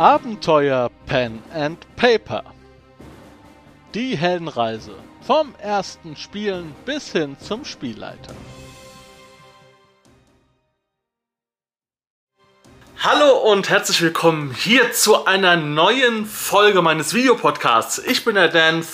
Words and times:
Abenteuer 0.00 0.90
Pen 1.04 1.42
and 1.52 1.76
Paper. 1.96 2.42
Die 3.92 4.16
Heldenreise 4.16 4.94
vom 5.20 5.54
ersten 5.56 6.16
Spielen 6.16 6.74
bis 6.86 7.12
hin 7.12 7.36
zum 7.38 7.66
Spielleiter. 7.66 8.32
Hallo 13.02 13.30
und 13.30 13.70
herzlich 13.70 14.02
willkommen 14.02 14.54
hier 14.54 14.92
zu 14.92 15.24
einer 15.24 15.56
neuen 15.56 16.26
Folge 16.26 16.82
meines 16.82 17.14
Videopodcasts. 17.14 17.96
Ich 17.96 18.26
bin 18.26 18.34
der 18.34 18.48
Dan 18.48 18.80
äh, 18.80 18.84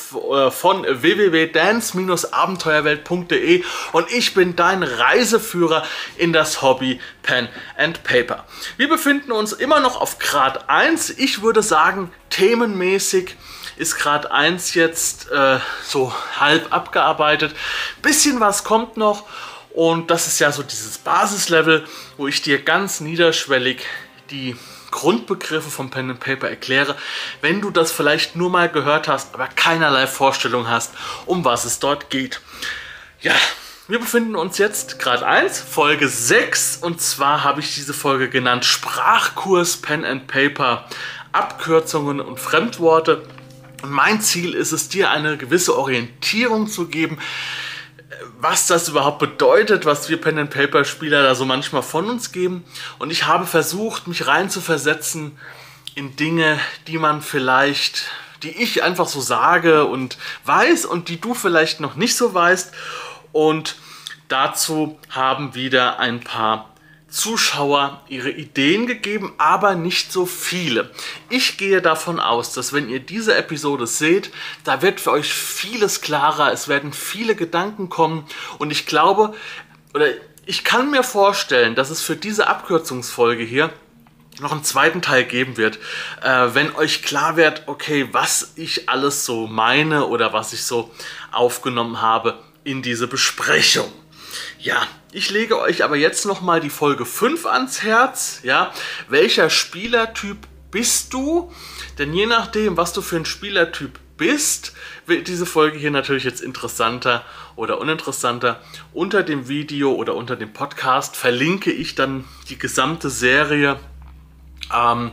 von 0.53 0.85
www.dance-abenteuerwelt.de 0.85 3.65
und 3.91 4.13
ich 4.13 4.33
bin 4.33 4.55
dein 4.55 4.85
Reiseführer 4.85 5.85
in 6.17 6.33
das 6.33 6.63
Hobby 6.63 7.01
Pen 7.25 7.49
and 7.77 8.05
Paper. 8.05 8.45
Wir 8.77 8.89
befinden 8.89 9.33
uns 9.33 9.53
immer 9.53 9.81
noch 9.81 10.01
auf 10.01 10.21
Grad 10.21 10.71
1. 10.71 11.11
Ich 11.11 11.43
würde 11.43 11.65
sagen, 11.65 12.13
themenmäßig 12.31 13.35
ist 13.77 13.99
Grad 13.99 14.31
1 14.31 14.75
jetzt 14.75 15.33
äh, 15.33 15.59
so 15.83 16.15
halb 16.39 16.73
abgearbeitet. 16.73 17.57
Bisschen 18.03 18.39
was 18.39 18.63
kommt 18.63 18.97
noch 18.97 19.25
und 19.77 20.11
das 20.11 20.27
ist 20.27 20.39
ja 20.39 20.51
so 20.51 20.63
dieses 20.63 20.97
Basislevel, 20.97 21.85
wo 22.17 22.27
ich 22.27 22.41
dir 22.41 22.63
ganz 22.63 23.01
niederschwellig 23.01 23.83
die 24.31 24.57
Grundbegriffe 24.91 25.71
von 25.71 25.91
Pen 25.91 26.09
and 26.09 26.19
Paper 26.19 26.49
erkläre, 26.49 26.97
wenn 27.43 27.61
du 27.61 27.71
das 27.71 27.93
vielleicht 27.93 28.37
nur 28.37 28.49
mal 28.49 28.71
gehört 28.71 29.07
hast, 29.07 29.35
aber 29.35 29.49
keinerlei 29.49 30.07
Vorstellung 30.07 30.67
hast, 30.67 30.95
um 31.27 31.45
was 31.45 31.67
es 31.67 31.79
dort 31.79 32.09
geht. 32.09 32.41
Ja, 33.21 33.35
wir 33.87 33.99
befinden 33.99 34.35
uns 34.35 34.57
jetzt 34.57 34.99
Grad 34.99 35.23
1, 35.23 35.61
Folge 35.61 36.09
6 36.09 36.79
und 36.79 37.03
zwar 37.03 37.45
habe 37.45 37.61
ich 37.61 37.75
diese 37.75 37.93
Folge 37.93 38.31
genannt 38.31 38.65
Sprachkurs 38.65 39.77
Pen 39.77 40.07
and 40.07 40.27
Paper, 40.27 40.87
Abkürzungen 41.33 42.21
und 42.21 42.41
Fremdworte. 42.41 43.25
Und 43.83 43.91
mein 43.91 44.23
Ziel 44.23 44.55
ist 44.55 44.73
es, 44.73 44.89
dir 44.89 45.11
eine 45.11 45.37
gewisse 45.37 45.77
Orientierung 45.77 46.67
zu 46.67 46.87
geben, 46.87 47.19
was 48.39 48.67
das 48.67 48.89
überhaupt 48.89 49.19
bedeutet, 49.19 49.85
was 49.85 50.09
wir 50.09 50.21
Pen 50.21 50.39
and 50.39 50.51
Paper 50.51 50.85
Spieler 50.85 51.23
da 51.23 51.35
so 51.35 51.45
manchmal 51.45 51.83
von 51.83 52.09
uns 52.09 52.33
geben. 52.33 52.65
Und 52.99 53.11
ich 53.11 53.27
habe 53.27 53.47
versucht, 53.47 54.07
mich 54.07 54.27
rein 54.27 54.51
zu 54.51 54.61
versetzen 54.61 55.39
in 55.95 56.15
Dinge, 56.17 56.59
die 56.87 56.99
man 56.99 57.23
vielleicht, 57.23 58.05
die 58.43 58.51
ich 58.51 58.83
einfach 58.83 59.09
so 59.09 59.21
sage 59.21 59.87
und 59.87 60.19
weiß 60.45 60.85
und 60.87 61.09
die 61.09 61.21
du 61.21 61.35
vielleicht 61.35 61.81
noch 61.81 61.97
nicht 61.97 62.17
so 62.17 62.33
weißt. 62.33 62.73
Und 63.33 63.77
dazu 64.29 64.99
haben 65.11 65.55
wieder 65.55 65.99
ein 65.99 66.21
paar 66.21 66.76
Zuschauer 67.17 68.03
ihre 68.09 68.31
Ideen 68.31 68.87
gegeben, 68.87 69.33
aber 69.39 69.75
nicht 69.75 70.13
so 70.13 70.27
viele. 70.27 70.91
Ich 71.31 71.57
gehe 71.57 71.81
davon 71.81 72.21
aus, 72.21 72.53
dass 72.53 72.75
wenn 72.75 72.91
ihr 72.91 73.01
diese 73.01 73.35
Episode 73.35 73.87
seht, 73.87 74.31
da 74.65 74.83
wird 74.83 75.01
für 75.01 75.13
euch 75.13 75.33
vieles 75.33 76.03
klarer, 76.03 76.53
es 76.53 76.69
werden 76.69 76.93
viele 76.93 77.35
Gedanken 77.35 77.89
kommen 77.89 78.27
und 78.59 78.71
ich 78.71 78.85
glaube, 78.85 79.35
oder 79.95 80.09
ich 80.45 80.63
kann 80.63 80.91
mir 80.91 81.03
vorstellen, 81.03 81.75
dass 81.75 81.89
es 81.89 82.03
für 82.03 82.17
diese 82.17 82.49
Abkürzungsfolge 82.49 83.43
hier 83.43 83.73
noch 84.41 84.53
einen 84.53 84.65
zweiten 84.65 85.01
Teil 85.01 85.25
geben 85.25 85.57
wird, 85.57 85.79
äh, 86.23 86.49
wenn 86.53 86.75
euch 86.75 87.03
klar 87.03 87.39
wird, 87.39 87.63
okay, 87.65 88.09
was 88.13 88.53
ich 88.57 88.91
alles 88.91 89.25
so 89.25 89.47
meine 89.47 90.07
oder 90.07 90.35
was 90.35 90.53
ich 90.53 90.65
so 90.65 90.91
aufgenommen 91.33 92.03
habe 92.03 92.39
in 92.63 92.83
diese 92.83 93.07
Besprechung. 93.07 93.91
Ja, 94.59 94.87
ich 95.17 95.31
lege 95.31 95.59
euch 95.59 95.83
aber 95.83 95.97
jetzt 95.97 96.27
nochmal 96.27 96.61
die 96.61 96.69
Folge 96.69 97.07
5 97.07 97.47
ans 97.47 97.83
Herz. 97.83 98.41
Ja, 98.43 98.71
welcher 99.09 99.49
Spielertyp 99.49 100.37
bist 100.71 101.15
du? 101.15 101.51
Denn 101.99 102.13
je 102.13 102.27
nachdem, 102.27 102.77
was 102.77 102.93
du 102.93 103.01
für 103.01 103.17
ein 103.17 103.25
Spielertyp 103.25 103.99
bist, 104.19 104.75
wird 105.07 105.27
diese 105.29 105.47
Folge 105.47 105.79
hier 105.79 105.91
natürlich 105.91 106.25
jetzt 106.25 106.43
interessanter 106.43 107.25
oder 107.55 107.81
uninteressanter. 107.81 108.61
Unter 108.93 109.23
dem 109.23 109.49
Video 109.49 109.95
oder 109.95 110.15
unter 110.15 110.37
dem 110.37 110.53
Podcast 110.53 111.17
verlinke 111.17 111.73
ich 111.73 111.95
dann 111.95 112.27
die 112.51 112.59
gesamte 112.59 113.09
Serie, 113.09 113.81
ähm, 114.71 115.13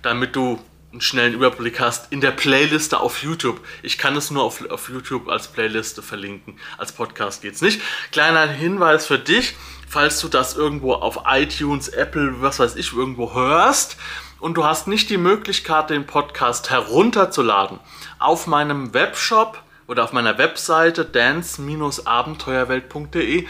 damit 0.00 0.36
du 0.36 0.58
einen 0.94 1.00
schnellen 1.00 1.34
Überblick 1.34 1.80
hast 1.80 2.12
in 2.12 2.20
der 2.20 2.30
Playliste 2.30 3.00
auf 3.00 3.24
YouTube. 3.24 3.58
Ich 3.82 3.98
kann 3.98 4.16
es 4.16 4.30
nur 4.30 4.44
auf, 4.44 4.64
auf 4.70 4.88
YouTube 4.88 5.28
als 5.28 5.48
Playliste 5.48 6.02
verlinken. 6.02 6.56
Als 6.78 6.92
Podcast 6.92 7.42
geht 7.42 7.54
es 7.54 7.62
nicht. 7.62 7.80
Kleiner 8.12 8.46
Hinweis 8.46 9.04
für 9.04 9.18
dich, 9.18 9.56
falls 9.88 10.20
du 10.20 10.28
das 10.28 10.54
irgendwo 10.54 10.94
auf 10.94 11.22
iTunes, 11.26 11.88
Apple, 11.88 12.40
was 12.42 12.60
weiß 12.60 12.76
ich, 12.76 12.92
irgendwo 12.92 13.34
hörst 13.34 13.96
und 14.38 14.56
du 14.56 14.64
hast 14.64 14.86
nicht 14.86 15.10
die 15.10 15.16
Möglichkeit, 15.16 15.90
den 15.90 16.06
Podcast 16.06 16.70
herunterzuladen. 16.70 17.80
Auf 18.20 18.46
meinem 18.46 18.94
Webshop 18.94 19.60
oder 19.88 20.04
auf 20.04 20.12
meiner 20.12 20.38
Webseite 20.38 21.04
dance-abenteuerwelt.de, 21.04 23.48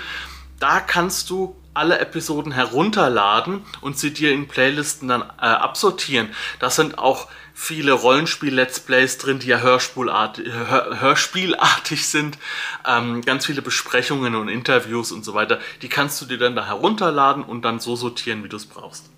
da 0.61 0.81
kannst 0.81 1.29
du 1.29 1.55
alle 1.75 1.99
Episoden 1.99 2.53
herunterladen 2.53 3.65
und 3.81 3.99
sie 3.99 4.13
dir 4.13 4.33
in 4.33 4.49
Playlisten 4.49 5.09
dann 5.09 5.23
äh, 5.23 5.45
absortieren. 5.45 6.31
Das 6.61 6.77
sind 6.77 6.99
auch 6.99 7.29
viele 7.53 7.93
Rollenspiel-Let's 7.93 8.81
Plays 8.81 9.19
drin, 9.19 9.39
die 9.39 9.49
ja 9.49 9.59
Hörspielartig, 9.59 10.53
Hör, 10.53 11.01
Hörspielartig 11.01 12.07
sind. 12.07 12.39
Ähm, 12.87 13.23
ganz 13.23 13.47
viele 13.47 13.63
Besprechungen 13.63 14.35
und 14.35 14.49
Interviews 14.49 15.13
und 15.13 15.25
so 15.25 15.35
weiter. 15.35 15.61
Die 15.83 15.89
kannst 15.89 16.21
du 16.21 16.27
dir 16.27 16.39
dann 16.39 16.57
da 16.57 16.67
herunterladen 16.67 17.45
und 17.45 17.63
dann 17.63 17.81
so 17.81 17.97
sortieren, 17.97 18.43
wie 18.45 18.49
du 18.49 18.57
es 18.57 18.67
brauchst. 18.67 19.11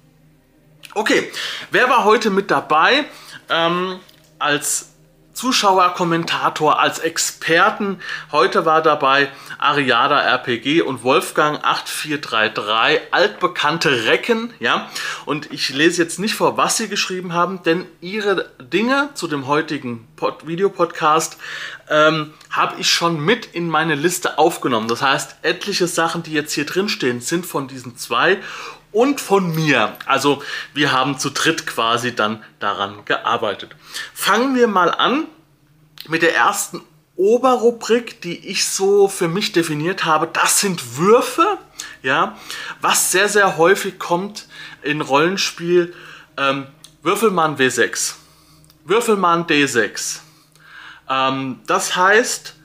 Okay, 0.95 1.31
wer 1.71 1.89
war 1.89 2.05
heute 2.05 2.31
mit 2.31 2.51
dabei? 2.51 3.05
Ähm, 3.49 4.01
als 4.39 4.96
Zuschauer, 5.37 5.93
Kommentator, 5.93 6.81
als 6.81 6.99
Experten. 6.99 8.01
Heute 8.33 8.65
war 8.65 8.81
dabei 8.81 9.29
Ariada 9.59 10.19
RPG 10.19 10.81
und 10.81 11.05
Wolfgang 11.05 11.63
8433, 11.63 13.13
altbekannte 13.13 14.07
Recken, 14.07 14.55
ja. 14.61 14.89
Und 15.27 15.53
ich 15.53 15.69
lese 15.69 16.03
jetzt 16.03 16.19
nicht 16.19 16.35
vor, 16.35 16.57
was 16.57 16.79
sie 16.79 16.89
geschrieben 16.89 17.35
haben, 17.35 17.63
denn 17.63 17.85
ihre 18.01 18.51
Dinge 18.59 19.11
zu 19.13 19.29
dem 19.29 19.47
heutigen 19.47 20.09
Pod 20.17 20.47
Videopodcast 20.47 21.37
ähm, 21.91 22.33
habe 22.51 22.81
ich 22.81 22.89
schon 22.89 23.21
mit 23.21 23.45
in 23.45 23.69
meine 23.69 23.95
Liste 23.95 24.39
aufgenommen. 24.39 24.89
Das 24.89 25.03
heißt, 25.03 25.37
etliche 25.43 25.87
Sachen, 25.87 26.23
die 26.23 26.33
jetzt 26.33 26.55
hier 26.55 26.65
drin 26.65 26.89
stehen, 26.89 27.21
sind 27.21 27.45
von 27.45 27.69
diesen 27.69 27.99
zwei 27.99 28.39
und 28.93 29.21
von 29.21 29.55
mir. 29.55 29.97
Also 30.07 30.43
wir 30.75 30.93
haben 30.93 31.19
zu 31.19 31.31
dritt 31.31 31.67
quasi 31.67 32.15
dann 32.15 32.43
daran 32.59 33.05
gearbeitet. 33.05 33.77
Fangen 34.15 34.55
wir 34.55 34.69
mal 34.69 34.91
an 34.91 35.27
mit 36.09 36.23
der 36.23 36.35
ersten 36.35 36.83
Oberrubrik, 37.17 38.21
die 38.21 38.49
ich 38.49 38.67
so 38.67 39.09
für 39.09 39.29
mich 39.29 39.53
definiert 39.53 40.05
habe. 40.05 40.29
Das 40.31 40.61
sind 40.61 40.99
Würfe, 40.99 41.59
ja, 42.03 42.37
was 42.81 43.11
sehr, 43.11 43.29
sehr 43.29 43.57
häufig 43.57 43.99
kommt 43.99 44.47
in 44.83 45.01
Rollenspiel. 45.01 45.95
Ähm, 46.37 46.67
Würfelmann 47.03 47.57
W6, 47.57 48.15
Würfelmann 48.85 49.47
D6. 49.47 50.19
Ähm, 51.09 51.61
das 51.67 51.97
heißt, 51.97 52.56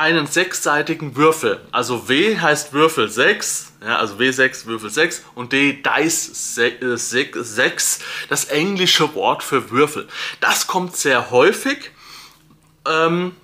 einen 0.00 0.26
sechsseitigen 0.26 1.14
Würfel. 1.14 1.60
Also 1.72 2.08
W 2.08 2.38
heißt 2.38 2.72
Würfel 2.72 3.10
6, 3.10 3.72
ja, 3.84 3.98
also 3.98 4.14
W6 4.16 4.64
Würfel 4.64 4.88
6 4.88 5.24
und 5.34 5.52
D 5.52 5.74
Dice 5.82 6.54
6, 6.54 7.58
äh, 7.60 8.02
das 8.30 8.46
englische 8.46 9.14
Wort 9.14 9.42
für 9.42 9.70
Würfel. 9.70 10.08
Das 10.40 10.66
kommt 10.66 10.96
sehr 10.96 11.30
häufig 11.30 11.90
ähm, 12.88 13.36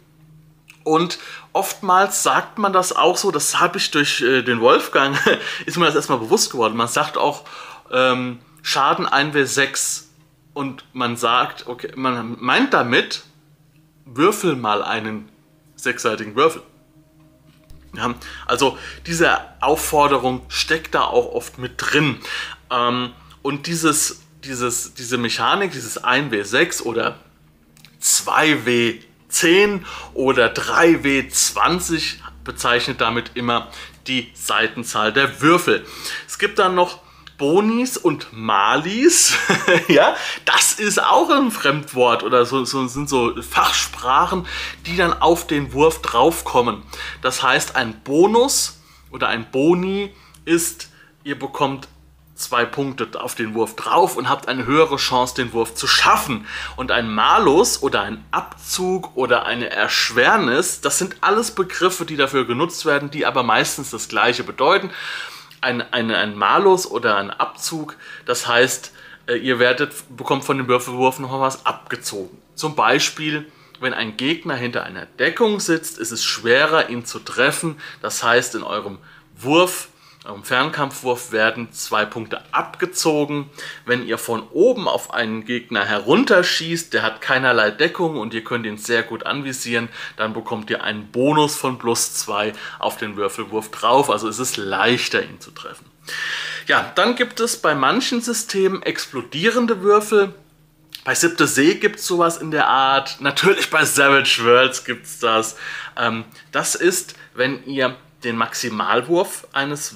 und 0.83 1.19
oftmals 1.53 2.23
sagt 2.23 2.57
man 2.57 2.73
das 2.73 2.97
auch 2.97 3.19
so, 3.19 3.31
das 3.31 3.61
habe 3.61 3.77
ich 3.77 3.91
durch 3.91 4.23
äh, 4.23 4.41
den 4.41 4.61
Wolfgang, 4.61 5.15
ist 5.67 5.77
mir 5.77 5.85
das 5.85 5.95
erstmal 5.95 6.21
bewusst 6.21 6.53
geworden. 6.53 6.75
Man 6.75 6.89
sagt 6.89 7.19
auch 7.19 7.45
ähm, 7.93 8.39
Schaden 8.63 9.07
1W6 9.07 10.05
und 10.55 10.87
man 10.95 11.19
sagt, 11.19 11.67
okay, 11.67 11.93
man 11.97 12.39
meint 12.41 12.73
damit, 12.73 13.25
würfel 14.07 14.57
mal 14.57 14.83
einen 14.83 15.29
sechsseitigen 15.87 16.35
Würfel. 16.35 16.63
Ja, 17.97 18.15
also 18.45 18.77
diese 19.07 19.39
Aufforderung 19.61 20.43
steckt 20.49 20.95
da 20.95 21.03
auch 21.03 21.33
oft 21.33 21.59
mit 21.59 21.75
drin. 21.79 22.19
Ähm, 22.71 23.13
und 23.43 23.67
dieses, 23.67 24.23
dieses, 24.45 24.95
diese 24.95 25.17
Mechanik, 25.17 25.73
dieses 25.73 26.03
1W6 26.03 26.83
oder 26.83 27.19
2W10 28.03 29.81
oder 30.13 30.53
3W20 30.53 32.17
bezeichnet 32.45 33.01
damit 33.01 33.31
immer 33.35 33.69
die 34.07 34.31
Seitenzahl 34.35 35.13
der 35.13 35.41
Würfel. 35.41 35.85
Es 36.27 36.39
gibt 36.39 36.59
dann 36.59 36.75
noch 36.75 37.01
Bonis 37.39 37.97
und 37.97 38.29
Malis, 38.33 39.35
ja, 39.89 40.17
das 40.45 40.75
ist 40.75 41.03
auch 41.03 41.31
ein 41.31 41.51
Fremdwort 41.51 42.23
oder 42.23 42.47
so, 42.47 42.65
so 42.65 42.87
sind 42.87 43.09
so 43.09 43.35
Fachsprachen, 43.43 44.47
die 44.87 44.97
dann 44.97 45.13
auf 45.13 45.47
den 45.47 45.73
Wurf 45.73 46.03
draufkommen. 46.03 46.83
Das 47.23 47.43
heißt, 47.43 47.77
ein 47.77 48.01
Bonus 48.03 48.81
oder 49.11 49.29
ein 49.29 49.51
Boni 49.51 50.13
ist, 50.45 50.91
ihr 51.25 51.39
bekommt 51.39 51.89
zwei 52.37 52.65
Punkte 52.65 53.09
auf 53.21 53.35
den 53.35 53.55
Wurf 53.55 53.77
drauf 53.77 54.17
und 54.17 54.29
habt 54.29 54.49
eine 54.49 54.67
höhere 54.67 54.97
Chance, 54.97 55.35
den 55.35 55.53
Wurf 55.53 55.75
zu 55.75 55.87
schaffen. 55.87 56.47
Und 56.77 56.91
ein 56.91 57.11
Malus 57.11 57.83
oder 57.83 58.03
ein 58.03 58.25
Abzug 58.31 59.17
oder 59.17 59.47
eine 59.47 59.71
Erschwernis, 59.71 60.81
das 60.81 60.99
sind 60.99 61.17
alles 61.23 61.51
Begriffe, 61.51 62.05
die 62.05 62.17
dafür 62.17 62.47
genutzt 62.47 62.85
werden, 62.85 63.11
die 63.11 63.27
aber 63.27 63.43
meistens 63.43 63.91
das 63.91 64.09
gleiche 64.09 64.45
bedeuten. 64.45 64.91
Ein, 65.61 65.83
ein, 65.93 66.11
ein 66.11 66.37
Malus 66.37 66.91
oder 66.91 67.17
ein 67.17 67.31
Abzug, 67.31 67.97
das 68.25 68.47
heißt, 68.47 68.93
äh, 69.27 69.37
ihr 69.37 69.59
werdet, 69.59 69.93
bekommt 70.17 70.45
von 70.45 70.57
dem 70.59 70.69
Würfelwurf 70.69 71.19
noch 71.19 71.41
was 71.41 71.67
abgezogen. 71.67 72.37
Zum 72.55 72.77
Beispiel, 72.77 73.47
wenn 73.81 73.95
ein 73.95 74.17
Gegner 74.17 74.55
hinter 74.55 74.85
einer 74.85 75.07
Deckung 75.07 75.61
sitzt, 75.61 75.99
ist 75.99 76.13
es 76.13 76.25
schwerer, 76.25 76.89
ihn 76.89 77.05
zu 77.05 77.19
treffen. 77.19 77.79
Das 78.01 78.23
heißt, 78.23 78.55
in 78.55 78.63
eurem 78.63 78.99
Wurf 79.37 79.89
im 80.35 80.45
Fernkampfwurf 80.45 81.33
werden 81.33 81.73
zwei 81.73 82.05
Punkte 82.05 82.43
abgezogen. 82.53 83.51
Wenn 83.85 84.07
ihr 84.07 84.19
von 84.19 84.43
oben 84.51 84.89
auf 84.89 85.15
einen 85.15 85.45
Gegner 85.45 85.85
herunterschießt, 85.85 86.93
der 86.93 87.03
hat 87.03 87.21
keinerlei 87.21 87.71
Deckung 87.71 88.17
und 88.17 88.35
ihr 88.35 88.43
könnt 88.43 88.67
ihn 88.67 88.79
sehr 88.79 89.03
gut 89.03 89.25
anvisieren, 89.25 89.89
dann 90.17 90.33
bekommt 90.33 90.71
ihr 90.71 90.83
einen 90.83 91.07
Bonus 91.13 91.57
von 91.57 91.79
plus 91.79 92.15
zwei 92.15 92.53
auf 92.79 92.97
den 92.97 93.17
Würfelwurf 93.17 93.71
drauf. 93.71 94.11
Also 94.11 94.29
ist 94.29 94.39
es 94.39 94.57
leichter, 94.57 95.23
ihn 95.23 95.41
zu 95.41 95.51
treffen. 95.51 95.87
Ja, 96.67 96.93
dann 96.95 97.15
gibt 97.15 97.41
es 97.41 97.57
bei 97.57 97.75
manchen 97.75 98.21
Systemen 98.21 98.83
explodierende 98.83 99.83
Würfel. 99.83 100.35
Bei 101.05 101.15
Siebte 101.15 101.47
See 101.47 101.75
gibt 101.75 102.01
es 102.01 102.07
sowas 102.07 102.39
in 102.39 102.51
der 102.51 102.67
Art. 102.67 103.21
Natürlich 103.21 103.71
bei 103.71 103.85
Savage 103.85 104.41
Worlds 104.43 104.85
gibt 104.85 105.07
es 105.07 105.21
das. 105.21 105.57
Ähm, 105.97 106.25
das 106.51 106.75
ist, 106.75 107.15
wenn 107.35 107.65
ihr 107.65 107.95
den 108.25 108.37
Maximalwurf 108.37 109.47
eines 109.53 109.95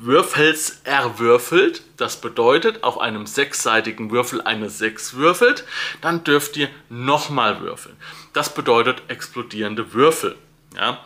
Würfels 0.00 0.80
erwürfelt, 0.84 1.82
das 1.96 2.20
bedeutet 2.20 2.82
auf 2.82 2.98
einem 2.98 3.26
sechsseitigen 3.26 4.10
Würfel 4.10 4.42
eine 4.42 4.68
6 4.68 5.14
würfelt, 5.14 5.64
dann 6.00 6.24
dürft 6.24 6.56
ihr 6.56 6.68
nochmal 6.88 7.60
würfeln. 7.60 7.96
Das 8.32 8.52
bedeutet 8.54 9.02
explodierende 9.08 9.92
Würfel. 9.92 10.36
Ja? 10.76 10.98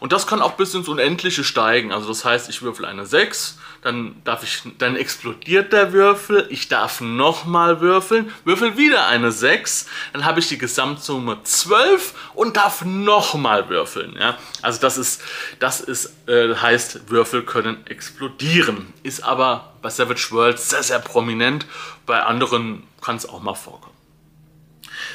Und 0.00 0.12
das 0.12 0.26
kann 0.26 0.42
auch 0.42 0.52
bis 0.52 0.74
ins 0.74 0.88
Unendliche 0.88 1.44
steigen. 1.44 1.92
Also 1.92 2.08
das 2.08 2.24
heißt, 2.24 2.48
ich 2.48 2.62
würfel 2.62 2.84
eine 2.84 3.06
6, 3.06 3.58
dann 3.82 4.20
darf 4.24 4.42
ich, 4.42 4.62
dann 4.78 4.96
explodiert 4.96 5.72
der 5.72 5.92
Würfel, 5.92 6.46
ich 6.50 6.68
darf 6.68 7.00
nochmal 7.00 7.80
würfeln, 7.80 8.32
würfel 8.44 8.76
wieder 8.76 9.06
eine 9.06 9.32
6, 9.32 9.86
dann 10.12 10.24
habe 10.24 10.40
ich 10.40 10.48
die 10.48 10.58
Gesamtsumme 10.58 11.42
12 11.42 12.14
und 12.34 12.56
darf 12.56 12.84
nochmal 12.84 13.68
würfeln. 13.68 14.16
Ja? 14.18 14.38
Also 14.60 14.80
das 14.80 14.98
ist, 14.98 15.22
das 15.58 15.80
ist, 15.80 16.12
äh, 16.28 16.54
heißt, 16.54 17.10
Würfel 17.10 17.42
können 17.42 17.86
explodieren. 17.86 18.92
Ist 19.02 19.22
aber 19.24 19.72
bei 19.82 19.90
Savage 19.90 20.28
World 20.30 20.58
sehr, 20.58 20.82
sehr 20.82 21.00
prominent, 21.00 21.66
bei 22.06 22.22
anderen 22.22 22.84
kann 23.00 23.16
es 23.16 23.28
auch 23.28 23.42
mal 23.42 23.54
vorkommen. 23.54 23.92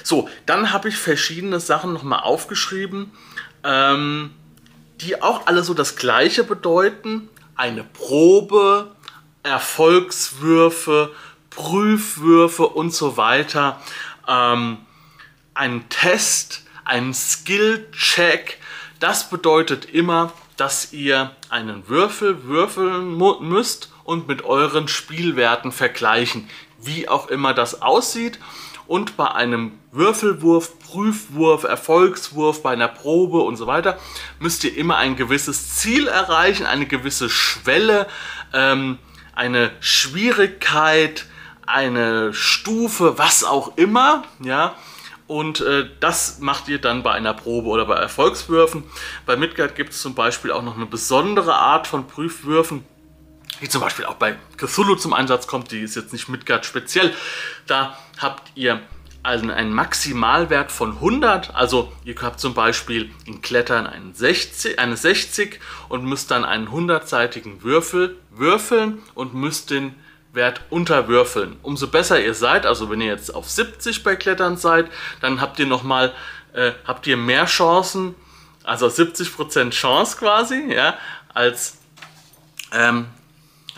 So, 0.03 0.30
dann 0.45 0.71
habe 0.71 0.89
ich 0.89 0.98
verschiedene 0.98 1.60
Sachen 1.60 1.94
nochmal 1.94 2.19
aufgeschrieben, 2.19 3.12
ähm, 3.63 4.31
die 5.01 5.21
auch 5.21 5.48
alle 5.48 5.63
so 5.63 5.74
das 5.74 5.95
gleiche 5.95 6.44
bedeuten, 6.44 7.30
eine 7.56 7.83
Probe, 7.83 8.92
Erfolgswürfe, 9.44 11.12
Prüfwürfe 11.50 12.68
und 12.68 12.94
so 12.94 13.18
weiter, 13.18 13.81
ähm, 14.27 14.77
ein 15.54 15.89
Test, 15.89 16.63
ein 16.86 17.13
Skill-Check. 17.13 18.59
Das 19.00 19.30
bedeutet 19.30 19.86
immer, 19.86 20.33
dass 20.56 20.94
ihr 20.94 21.31
einen 21.50 21.88
Würfel 21.88 22.44
würfeln 22.45 23.18
müsst 23.42 23.92
und 24.03 24.27
mit 24.27 24.44
euren 24.44 24.88
Spielwerten 24.88 25.71
vergleichen, 25.71 26.50
wie 26.80 27.07
auch 27.07 27.27
immer 27.27 27.53
das 27.53 27.81
aussieht 27.81 28.39
und 28.88 29.18
bei 29.18 29.30
einem 29.31 29.74
Würfelwurf, 29.92 30.80
Prüfwurf, 30.80 31.63
Erfolgswurf, 31.63 32.63
bei 32.63 32.72
einer 32.72 32.88
Probe 32.88 33.39
und 33.39 33.57
so 33.57 33.68
weiter 33.68 34.00
müsst 34.39 34.63
ihr 34.63 34.75
immer 34.75 34.98
ein 34.98 35.16
gewisses 35.16 35.75
Ziel 35.75 36.07
erreichen, 36.07 36.66
eine 36.66 36.86
gewisse 36.86 37.30
Schwelle, 37.30 38.07
ähm, 38.54 38.98
eine 39.34 39.72
Schwierigkeit, 39.80 41.25
eine 41.66 42.34
Stufe, 42.34 43.18
was 43.18 43.44
auch 43.44 43.78
immer, 43.78 44.24
ja. 44.39 44.75
Und 45.28 45.60
äh, 45.60 45.89
das 46.00 46.39
macht 46.39 46.69
ihr 46.69 46.80
dann 46.80 47.04
bei 47.04 47.12
einer 47.12 47.34
Probe 47.34 47.68
oder 47.68 47.86
bei 47.86 47.95
Erfolgswürfen. 47.95 48.86
Bei 49.25 49.36
Midgard 49.36 49.75
gibt 49.75 49.92
es 49.92 50.01
zum 50.01 50.16
Beispiel 50.16 50.54
auch 50.54 50.63
noch 50.63 50.78
eine 50.78 50.86
besondere 50.86 51.56
Art 51.56 51.86
von 51.86 52.07
Prüfwürfen 52.07 52.86
die 53.62 53.69
zum 53.69 53.81
Beispiel 53.81 54.06
auch 54.06 54.16
bei 54.16 54.36
Cthulhu 54.57 54.95
zum 54.95 55.13
Einsatz 55.13 55.48
kommt, 55.48 55.72
die 55.72 55.80
ist 55.80 55.95
jetzt 55.95 56.13
nicht 56.13 56.30
Midgard 56.30 56.66
speziell. 56.66 57.13
Da 57.66 57.98
habt 58.19 58.52
ihr 58.56 58.81
also 59.24 59.52
einen 59.52 59.74
Maximalwert 59.74 60.72
von 60.72 60.94
100, 60.94 61.54
also 61.54 61.92
ihr 62.06 62.16
habt 62.22 62.40
zum 62.40 62.54
Beispiel 62.54 63.12
in 63.25 63.42
Klettern 63.42 63.86
einen 63.86 64.14
60, 64.14 64.80
eine 64.80 64.96
60 64.96 65.60
und 65.90 66.06
müsst 66.06 66.31
dann 66.31 66.46
einen 66.46 66.69
100-seitigen 66.69 67.62
Würfel 67.62 68.16
würfeln 68.31 69.00
und 69.16 69.34
müsst 69.34 69.69
den 69.69 69.96
Wert 70.31 70.62
unterwürfeln. 70.69 71.58
Umso 71.62 71.88
besser 71.88 72.24
ihr 72.24 72.34
seid, 72.34 72.66
also 72.66 72.90
wenn 72.90 73.02
ihr 73.02 73.08
jetzt 73.08 73.34
auf 73.36 73.50
70 73.50 74.04
bei 74.04 74.16
Klettern 74.16 74.56
seid, 74.56 74.90
dann 75.20 75.42
habt 75.42 75.60
ihr 75.60 75.66
nochmal, 75.66 76.13
äh, 76.54 76.72
habt 76.86 77.06
ihr 77.08 77.18
mehr 77.18 77.46
Chancen, 77.46 78.16
also 78.63 78.88
70% 78.88 79.72
Chance 79.72 80.18
quasi, 80.18 80.74
ja, 80.74 80.98
als 81.34 81.80
ähm, 82.72 83.08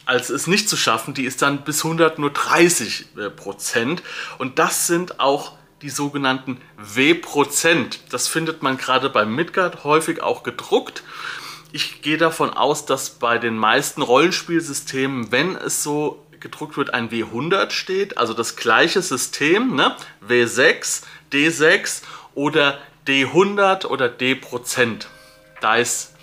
als 0.09 0.31
es 0.31 0.47
nicht 0.47 0.67
zu 0.67 0.75
schaffen, 0.75 1.13
die 1.13 1.25
ist 1.25 1.44
dann 1.44 1.63
bis 1.63 1.85
100 1.85 2.17
nur 2.17 2.31
30 2.31 3.06
äh, 3.15 3.29
Prozent. 3.29 4.01
Und 4.39 4.57
das 4.57 4.88
sind 4.88 5.19
auch 5.19 5.53
die 5.83 5.91
sogenannten 5.91 6.59
W-Prozent. 6.77 8.00
Das 8.09 8.27
findet 8.27 8.63
man 8.63 8.77
gerade 8.77 9.11
beim 9.11 9.35
Midgard 9.35 9.83
häufig 9.83 10.23
auch 10.23 10.41
gedruckt. 10.41 11.03
Ich 11.71 12.01
gehe 12.01 12.17
davon 12.17 12.50
aus, 12.50 12.88
dass 12.88 13.11
bei 13.11 13.38
den 13.38 13.56
meisten 13.56 14.01
Rollenspielsystemen, 14.01 15.31
wenn 15.31 15.56
es 15.56 15.83
so 15.83 16.25
gedruckt 16.39 16.75
wird, 16.75 16.91
ein 16.91 17.11
W100 17.11 17.69
steht, 17.69 18.17
also 18.17 18.33
das 18.33 18.56
gleiche 18.56 19.03
System, 19.03 19.75
ne? 19.75 19.95
W6, 20.27 21.03
D6 21.31 22.01
oder 22.33 22.79
D100 23.06 23.85
oder 23.85 24.09
D-Prozent. 24.09 25.07
Dice 25.61 26.13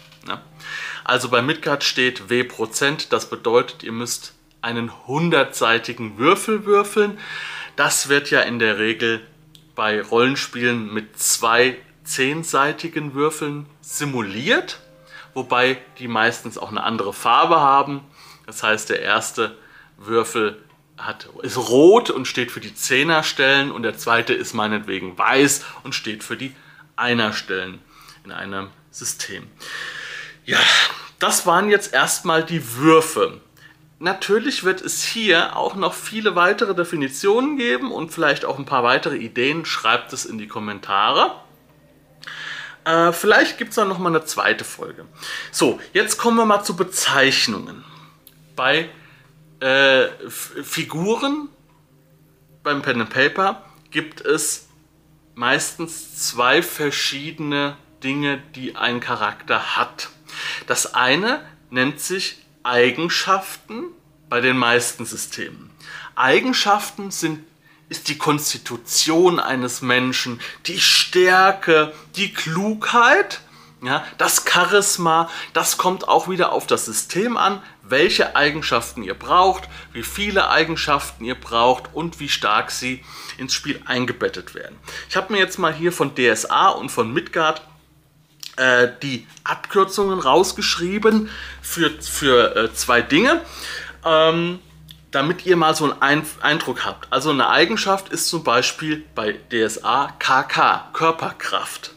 also 1.06 1.29
bei 1.29 1.41
Midgard 1.41 1.85
steht 1.85 2.29
W 2.29 2.43
Prozent. 2.43 3.12
Das 3.12 3.31
bedeutet, 3.31 3.85
ihr 3.85 3.93
müsst 3.93 4.35
einen 4.61 5.07
hundertseitigen 5.07 6.19
Würfel 6.19 6.64
würfeln. 6.64 7.19
Das 7.76 8.09
wird 8.09 8.31
ja 8.31 8.40
in 8.40 8.59
der 8.59 8.78
Regel 8.78 9.25
bei 9.76 10.02
Rollenspielen 10.02 10.92
mit 10.92 11.16
zwei 11.19 11.76
zehnseitigen 12.02 13.14
Würfeln 13.14 13.66
simuliert, 13.81 14.81
wobei 15.35 15.78
die 15.99 16.09
meistens 16.09 16.59
auch 16.59 16.71
eine 16.71 16.83
andere 16.83 17.12
Farbe 17.12 17.61
haben. 17.61 18.00
Das 18.47 18.64
heißt, 18.64 18.90
der 18.90 19.00
erste 19.00 19.57
Würfel 19.99 20.61
hat, 20.97 21.28
ist 21.42 21.57
rot 21.57 22.11
und 22.11 22.26
steht 22.26 22.50
für 22.50 22.61
die 22.61 22.75
Zehnerstellen 22.75 23.71
und 23.71 23.83
der 23.83 23.97
zweite 23.97 24.35
ist 24.35 24.54
meinetwegen 24.54 25.16
weiß 25.16 25.64
und 25.85 25.95
steht 25.95 26.25
für 26.25 26.37
die 26.37 26.52
Einerstellen 26.97 27.81
in 28.25 28.33
einem 28.33 28.71
System. 28.90 29.47
Ja, 30.47 30.61
das 31.19 31.45
waren 31.45 31.69
jetzt 31.69 31.93
erstmal 31.93 32.45
die 32.45 32.76
Würfe. 32.76 33.41
Natürlich 33.99 34.62
wird 34.62 34.81
es 34.81 35.03
hier 35.03 35.57
auch 35.57 35.75
noch 35.75 35.93
viele 35.93 36.37
weitere 36.37 36.75
Definitionen 36.75 37.57
geben 37.57 37.91
und 37.91 38.11
vielleicht 38.11 38.45
auch 38.45 38.59
ein 38.59 38.65
paar 38.65 38.85
weitere 38.85 39.17
Ideen. 39.17 39.65
Schreibt 39.65 40.12
es 40.12 40.25
in 40.25 40.38
die 40.38 40.47
Kommentare. 40.47 41.35
Äh, 42.85 43.12
vielleicht 43.12 43.59
gibt 43.59 43.71
es 43.71 43.76
dann 43.76 43.88
nochmal 43.88 44.15
eine 44.15 44.25
zweite 44.25 44.65
Folge. 44.65 45.07
So, 45.50 45.81
jetzt 45.93 46.17
kommen 46.17 46.37
wir 46.37 46.45
mal 46.45 46.62
zu 46.62 46.76
Bezeichnungen. 46.76 47.85
Bei 48.55 48.88
äh, 49.59 50.07
Figuren 50.29 51.49
beim 52.62 52.83
Pen 52.83 53.00
and 53.00 53.11
Paper 53.11 53.65
gibt 53.91 54.21
es 54.21 54.69
meistens 55.35 56.29
zwei 56.29 56.62
verschiedene 56.62 57.76
Dinge, 58.05 58.41
die 58.55 58.76
ein 58.76 59.00
Charakter 59.00 59.76
hat. 59.76 60.11
Das 60.67 60.95
eine 60.95 61.45
nennt 61.71 62.00
sich 62.00 62.38
Eigenschaften 62.62 63.85
bei 64.29 64.41
den 64.41 64.57
meisten 64.57 65.07
Systemen. 65.07 65.71
Eigenschaften 66.15 67.11
sind 67.11 67.41
ist 67.88 68.09
die 68.09 68.19
Konstitution 68.19 69.38
eines 69.38 69.81
Menschen, 69.81 70.41
die 70.67 70.81
Stärke, 70.81 71.93
die 72.17 72.33
Klugheit, 72.33 73.41
ja, 73.83 74.05
das 74.19 74.45
Charisma, 74.45 75.31
das 75.53 75.76
kommt 75.76 76.09
auch 76.09 76.29
wieder 76.29 76.50
auf 76.50 76.67
das 76.67 76.87
System 76.87 77.37
an, 77.37 77.62
welche 77.83 78.35
Eigenschaften 78.35 79.03
ihr 79.03 79.15
braucht, 79.15 79.69
wie 79.93 80.03
viele 80.03 80.50
Eigenschaften 80.50 81.25
ihr 81.25 81.37
braucht 81.37 81.95
und 81.95 82.19
wie 82.19 82.29
stark 82.29 82.71
sie 82.71 83.05
ins 83.38 83.53
Spiel 83.53 83.81
eingebettet 83.85 84.55
werden. 84.55 84.76
Ich 85.09 85.17
habe 85.17 85.33
mir 85.33 85.38
jetzt 85.38 85.59
mal 85.59 85.73
hier 85.73 85.93
von 85.93 86.15
DSA 86.17 86.71
und 86.71 86.91
von 86.91 87.12
Midgard 87.12 87.62
äh, 88.57 88.89
die 89.03 89.27
Abkürzungen 89.45 90.19
rausgeschrieben 90.19 91.31
für, 91.63 91.91
für 92.01 92.57
äh, 92.57 92.75
zwei 92.75 93.03
Dinge. 93.03 93.43
Ähm, 94.05 94.61
damit 95.17 95.47
ihr 95.47 95.57
mal 95.57 95.75
so 95.75 95.95
einen 95.99 96.27
Eindruck 96.43 96.85
habt. 96.85 97.11
Also 97.11 97.31
eine 97.31 97.49
Eigenschaft 97.49 98.11
ist 98.11 98.29
zum 98.29 98.45
Beispiel 98.45 99.03
bei 99.15 99.33
DSA 99.51 100.13
KK, 100.19 100.91
Körperkraft. 100.93 101.93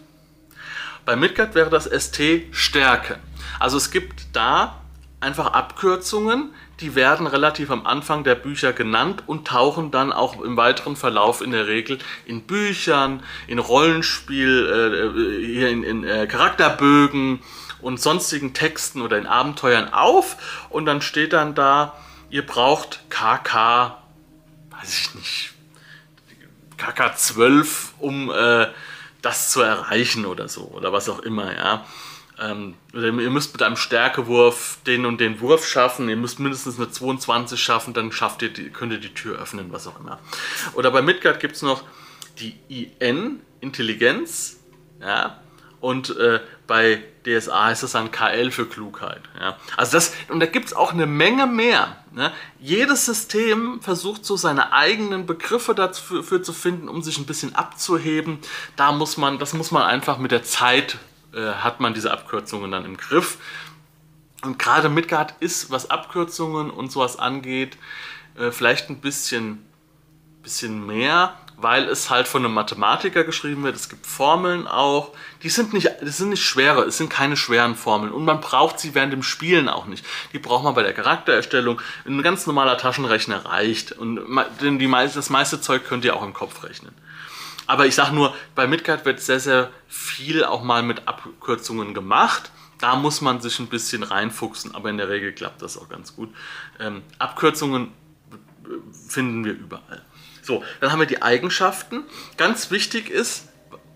Bei 1.05 1.17
Midgard 1.17 1.53
wäre 1.53 1.69
das 1.69 1.85
ST 1.85 2.21
Stärke. 2.51 3.19
Also 3.59 3.75
es 3.75 3.91
gibt 3.91 4.27
da 4.31 4.81
einfach 5.19 5.47
Abkürzungen, 5.47 6.53
die 6.81 6.95
werden 6.95 7.27
relativ 7.27 7.71
am 7.71 7.85
Anfang 7.85 8.23
der 8.23 8.35
Bücher 8.35 8.73
genannt 8.73 9.23
und 9.27 9.47
tauchen 9.47 9.91
dann 9.91 10.13
auch 10.13 10.41
im 10.41 10.57
weiteren 10.57 10.95
Verlauf 10.95 11.41
in 11.41 11.51
der 11.51 11.67
Regel 11.67 11.99
in 12.25 12.43
Büchern, 12.43 13.23
in 13.47 13.59
Rollenspiel, 13.59 15.13
äh, 15.15 15.45
hier 15.45 15.69
in, 15.69 15.83
in 15.83 16.03
äh, 16.03 16.27
Charakterbögen 16.27 17.41
und 17.81 17.99
sonstigen 17.99 18.53
Texten 18.53 19.01
oder 19.01 19.17
in 19.17 19.27
Abenteuern 19.27 19.93
auf 19.93 20.67
und 20.69 20.85
dann 20.85 21.01
steht 21.01 21.33
dann 21.33 21.55
da, 21.55 21.95
ihr 22.29 22.45
braucht 22.45 23.01
KK, 23.09 23.97
weiß 24.71 24.99
ich 24.99 25.15
nicht, 25.15 25.53
KK 26.77 27.15
12, 27.15 27.93
um 27.99 28.31
äh, 28.31 28.67
das 29.21 29.51
zu 29.51 29.61
erreichen 29.61 30.25
oder 30.25 30.47
so 30.47 30.71
oder 30.73 30.93
was 30.93 31.09
auch 31.09 31.19
immer, 31.19 31.53
ja. 31.55 31.85
Ähm, 32.39 32.75
ihr 32.93 33.11
müsst 33.11 33.53
mit 33.53 33.61
einem 33.61 33.75
Stärkewurf 33.75 34.77
den 34.87 35.05
und 35.05 35.19
den 35.19 35.41
Wurf 35.41 35.67
schaffen, 35.67 36.07
ihr 36.09 36.15
müsst 36.15 36.39
mindestens 36.39 36.77
eine 36.77 36.89
22 36.89 37.61
schaffen, 37.61 37.93
dann 37.93 38.11
schafft 38.11 38.41
ihr 38.41 38.49
die, 38.49 38.69
könnt 38.69 38.93
ihr 38.93 38.99
die 38.99 39.13
Tür 39.13 39.39
öffnen, 39.39 39.71
was 39.71 39.87
auch 39.87 39.99
immer. 39.99 40.19
Oder 40.73 40.91
bei 40.91 41.01
Midgard 41.01 41.39
gibt 41.39 41.55
es 41.55 41.61
noch 41.61 41.83
die 42.39 42.55
IN, 42.99 43.41
Intelligenz, 43.59 44.59
ja, 45.01 45.39
und 45.81 46.15
äh, 46.17 46.41
bei 46.67 47.01
DSA 47.25 47.67
heißt 47.67 47.83
es 47.83 47.93
dann 47.93 48.11
KL 48.11 48.51
für 48.51 48.65
Klugheit. 48.65 49.21
Ja. 49.39 49.57
Also 49.77 49.93
das, 49.93 50.13
und 50.27 50.39
da 50.39 50.45
gibt 50.45 50.67
es 50.67 50.73
auch 50.73 50.91
eine 50.91 51.05
Menge 51.05 51.47
mehr. 51.47 51.95
Ne? 52.11 52.33
Jedes 52.59 53.05
System 53.05 53.79
versucht 53.81 54.25
so 54.25 54.35
seine 54.35 54.73
eigenen 54.73 55.25
Begriffe 55.25 55.73
dafür 55.75 56.43
zu 56.43 56.51
finden, 56.51 56.89
um 56.89 57.01
sich 57.01 57.17
ein 57.17 57.25
bisschen 57.25 57.55
abzuheben. 57.55 58.39
Da 58.75 58.91
muss 58.91 59.15
man, 59.15 59.39
das 59.39 59.53
muss 59.53 59.71
man 59.71 59.83
einfach 59.83 60.17
mit 60.17 60.31
der 60.31 60.43
Zeit, 60.43 60.97
äh, 61.33 61.53
hat 61.53 61.79
man 61.79 61.93
diese 61.93 62.11
Abkürzungen 62.11 62.71
dann 62.71 62.85
im 62.85 62.97
Griff. 62.97 63.37
Und 64.43 64.57
gerade 64.57 64.89
Midgard 64.89 65.33
ist, 65.39 65.69
was 65.69 65.89
Abkürzungen 65.89 66.69
und 66.69 66.91
sowas 66.91 67.19
angeht, 67.19 67.77
äh, 68.37 68.51
vielleicht 68.51 68.89
ein 68.89 69.01
bisschen, 69.01 69.65
bisschen 70.41 70.85
mehr 70.85 71.35
weil 71.61 71.89
es 71.89 72.09
halt 72.09 72.27
von 72.27 72.45
einem 72.45 72.53
Mathematiker 72.53 73.23
geschrieben 73.23 73.63
wird. 73.63 73.75
Es 73.75 73.89
gibt 73.89 74.05
Formeln 74.05 74.67
auch. 74.67 75.11
Die 75.43 75.49
sind 75.49 75.73
nicht, 75.73 75.89
das 76.01 76.17
sind 76.17 76.29
nicht 76.29 76.43
schwere, 76.43 76.83
es 76.83 76.97
sind 76.97 77.09
keine 77.09 77.37
schweren 77.37 77.75
Formeln. 77.75 78.11
Und 78.11 78.25
man 78.25 78.41
braucht 78.41 78.79
sie 78.79 78.95
während 78.95 79.13
dem 79.13 79.23
Spielen 79.23 79.67
auch 79.67 79.85
nicht. 79.85 80.05
Die 80.33 80.39
braucht 80.39 80.63
man 80.63 80.73
bei 80.73 80.83
der 80.83 80.93
Charaktererstellung. 80.93 81.81
Ein 82.05 82.21
ganz 82.21 82.47
normaler 82.47 82.77
Taschenrechner 82.77 83.45
reicht. 83.45 83.91
Und 83.91 84.21
die 84.61 84.89
das 84.89 85.29
meiste 85.29 85.61
Zeug 85.61 85.85
könnt 85.85 86.05
ihr 86.05 86.15
auch 86.15 86.23
im 86.23 86.33
Kopf 86.33 86.63
rechnen. 86.63 86.93
Aber 87.69 87.85
ich 87.85 87.93
sage 87.93 88.15
nur, 88.15 88.33
bei 88.55 88.65
Midgard 88.65 89.05
wird 89.05 89.19
sehr, 89.19 89.39
sehr 89.39 89.69
viel 89.87 90.43
auch 90.43 90.63
mal 90.63 90.81
mit 90.81 91.07
Abkürzungen 91.07 91.93
gemacht. 91.93 92.49
Da 92.79 92.95
muss 92.95 93.21
man 93.21 93.41
sich 93.41 93.59
ein 93.59 93.67
bisschen 93.67 94.01
reinfuchsen, 94.01 94.73
aber 94.73 94.89
in 94.89 94.97
der 94.97 95.07
Regel 95.07 95.33
klappt 95.33 95.61
das 95.61 95.77
auch 95.77 95.87
ganz 95.87 96.15
gut. 96.15 96.33
Ähm, 96.79 97.03
Abkürzungen 97.19 97.91
finden 99.07 99.45
wir 99.45 99.53
überall. 99.53 100.01
So, 100.41 100.63
dann 100.79 100.91
haben 100.91 100.97
wir 100.97 101.05
die 101.05 101.21
Eigenschaften. 101.21 102.05
Ganz 102.37 102.71
wichtig 102.71 103.07
ist, 103.11 103.49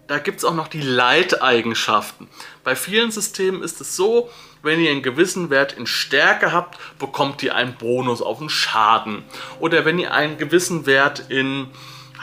da 0.05 0.19
gibt 0.19 0.37
es 0.37 0.45
auch 0.45 0.53
noch 0.53 0.67
die 0.67 0.81
Leiteigenschaften. 0.81 2.27
Bei 2.63 2.75
vielen 2.75 3.09
Systemen 3.09 3.63
ist 3.63 3.81
es 3.81 3.95
so, 3.95 4.29
wenn 4.61 4.79
ihr 4.81 4.91
einen 4.91 5.01
gewissen 5.01 5.49
Wert 5.49 5.73
in 5.73 5.87
Stärke 5.87 6.51
habt, 6.51 6.77
bekommt 6.99 7.41
ihr 7.41 7.55
einen 7.55 7.73
Bonus 7.73 8.21
auf 8.21 8.37
den 8.37 8.49
Schaden. 8.49 9.23
Oder 9.59 9.83
wenn 9.83 9.97
ihr 9.97 10.13
einen 10.13 10.37
gewissen 10.37 10.85
Wert 10.85 11.25
in, 11.29 11.71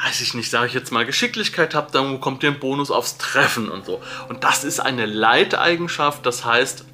weiß 0.05 0.21
ich 0.21 0.35
nicht, 0.35 0.51
sage 0.51 0.67
ich 0.67 0.75
jetzt 0.75 0.93
mal 0.93 1.05
Geschicklichkeit 1.05 1.75
habt, 1.75 1.95
dann 1.95 2.13
bekommt 2.13 2.43
ihr 2.43 2.51
einen 2.51 2.61
Bonus 2.61 2.91
aufs 2.91 3.19
Treffen 3.19 3.69
und 3.69 3.85
so. 3.85 4.03
Und 4.29 4.45
das 4.45 4.65
ist 4.65 4.81
eine 4.81 5.07
Leiteigenschaft, 5.07 6.25
das 6.25 6.45
heißt, 6.45 6.85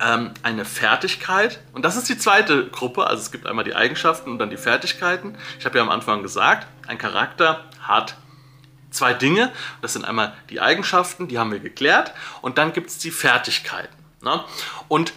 ähm, 0.00 0.30
eine 0.42 0.64
Fertigkeit. 0.64 1.60
Und 1.72 1.84
das 1.84 1.96
ist 1.96 2.08
die 2.08 2.18
zweite 2.18 2.66
Gruppe. 2.68 3.06
Also 3.06 3.22
es 3.22 3.32
gibt 3.32 3.46
einmal 3.46 3.64
die 3.64 3.74
Eigenschaften 3.74 4.30
und 4.30 4.38
dann 4.38 4.50
die 4.50 4.56
Fertigkeiten. 4.56 5.36
Ich 5.58 5.66
habe 5.66 5.78
ja 5.78 5.82
am 5.82 5.90
Anfang 5.90 6.22
gesagt, 6.22 6.66
ein 6.86 6.98
Charakter 6.98 7.64
hat 7.80 8.16
zwei 8.90 9.12
Dinge. 9.12 9.52
Das 9.82 9.92
sind 9.92 10.04
einmal 10.04 10.34
die 10.50 10.60
Eigenschaften, 10.60 11.28
die 11.28 11.38
haben 11.38 11.52
wir 11.52 11.60
geklärt. 11.60 12.12
Und 12.42 12.58
dann 12.58 12.72
gibt 12.72 12.90
es 12.90 12.98
die 12.98 13.10
Fertigkeiten. 13.10 13.94
Ne? 14.22 14.42
Und 14.88 15.12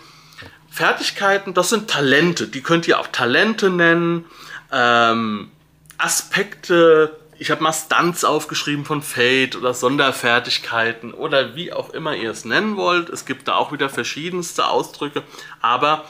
Fertigkeiten, 0.69 1.53
das 1.53 1.69
sind 1.69 1.89
Talente. 1.89 2.47
Die 2.47 2.61
könnt 2.61 2.87
ihr 2.87 2.99
auch 2.99 3.07
Talente 3.07 3.69
nennen. 3.69 4.25
Ähm, 4.71 5.51
Aspekte 5.97 7.17
ich 7.39 7.51
habe 7.51 7.61
mal 7.61 7.73
Stunts 7.73 8.23
aufgeschrieben 8.23 8.83
von 8.83 9.01
Fate 9.01 9.55
oder 9.55 9.73
Sonderfertigkeiten 9.73 11.13
oder 11.13 11.55
wie 11.55 11.71
auch 11.71 11.91
immer 11.91 12.15
ihr 12.15 12.31
es 12.31 12.45
nennen 12.45 12.77
wollt. 12.77 13.09
Es 13.09 13.25
gibt 13.25 13.47
da 13.47 13.55
auch 13.55 13.71
wieder 13.71 13.89
verschiedenste 13.89 14.67
Ausdrücke, 14.67 15.23
aber 15.61 16.05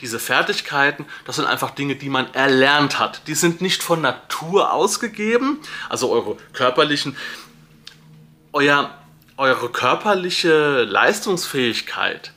diese 0.00 0.20
Fertigkeiten, 0.20 1.06
das 1.24 1.36
sind 1.36 1.46
einfach 1.46 1.70
Dinge, 1.70 1.96
die 1.96 2.08
man 2.08 2.32
erlernt 2.32 3.00
hat. 3.00 3.26
Die 3.26 3.34
sind 3.34 3.60
nicht 3.60 3.82
von 3.82 4.00
Natur 4.00 4.72
ausgegeben, 4.72 5.58
also 5.88 6.10
eure 6.10 6.36
körperlichen, 6.52 7.16
euer, 8.52 8.94
eure 9.36 9.70
körperliche 9.70 10.84
Leistungsfähigkeit 10.84 12.32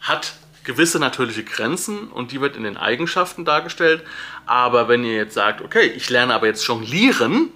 hat 0.00 0.34
gewisse 0.64 0.98
natürliche 0.98 1.44
Grenzen 1.44 2.08
und 2.08 2.32
die 2.32 2.40
wird 2.40 2.56
in 2.56 2.64
den 2.64 2.76
Eigenschaften 2.76 3.44
dargestellt. 3.44 4.02
Aber 4.46 4.88
wenn 4.88 5.04
ihr 5.04 5.16
jetzt 5.16 5.34
sagt, 5.34 5.60
okay, 5.60 5.86
ich 5.86 6.08
lerne 6.08 6.32
aber 6.34 6.46
jetzt 6.46 6.66
jonglieren, 6.66 7.52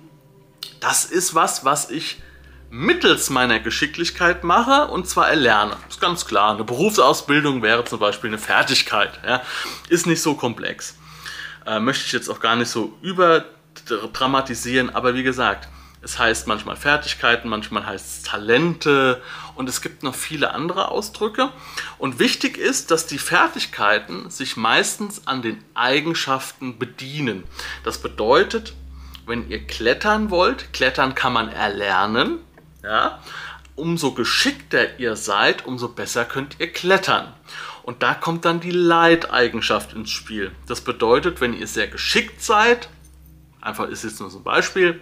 das 0.81 1.05
ist 1.05 1.35
was, 1.35 1.65
was 1.65 1.91
ich 1.91 2.21
mittels 2.71 3.31
meiner 3.31 3.59
Geschicklichkeit 3.59 4.45
mache 4.45 4.91
und 4.91 5.09
zwar 5.09 5.29
erlerne. 5.29 5.77
Ist 5.89 6.01
ganz 6.01 6.27
klar. 6.27 6.55
Eine 6.55 6.65
Berufsausbildung 6.65 7.63
wäre 7.63 7.85
zum 7.85 7.99
Beispiel 7.99 8.31
eine 8.31 8.39
Fertigkeit. 8.39 9.21
Ja. 9.27 9.43
Ist 9.89 10.07
nicht 10.07 10.23
so 10.23 10.35
komplex. 10.35 10.97
Äh, 11.67 11.81
möchte 11.81 12.05
ich 12.07 12.13
jetzt 12.13 12.29
auch 12.29 12.41
gar 12.41 12.57
nicht 12.57 12.69
so 12.69 12.97
überdramatisieren, 13.03 14.91
aber 14.95 15.15
wie 15.15 15.23
gesagt, 15.23 15.69
es 16.02 16.19
heißt 16.19 16.47
manchmal 16.47 16.76
Fertigkeiten, 16.76 17.49
manchmal 17.49 17.85
heißt 17.85 18.07
es 18.07 18.23
Talente 18.23 19.23
und 19.54 19.69
es 19.69 19.83
gibt 19.83 20.02
noch 20.02 20.14
viele 20.14 20.54
andere 20.54 20.88
Ausdrücke. 20.88 21.50
Und 21.99 22.19
wichtig 22.19 22.57
ist, 22.57 22.90
dass 22.90 23.07
die 23.07 23.19
Fertigkeiten 23.19 24.30
sich 24.30 24.57
meistens 24.57 25.26
an 25.26 25.42
den 25.42 25.62
Eigenschaften 25.75 26.78
bedienen. 26.78 27.45
Das 27.85 27.99
bedeutet, 27.99 28.75
wenn 29.26 29.50
ihr 29.50 29.66
klettern 29.66 30.30
wollt, 30.30 30.73
klettern 30.73 31.14
kann 31.14 31.35
man 31.35 31.50
erlernen, 31.50 32.38
ja, 32.83 33.21
umso 33.76 34.12
geschickter 34.12 34.99
ihr 34.99 35.16
seid, 35.16 35.66
umso 35.66 35.88
besser 35.88 36.25
könnt 36.25 36.57
ihr 36.59 36.73
klettern. 36.73 37.33
Und 37.83 38.02
da 38.02 38.14
kommt 38.14 38.45
dann 38.47 38.61
die 38.61 38.71
Leiteigenschaft 38.71 39.92
ins 39.92 40.11
Spiel. 40.11 40.52
Das 40.66 40.80
bedeutet, 40.80 41.40
wenn 41.40 41.54
ihr 41.54 41.66
sehr 41.66 41.88
geschickt 41.88 42.42
seid, 42.42 42.88
einfach 43.61 43.88
ist 43.88 44.04
jetzt 44.04 44.21
nur 44.21 44.30
so 44.30 44.38
ein 44.38 44.45
Beispiel, 44.45 45.00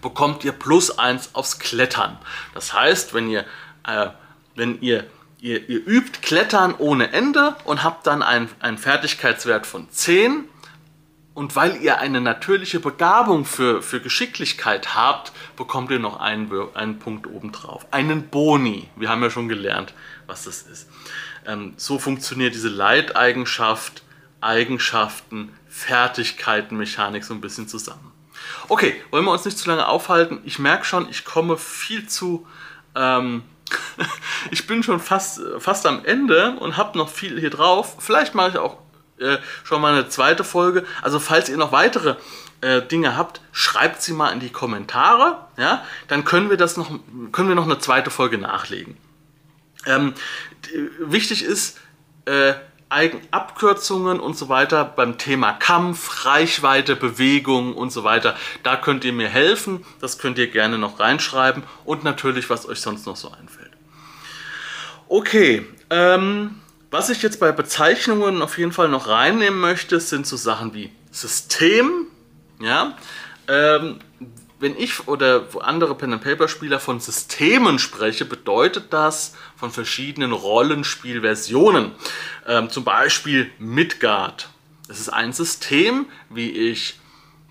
bekommt 0.00 0.44
ihr 0.44 0.52
plus 0.52 0.98
1 0.98 1.34
aufs 1.34 1.58
Klettern. 1.58 2.18
Das 2.54 2.72
heißt, 2.72 3.14
wenn 3.14 3.28
ihr, 3.28 3.44
äh, 3.86 4.08
wenn 4.54 4.80
ihr, 4.80 5.06
ihr, 5.40 5.68
ihr 5.68 5.86
übt 5.86 6.20
Klettern 6.22 6.74
ohne 6.78 7.12
Ende 7.12 7.56
und 7.64 7.82
habt 7.82 8.06
dann 8.06 8.22
einen, 8.22 8.78
Fertigkeitswert 8.78 9.66
von 9.66 9.90
10, 9.90 10.48
und 11.36 11.54
weil 11.54 11.76
ihr 11.82 11.98
eine 11.98 12.22
natürliche 12.22 12.80
Begabung 12.80 13.44
für, 13.44 13.82
für 13.82 14.00
Geschicklichkeit 14.00 14.94
habt, 14.94 15.32
bekommt 15.54 15.90
ihr 15.90 15.98
noch 15.98 16.18
einen, 16.18 16.50
einen 16.72 16.98
Punkt 16.98 17.26
obendrauf. 17.26 17.86
Einen 17.90 18.28
Boni. 18.28 18.88
Wir 18.96 19.10
haben 19.10 19.22
ja 19.22 19.28
schon 19.28 19.46
gelernt, 19.46 19.92
was 20.26 20.44
das 20.44 20.62
ist. 20.62 20.88
Ähm, 21.44 21.74
so 21.76 21.98
funktioniert 21.98 22.54
diese 22.54 22.70
Leiteigenschaft, 22.70 24.02
Eigenschaften, 24.40 25.52
Fertigkeiten, 25.68 26.78
Mechanik 26.78 27.22
so 27.22 27.34
ein 27.34 27.42
bisschen 27.42 27.68
zusammen. 27.68 28.12
Okay, 28.68 29.00
wollen 29.10 29.24
wir 29.24 29.32
uns 29.32 29.44
nicht 29.44 29.58
zu 29.58 29.68
lange 29.68 29.86
aufhalten. 29.86 30.40
Ich 30.44 30.58
merke 30.58 30.84
schon, 30.84 31.08
ich 31.08 31.24
komme 31.24 31.56
viel 31.56 32.08
zu... 32.08 32.46
Ähm, 32.94 33.42
ich 34.50 34.66
bin 34.66 34.82
schon 34.82 35.00
fast, 35.00 35.40
fast 35.58 35.86
am 35.86 36.04
Ende 36.04 36.56
und 36.60 36.76
habe 36.76 36.96
noch 36.96 37.08
viel 37.08 37.38
hier 37.40 37.50
drauf. 37.50 37.96
Vielleicht 37.98 38.34
mache 38.34 38.50
ich 38.50 38.58
auch 38.58 38.78
äh, 39.18 39.38
schon 39.64 39.80
mal 39.80 39.92
eine 39.92 40.08
zweite 40.08 40.44
Folge. 40.44 40.84
Also 41.02 41.18
falls 41.18 41.48
ihr 41.48 41.56
noch 41.56 41.72
weitere 41.72 42.16
äh, 42.60 42.82
Dinge 42.82 43.16
habt, 43.16 43.40
schreibt 43.52 44.02
sie 44.02 44.12
mal 44.12 44.30
in 44.30 44.40
die 44.40 44.50
Kommentare. 44.50 45.38
Ja? 45.56 45.84
Dann 46.08 46.24
können 46.24 46.50
wir 46.50 46.56
das 46.56 46.76
noch, 46.76 46.90
können 47.32 47.48
wir 47.48 47.54
noch 47.54 47.64
eine 47.64 47.78
zweite 47.78 48.10
Folge 48.10 48.38
nachlegen. 48.38 48.96
Ähm, 49.86 50.14
wichtig 50.98 51.44
ist, 51.44 51.78
äh, 52.26 52.54
Abkürzungen 52.88 54.20
und 54.20 54.36
so 54.36 54.48
weiter 54.48 54.84
beim 54.84 55.18
Thema 55.18 55.52
Kampf, 55.52 56.24
Reichweite, 56.24 56.94
Bewegung 56.96 57.74
und 57.74 57.90
so 57.90 58.04
weiter. 58.04 58.36
Da 58.62 58.76
könnt 58.76 59.04
ihr 59.04 59.12
mir 59.12 59.28
helfen. 59.28 59.84
Das 60.00 60.18
könnt 60.18 60.38
ihr 60.38 60.46
gerne 60.48 60.78
noch 60.78 61.00
reinschreiben 61.00 61.64
und 61.84 62.04
natürlich, 62.04 62.48
was 62.48 62.68
euch 62.68 62.80
sonst 62.80 63.06
noch 63.06 63.16
so 63.16 63.30
einfällt. 63.32 63.72
Okay, 65.08 65.66
ähm, 65.90 66.60
Was 66.90 67.10
ich 67.10 67.22
jetzt 67.22 67.40
bei 67.40 67.52
Bezeichnungen 67.52 68.42
auf 68.42 68.58
jeden 68.58 68.72
Fall 68.72 68.88
noch 68.88 69.08
reinnehmen 69.08 69.60
möchte, 69.60 70.00
sind 70.00 70.26
so 70.26 70.36
Sachen 70.36 70.72
wie 70.72 70.92
System. 71.10 72.06
Ja, 72.60 72.96
ähm, 73.48 73.98
wenn 74.58 74.76
ich 74.76 75.06
oder 75.06 75.46
andere 75.60 75.94
Pen-and-Paper-Spieler 75.94 76.80
von 76.80 77.00
Systemen 77.00 77.78
spreche, 77.78 78.24
bedeutet 78.24 78.92
das 78.92 79.34
von 79.56 79.70
verschiedenen 79.70 80.32
Rollenspielversionen. 80.32 81.92
Ähm, 82.46 82.70
zum 82.70 82.84
Beispiel 82.84 83.50
Midgard. 83.58 84.48
Das 84.88 85.00
ist 85.00 85.08
ein 85.10 85.32
System, 85.32 86.06
wie 86.30 86.50
ich 86.50 86.98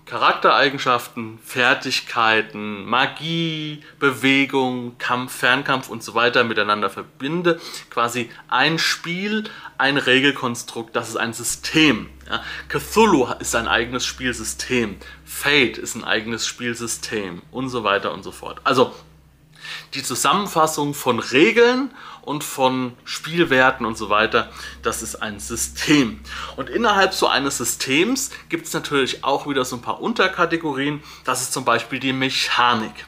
Charaktereigenschaften, 0.06 1.38
Fertigkeiten, 1.44 2.84
Magie, 2.84 3.82
Bewegung, 3.98 4.96
Kampf, 4.98 5.32
Fernkampf 5.32 5.88
und 5.88 6.02
so 6.02 6.14
weiter 6.14 6.44
miteinander 6.44 6.90
verbinde. 6.90 7.60
Quasi 7.90 8.30
ein 8.48 8.78
Spiel, 8.78 9.44
ein 9.78 9.96
Regelkonstrukt, 9.96 10.94
das 10.94 11.08
ist 11.08 11.16
ein 11.16 11.32
System. 11.32 12.08
Ja. 12.28 12.42
Cthulhu 12.68 13.26
ist 13.38 13.54
ein 13.54 13.68
eigenes 13.68 14.04
Spielsystem. 14.04 14.96
Fate 15.24 15.78
ist 15.78 15.94
ein 15.94 16.04
eigenes 16.04 16.46
Spielsystem 16.46 17.42
und 17.50 17.68
so 17.68 17.84
weiter 17.84 18.12
und 18.12 18.22
so 18.22 18.32
fort. 18.32 18.60
Also 18.64 18.94
die 19.94 20.02
Zusammenfassung 20.02 20.94
von 20.94 21.18
Regeln 21.18 21.90
und 22.22 22.44
von 22.44 22.96
Spielwerten 23.04 23.86
und 23.86 23.96
so 23.96 24.10
weiter, 24.10 24.50
das 24.82 25.02
ist 25.02 25.16
ein 25.16 25.40
System. 25.40 26.20
Und 26.56 26.68
innerhalb 26.68 27.14
so 27.14 27.28
eines 27.28 27.58
Systems 27.58 28.30
gibt 28.48 28.66
es 28.66 28.72
natürlich 28.72 29.24
auch 29.24 29.48
wieder 29.48 29.64
so 29.64 29.76
ein 29.76 29.82
paar 29.82 30.00
Unterkategorien. 30.00 31.02
Das 31.24 31.42
ist 31.42 31.52
zum 31.52 31.64
Beispiel 31.64 32.00
die 32.00 32.12
Mechanik. 32.12 33.06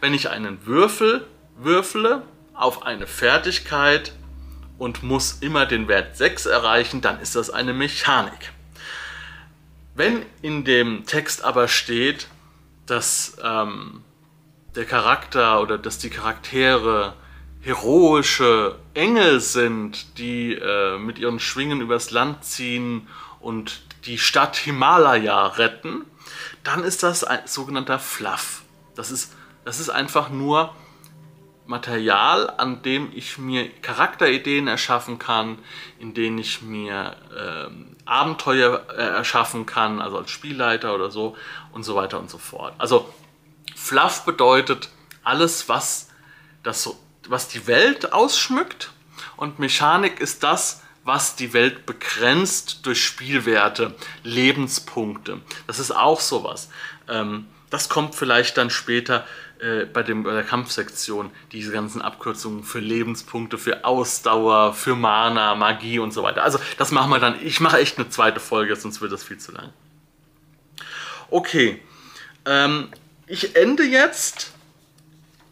Wenn 0.00 0.14
ich 0.14 0.30
einen 0.30 0.66
Würfel 0.66 1.26
würfle 1.56 2.22
auf 2.54 2.82
eine 2.84 3.06
Fertigkeit 3.06 4.12
und 4.80 5.02
muss 5.02 5.36
immer 5.42 5.66
den 5.66 5.88
Wert 5.88 6.16
6 6.16 6.46
erreichen, 6.46 7.02
dann 7.02 7.20
ist 7.20 7.36
das 7.36 7.50
eine 7.50 7.74
Mechanik. 7.74 8.50
Wenn 9.94 10.24
in 10.40 10.64
dem 10.64 11.04
Text 11.04 11.44
aber 11.44 11.68
steht, 11.68 12.28
dass 12.86 13.36
ähm, 13.44 14.02
der 14.74 14.86
Charakter 14.86 15.60
oder 15.60 15.76
dass 15.76 15.98
die 15.98 16.08
Charaktere 16.08 17.12
heroische 17.60 18.78
Engel 18.94 19.40
sind, 19.40 20.16
die 20.16 20.54
äh, 20.54 20.96
mit 20.96 21.18
ihren 21.18 21.40
Schwingen 21.40 21.82
übers 21.82 22.10
Land 22.10 22.42
ziehen 22.42 23.06
und 23.38 23.82
die 24.06 24.16
Stadt 24.16 24.56
Himalaya 24.56 25.46
retten, 25.48 26.06
dann 26.64 26.84
ist 26.84 27.02
das 27.02 27.22
ein 27.22 27.40
sogenannter 27.44 27.98
Fluff. 27.98 28.62
Das 28.94 29.10
ist, 29.10 29.34
das 29.66 29.78
ist 29.78 29.90
einfach 29.90 30.30
nur 30.30 30.74
Material, 31.70 32.52
an 32.58 32.82
dem 32.82 33.12
ich 33.14 33.38
mir 33.38 33.70
Charakterideen 33.80 34.66
erschaffen 34.66 35.20
kann, 35.20 35.58
in 36.00 36.14
denen 36.14 36.38
ich 36.38 36.62
mir 36.62 37.16
ähm, 37.38 37.96
Abenteuer 38.04 38.86
äh, 38.90 39.00
erschaffen 39.00 39.66
kann, 39.66 40.00
also 40.00 40.18
als 40.18 40.32
Spielleiter 40.32 40.94
oder 40.96 41.12
so 41.12 41.36
und 41.72 41.84
so 41.84 41.94
weiter 41.94 42.18
und 42.18 42.28
so 42.28 42.38
fort. 42.38 42.74
Also 42.78 43.08
Fluff 43.76 44.24
bedeutet 44.24 44.90
alles, 45.22 45.68
was 45.68 46.08
das 46.64 46.82
so 46.82 46.98
was 47.28 47.46
die 47.46 47.68
Welt 47.68 48.12
ausschmückt 48.12 48.90
und 49.36 49.60
Mechanik 49.60 50.18
ist 50.18 50.42
das, 50.42 50.82
was 51.04 51.36
die 51.36 51.52
Welt 51.52 51.86
begrenzt 51.86 52.84
durch 52.84 53.04
Spielwerte, 53.04 53.94
Lebenspunkte. 54.24 55.40
Das 55.68 55.78
ist 55.78 55.92
auch 55.92 56.18
sowas. 56.18 56.68
Ähm, 57.08 57.46
das 57.70 57.88
kommt 57.88 58.16
vielleicht 58.16 58.56
dann 58.56 58.70
später 58.70 59.24
äh, 59.60 59.84
bei, 59.84 60.02
dem, 60.02 60.22
bei 60.22 60.32
der 60.32 60.42
Kampfsektion, 60.42 61.30
diese 61.52 61.72
ganzen 61.72 62.02
Abkürzungen 62.02 62.64
für 62.64 62.80
Lebenspunkte, 62.80 63.58
für 63.58 63.84
Ausdauer, 63.84 64.72
für 64.74 64.94
Mana, 64.94 65.54
Magie 65.54 65.98
und 65.98 66.12
so 66.12 66.22
weiter. 66.22 66.42
Also 66.42 66.58
das 66.78 66.90
machen 66.90 67.10
wir 67.10 67.18
dann. 67.18 67.36
Ich 67.44 67.60
mache 67.60 67.78
echt 67.78 67.98
eine 67.98 68.08
zweite 68.08 68.40
Folge, 68.40 68.74
sonst 68.76 69.00
wird 69.00 69.12
das 69.12 69.22
viel 69.22 69.38
zu 69.38 69.52
lang. 69.52 69.72
Okay. 71.30 71.80
Ähm, 72.46 72.88
ich 73.26 73.56
ende 73.56 73.84
jetzt. 73.84 74.52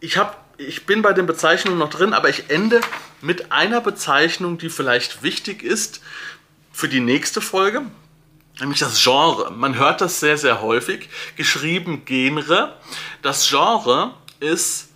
Ich 0.01 0.16
habe 0.16 0.35
ich 0.59 0.87
bin 0.87 1.03
bei 1.03 1.12
den 1.12 1.27
Bezeichnungen 1.27 1.79
noch 1.79 1.90
drin, 1.90 2.12
aber 2.12 2.29
ich 2.29 2.51
ende 2.51 2.81
mit 3.21 3.53
einer 3.53 3.81
Bezeichnung, 3.81 4.59
die 4.59 4.71
vielleicht 4.71 5.23
wichtig 5.23 5.62
ist 5.62 6.01
für 6.73 6.88
die 6.88 7.01
nächste 7.01 7.40
Folge, 7.40 7.83
nämlich 8.61 8.81
das 8.81 9.03
Genre. 9.03 9.51
Man 9.51 9.77
hört 9.77 10.01
das 10.01 10.21
sehr, 10.21 10.38
sehr 10.38 10.61
häufig, 10.61 11.09
geschrieben 11.37 12.05
Genre. 12.05 12.77
Das 13.23 13.49
Genre 13.49 14.14
ist 14.40 14.88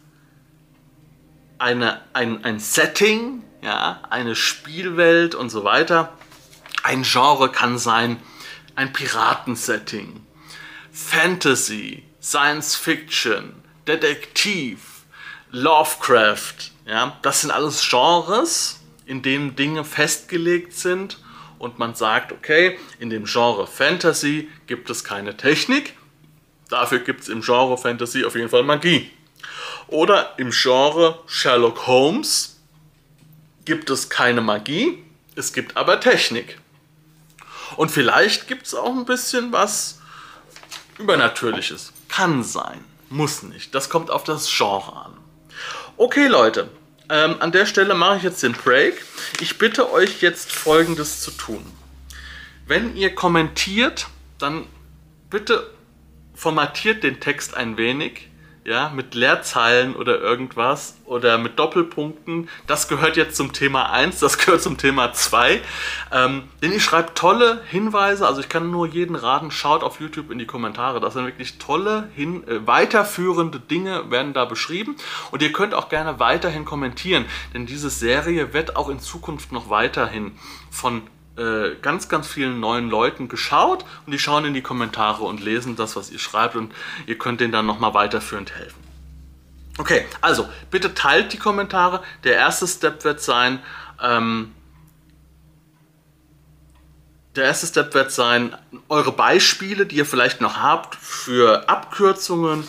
eine, 1.59 2.01
ein, 2.13 2.45
ein 2.45 2.59
Setting, 2.59 3.43
ja, 3.63 4.01
eine 4.11 4.35
Spielwelt 4.35 5.35
und 5.35 5.51
so 5.51 5.65
weiter. 5.65 6.13
Ein 6.83 7.03
Genre 7.03 7.51
kann 7.51 7.79
sein 7.79 8.21
ein 8.75 8.93
Piratensetting, 8.93 10.27
Fantasy, 10.91 12.05
Science 12.21 12.75
Fiction, 12.75 13.55
Detektiv, 13.87 15.05
Lovecraft, 15.51 16.73
ja, 16.87 17.17
das 17.23 17.43
sind 17.43 17.51
alles 17.51 17.87
Genres, 17.89 18.81
in 19.07 19.23
denen 19.23 19.55
Dinge 19.55 19.85
festgelegt 19.85 20.73
sind 20.73 21.19
und 21.63 21.79
man 21.79 21.95
sagt, 21.95 22.33
okay, 22.33 22.77
in 22.99 23.09
dem 23.09 23.25
Genre 23.25 23.69
Fantasy 23.69 24.51
gibt 24.67 24.91
es 24.91 25.05
keine 25.05 25.37
Technik, 25.37 25.95
dafür 26.69 26.99
gibt 26.99 27.21
es 27.21 27.29
im 27.29 27.41
Genre 27.41 27.79
Fantasy 27.79 28.25
auf 28.25 28.35
jeden 28.35 28.49
Fall 28.49 28.65
Magie. 28.65 29.13
Oder 29.87 30.35
im 30.39 30.51
Genre 30.51 31.21
Sherlock 31.27 31.87
Holmes 31.87 32.61
gibt 33.65 33.91
es 33.91 34.11
keine 34.11 34.41
Magie, 34.41 35.05
es 35.37 35.53
gibt 35.53 35.77
aber 35.77 36.01
Technik. 36.01 36.59
Und 37.77 37.93
vielleicht 37.93 38.49
gibt 38.49 38.67
es 38.67 38.75
auch 38.75 38.91
ein 38.91 39.05
bisschen 39.05 39.53
was 39.53 40.01
Übernatürliches. 40.99 41.93
Kann 42.09 42.43
sein, 42.43 42.85
muss 43.09 43.45
nicht. 43.45 43.73
Das 43.73 43.89
kommt 43.89 44.11
auf 44.11 44.25
das 44.25 44.51
Genre 44.53 44.97
an. 44.97 45.17
Okay, 45.97 46.27
Leute, 46.27 46.71
ähm, 47.13 47.37
an 47.41 47.53
der 47.53 47.67
Stelle 47.67 47.95
mache 47.95 48.17
ich 48.17 48.23
jetzt 48.23 48.43
den 48.43 48.55
Break. 48.55 49.05
Ich 49.41 49.59
bitte 49.59 49.93
euch 49.93 50.23
jetzt 50.23 50.51
folgendes 50.51 51.21
zu 51.21 51.31
tun. 51.31 51.63
Wenn 52.67 52.97
ihr 52.97 53.15
kommentiert, 53.15 54.07
dann 54.39 54.67
bitte 55.29 55.71
formatiert 56.35 57.05
den 57.05 57.21
Text 57.21 57.55
ein 57.55 57.77
wenig 57.77 58.31
ja, 58.65 58.91
mit 58.91 59.15
Leerzeilen 59.15 59.97
oder 59.97 60.21
irgendwas 60.21 60.97
oder 61.05 61.37
mit 61.37 61.59
Doppelpunkten. 61.59 62.49
Das 62.67 62.87
gehört 62.87 63.17
jetzt 63.17 63.37
zum 63.37 63.53
Thema 63.53 63.91
1, 63.91 64.21
das 64.21 64.39
gehört 64.45 64.63
zum 64.63 64.79
Thema 64.79 65.13
2. 65.13 65.61
Ähm, 66.13 66.45
denn 66.63 66.73
ich 66.73 66.85
schreibe 66.85 67.15
tolle 67.15 67.61
Hinweise, 67.69 68.27
also 68.27 68.41
ich 68.41 68.49
kann 68.49 68.71
nur 68.71 68.87
jeden 68.87 69.17
raten, 69.17 69.51
schaut 69.51 69.83
auf 69.83 70.01
YouTube 70.01 70.31
in 70.31 70.39
die 70.39 70.47
Kommentare. 70.47 71.01
Das 71.01 71.15
sind 71.15 71.25
wirklich 71.25 71.59
tolle, 71.59 72.09
hin, 72.15 72.47
äh, 72.47 72.67
weiterführende 72.67 73.59
Dinge 73.59 74.11
werden 74.11 74.33
da 74.33 74.45
beschrieben. 74.45 74.97
Und 75.33 75.43
ihr 75.43 75.53
könnt 75.53 75.75
auch 75.75 75.89
gerne 75.89 76.21
weiterhin 76.21 76.65
kommentieren, 76.65 77.25
denn 77.55 77.67
diese 77.67 77.91
Serie 77.91 78.53
wird 78.53 78.77
auch 78.77 78.89
in 78.89 79.01
Zukunft 79.01 79.51
noch 79.51 79.71
weiterhin 79.71 80.33
von 80.71 81.03
äh, 81.37 81.77
ganz, 81.81 82.09
ganz 82.09 82.29
vielen 82.29 82.61
neuen 82.61 82.91
Leuten 82.91 83.29
geschaut 83.29 83.85
und 84.05 84.13
die 84.13 84.19
schauen 84.19 84.45
in 84.45 84.55
die 84.55 84.63
Kommentare 84.63 85.25
und 85.25 85.41
lesen 85.41 85.77
das, 85.77 85.97
was 85.97 86.11
ihr 86.11 86.19
schreibt 86.19 86.57
und 86.57 86.75
ihr 87.07 87.17
könnt 87.19 87.41
denen 87.41 87.53
dann 87.53 87.65
nochmal 87.65 87.95
weiterführend 87.95 88.55
helfen. 88.55 88.83
Okay, 89.79 90.07
also 90.21 90.49
bitte 90.71 90.95
teilt 90.95 91.33
die 91.33 91.39
Kommentare. 91.39 92.03
Der 92.25 92.35
erste 92.35 92.67
Step 92.67 93.05
wird 93.05 93.23
sein, 93.23 93.61
ähm, 94.03 94.53
der 97.35 97.45
erste 97.45 97.67
Step 97.67 97.95
wird 97.95 98.13
sein, 98.13 98.55
eure 98.91 99.13
Beispiele, 99.13 99.87
die 99.87 99.97
ihr 99.97 100.07
vielleicht 100.07 100.43
noch 100.43 100.59
habt 100.59 100.97
für 100.97 101.67
Abkürzungen 101.71 102.65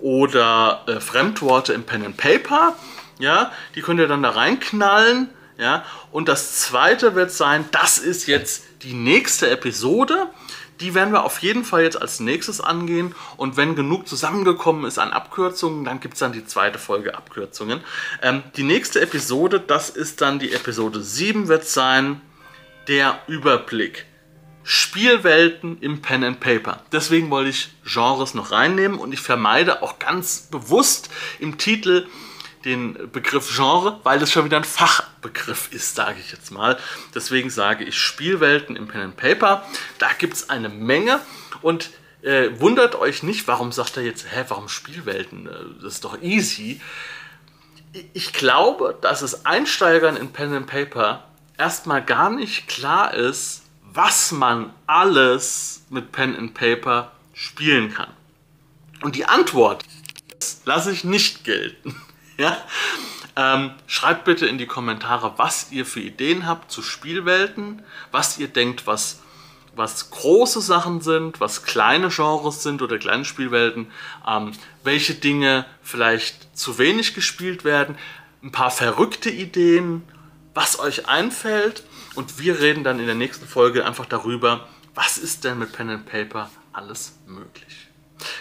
oder 0.00 0.82
äh, 0.88 0.98
Fremdworte 0.98 1.72
im 1.72 1.84
Pen 1.84 2.04
and 2.04 2.16
Paper, 2.16 2.74
ja, 3.20 3.52
die 3.76 3.80
könnt 3.80 4.00
ihr 4.00 4.08
dann 4.08 4.24
da 4.24 4.30
reinknallen 4.30 5.30
ja? 5.58 5.84
Und 6.10 6.28
das 6.28 6.60
zweite 6.60 7.14
wird 7.14 7.30
sein, 7.30 7.66
das 7.72 7.98
ist 7.98 8.26
jetzt 8.26 8.62
die 8.82 8.94
nächste 8.94 9.50
Episode. 9.50 10.28
Die 10.80 10.94
werden 10.94 11.12
wir 11.12 11.24
auf 11.24 11.40
jeden 11.40 11.64
Fall 11.64 11.82
jetzt 11.82 12.00
als 12.00 12.20
nächstes 12.20 12.60
angehen. 12.60 13.14
Und 13.36 13.56
wenn 13.56 13.74
genug 13.74 14.06
zusammengekommen 14.06 14.84
ist 14.84 14.98
an 14.98 15.10
Abkürzungen, 15.10 15.84
dann 15.84 15.98
gibt 15.98 16.14
es 16.14 16.20
dann 16.20 16.32
die 16.32 16.46
zweite 16.46 16.78
Folge 16.78 17.16
Abkürzungen. 17.16 17.80
Ähm, 18.22 18.44
die 18.56 18.62
nächste 18.62 19.00
Episode, 19.00 19.58
das 19.58 19.90
ist 19.90 20.20
dann 20.20 20.38
die 20.38 20.52
Episode 20.52 21.02
7, 21.02 21.48
wird 21.48 21.66
sein 21.66 22.20
der 22.86 23.18
Überblick. 23.26 24.06
Spielwelten 24.62 25.78
im 25.80 26.02
Pen 26.02 26.22
and 26.22 26.40
Paper. 26.40 26.82
Deswegen 26.92 27.30
wollte 27.30 27.50
ich 27.50 27.70
Genres 27.84 28.34
noch 28.34 28.52
reinnehmen 28.52 28.98
und 28.98 29.12
ich 29.12 29.20
vermeide 29.20 29.82
auch 29.82 29.98
ganz 29.98 30.42
bewusst 30.50 31.08
im 31.40 31.58
Titel 31.58 32.06
den 32.64 33.10
Begriff 33.10 33.54
Genre, 33.54 34.00
weil 34.02 34.18
das 34.18 34.30
schon 34.30 34.44
wieder 34.44 34.56
ein 34.56 34.64
Fachbegriff 34.64 35.72
ist, 35.72 35.94
sage 35.94 36.18
ich 36.20 36.32
jetzt 36.32 36.50
mal. 36.50 36.78
Deswegen 37.14 37.50
sage 37.50 37.84
ich 37.84 37.96
Spielwelten 37.98 38.76
im 38.76 38.88
Pen 38.88 39.00
and 39.00 39.16
Paper. 39.16 39.64
Da 39.98 40.08
gibt 40.18 40.34
es 40.34 40.50
eine 40.50 40.68
Menge 40.68 41.20
und 41.62 41.90
äh, 42.22 42.50
wundert 42.60 42.94
euch 42.96 43.22
nicht, 43.22 43.46
warum 43.46 43.72
sagt 43.72 43.96
er 43.96 44.02
jetzt, 44.02 44.26
hä, 44.30 44.44
warum 44.48 44.68
Spielwelten? 44.68 45.46
Äh, 45.46 45.82
das 45.82 45.94
ist 45.94 46.04
doch 46.04 46.20
easy. 46.20 46.80
Ich 48.12 48.32
glaube, 48.32 48.98
dass 49.00 49.22
es 49.22 49.46
Einsteigern 49.46 50.16
in 50.16 50.32
Pen 50.32 50.52
and 50.52 50.66
Paper 50.66 51.24
erstmal 51.56 52.04
gar 52.04 52.30
nicht 52.30 52.68
klar 52.68 53.14
ist, 53.14 53.62
was 53.82 54.32
man 54.32 54.72
alles 54.86 55.82
mit 55.90 56.12
Pen 56.12 56.36
and 56.36 56.54
Paper 56.54 57.12
spielen 57.32 57.92
kann. 57.92 58.12
Und 59.00 59.14
die 59.14 59.24
Antwort 59.24 59.84
lasse 60.64 60.92
ich 60.92 61.04
nicht 61.04 61.44
gelten. 61.44 61.94
ja? 62.42 62.56
Ähm, 63.36 63.72
schreibt 63.86 64.24
bitte 64.24 64.46
in 64.46 64.58
die 64.58 64.66
Kommentare, 64.66 65.34
was 65.36 65.70
ihr 65.70 65.86
für 65.86 66.00
Ideen 66.00 66.46
habt 66.46 66.72
zu 66.72 66.82
Spielwelten, 66.82 67.82
was 68.10 68.38
ihr 68.38 68.48
denkt, 68.48 68.86
was, 68.86 69.20
was 69.76 70.10
große 70.10 70.60
Sachen 70.60 71.00
sind, 71.02 71.40
was 71.40 71.62
kleine 71.62 72.08
Genres 72.08 72.64
sind 72.64 72.82
oder 72.82 72.98
kleine 72.98 73.24
Spielwelten, 73.24 73.92
ähm, 74.26 74.52
welche 74.82 75.14
Dinge 75.14 75.66
vielleicht 75.82 76.56
zu 76.56 76.78
wenig 76.78 77.14
gespielt 77.14 77.62
werden, 77.62 77.96
ein 78.42 78.50
paar 78.50 78.72
verrückte 78.72 79.30
Ideen, 79.30 80.02
was 80.54 80.80
euch 80.80 81.06
einfällt 81.06 81.84
und 82.16 82.40
wir 82.40 82.58
reden 82.58 82.82
dann 82.82 82.98
in 82.98 83.06
der 83.06 83.14
nächsten 83.14 83.46
Folge 83.46 83.86
einfach 83.86 84.06
darüber, 84.06 84.68
was 84.96 85.16
ist 85.16 85.44
denn 85.44 85.60
mit 85.60 85.72
Pen 85.72 85.90
and 85.90 86.06
Paper 86.06 86.50
alles 86.72 87.18
möglich. 87.26 87.86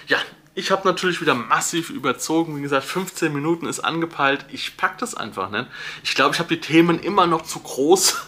Ja, 0.07 0.17
ich 0.57 0.71
habe 0.71 0.85
natürlich 0.87 1.21
wieder 1.21 1.35
massiv 1.35 1.91
überzogen. 1.91 2.57
Wie 2.57 2.63
gesagt, 2.63 2.87
15 2.87 3.31
Minuten 3.31 3.67
ist 3.67 3.79
angepeilt. 3.79 4.43
Ich 4.49 4.75
packe 4.75 4.95
das 4.99 5.13
einfach 5.13 5.51
nicht. 5.51 5.67
Ich 6.03 6.15
glaube, 6.15 6.33
ich 6.33 6.39
habe 6.39 6.49
die 6.49 6.59
Themen 6.59 6.99
immer 6.99 7.27
noch 7.27 7.43
zu 7.43 7.59
groß, 7.59 8.25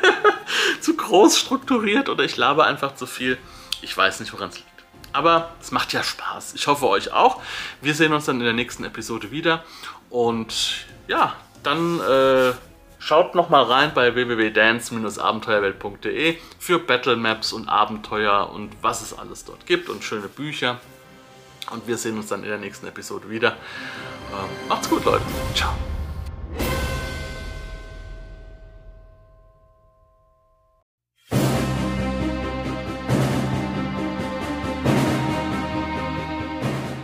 zu 0.80 0.96
groß 0.96 1.36
strukturiert 1.36 2.08
oder 2.08 2.22
ich 2.22 2.36
labe 2.36 2.64
einfach 2.64 2.94
zu 2.94 3.06
viel. 3.06 3.38
Ich 3.82 3.96
weiß 3.96 4.20
nicht, 4.20 4.32
woran 4.32 4.50
es 4.50 4.58
liegt. 4.58 4.68
Aber 5.12 5.50
es 5.60 5.72
macht 5.72 5.92
ja 5.92 6.04
Spaß. 6.04 6.54
Ich 6.54 6.68
hoffe 6.68 6.86
euch 6.86 7.12
auch. 7.12 7.42
Wir 7.82 7.96
sehen 7.96 8.12
uns 8.12 8.26
dann 8.26 8.38
in 8.38 8.44
der 8.44 8.52
nächsten 8.52 8.84
Episode 8.84 9.32
wieder. 9.32 9.64
Und 10.10 10.86
ja, 11.08 11.34
dann 11.64 11.98
äh, 11.98 12.52
schaut 13.00 13.34
nochmal 13.34 13.64
rein 13.64 13.90
bei 13.92 14.14
www.dance-abenteuerwelt.de 14.14 16.36
für 16.60 16.78
Battle 16.78 17.16
Maps 17.16 17.52
und 17.52 17.68
Abenteuer 17.68 18.48
und 18.48 18.70
was 18.80 19.02
es 19.02 19.18
alles 19.18 19.44
dort 19.44 19.66
gibt 19.66 19.88
und 19.88 20.04
schöne 20.04 20.28
Bücher. 20.28 20.78
Und 21.70 21.86
wir 21.86 21.98
sehen 21.98 22.16
uns 22.16 22.28
dann 22.28 22.42
in 22.42 22.48
der 22.48 22.58
nächsten 22.58 22.86
Episode 22.86 23.28
wieder. 23.28 23.56
Ähm, 24.32 24.48
macht's 24.68 24.88
gut, 24.88 25.04
Leute. 25.04 25.24
Ciao. 25.54 25.74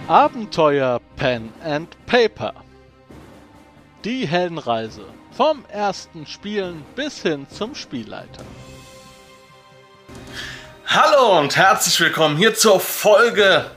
Abenteuer 0.06 1.00
Pen 1.16 1.52
and 1.62 1.96
Paper. 2.06 2.52
Die 4.04 4.26
Heldenreise. 4.26 5.06
Vom 5.32 5.64
ersten 5.68 6.26
Spielen 6.26 6.84
bis 6.94 7.22
hin 7.22 7.46
zum 7.50 7.74
Spielleiter. 7.74 8.44
Hallo 10.86 11.40
und 11.40 11.56
herzlich 11.56 11.98
willkommen 11.98 12.36
hier 12.36 12.54
zur 12.54 12.78
Folge 12.78 13.70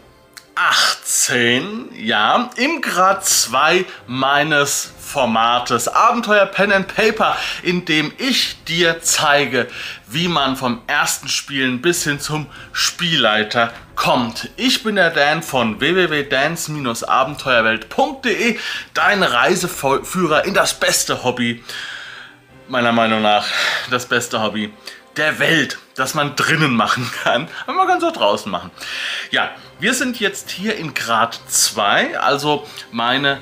18, 0.57 1.89
ja, 1.93 2.49
im 2.55 2.81
Grad 2.81 3.23
2 3.25 3.85
meines 4.07 4.91
Formates 4.99 5.87
Abenteuer 5.87 6.47
Pen 6.47 6.73
and 6.73 6.93
Paper, 6.93 7.37
in 7.61 7.85
dem 7.85 8.11
ich 8.17 8.63
dir 8.65 8.99
zeige, 9.01 9.67
wie 10.07 10.27
man 10.27 10.55
vom 10.55 10.81
ersten 10.87 11.27
Spielen 11.27 11.79
bis 11.81 12.03
hin 12.03 12.19
zum 12.19 12.47
Spielleiter 12.73 13.71
kommt. 13.95 14.49
Ich 14.57 14.81
bin 14.83 14.95
der 14.95 15.11
Dan 15.11 15.43
von 15.43 15.79
www.dance-abenteuerwelt.de, 15.79 18.57
dein 18.95 19.21
Reiseführer 19.23 20.45
in 20.45 20.55
das 20.55 20.73
beste 20.73 21.23
Hobby, 21.23 21.63
meiner 22.67 22.91
Meinung 22.91 23.21
nach 23.21 23.45
das 23.91 24.07
beste 24.07 24.41
Hobby 24.41 24.73
der 25.17 25.39
Welt, 25.39 25.77
das 25.95 26.13
man 26.13 26.35
drinnen 26.35 26.75
machen 26.75 27.09
kann, 27.23 27.47
aber 27.65 27.77
man 27.77 27.87
kann 27.87 27.97
es 27.97 28.03
auch 28.03 28.13
draußen 28.13 28.51
machen. 28.51 28.71
Ja, 29.31 29.51
wir 29.79 29.93
sind 29.93 30.19
jetzt 30.19 30.49
hier 30.49 30.75
in 30.75 30.93
Grad 30.93 31.39
2, 31.47 32.19
also 32.19 32.67
meine 32.91 33.39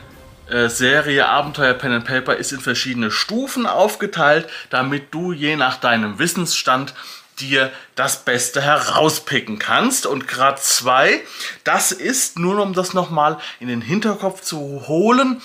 äh, 0.49 0.69
Serie 0.69 1.27
Abenteuer 1.27 1.73
Pen 1.73 1.91
and 1.91 2.05
Paper 2.05 2.35
ist 2.35 2.51
in 2.51 2.59
verschiedene 2.59 3.11
Stufen 3.11 3.65
aufgeteilt, 3.65 4.47
damit 4.69 5.13
du 5.13 5.31
je 5.31 5.55
nach 5.55 5.77
deinem 5.77 6.19
Wissensstand 6.19 6.93
dir 7.39 7.71
das 7.95 8.23
Beste 8.23 8.61
herauspicken 8.61 9.59
kannst. 9.59 10.05
Und 10.05 10.27
Grad 10.27 10.63
2, 10.63 11.21
das 11.63 11.91
ist, 11.91 12.39
nur 12.39 12.61
um 12.61 12.73
das 12.73 12.93
nochmal 12.93 13.37
in 13.59 13.67
den 13.67 13.81
Hinterkopf 13.81 14.41
zu 14.41 14.85
holen, 14.87 15.41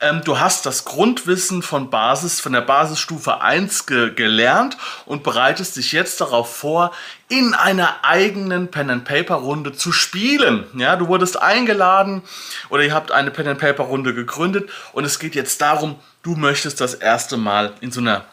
ähm, 0.00 0.22
du 0.24 0.38
hast 0.38 0.66
das 0.66 0.84
Grundwissen 0.84 1.62
von 1.62 1.90
Basis, 1.90 2.40
von 2.40 2.52
der 2.52 2.62
Basisstufe 2.62 3.40
1 3.40 3.86
ge 3.86 4.14
gelernt 4.14 4.76
und 5.06 5.22
bereitest 5.22 5.76
dich 5.76 5.92
jetzt 5.92 6.20
darauf 6.20 6.54
vor, 6.54 6.92
in 7.28 7.54
einer 7.54 8.04
eigenen 8.04 8.68
Pen-and-Paper-Runde 8.68 9.72
zu 9.72 9.92
spielen. 9.92 10.64
Ja, 10.74 10.96
du 10.96 11.08
wurdest 11.08 11.40
eingeladen 11.40 12.22
oder 12.70 12.82
ihr 12.82 12.94
habt 12.94 13.12
eine 13.12 13.30
Pen-and-Paper-Runde 13.30 14.14
gegründet 14.14 14.70
und 14.92 15.04
es 15.04 15.18
geht 15.18 15.34
jetzt 15.34 15.60
darum, 15.60 15.96
du 16.22 16.34
möchtest 16.34 16.80
das 16.80 16.94
erste 16.94 17.36
Mal 17.36 17.74
in 17.80 17.92
so 17.92 18.00
einer 18.00 18.24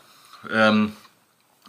ähm, 0.51 0.93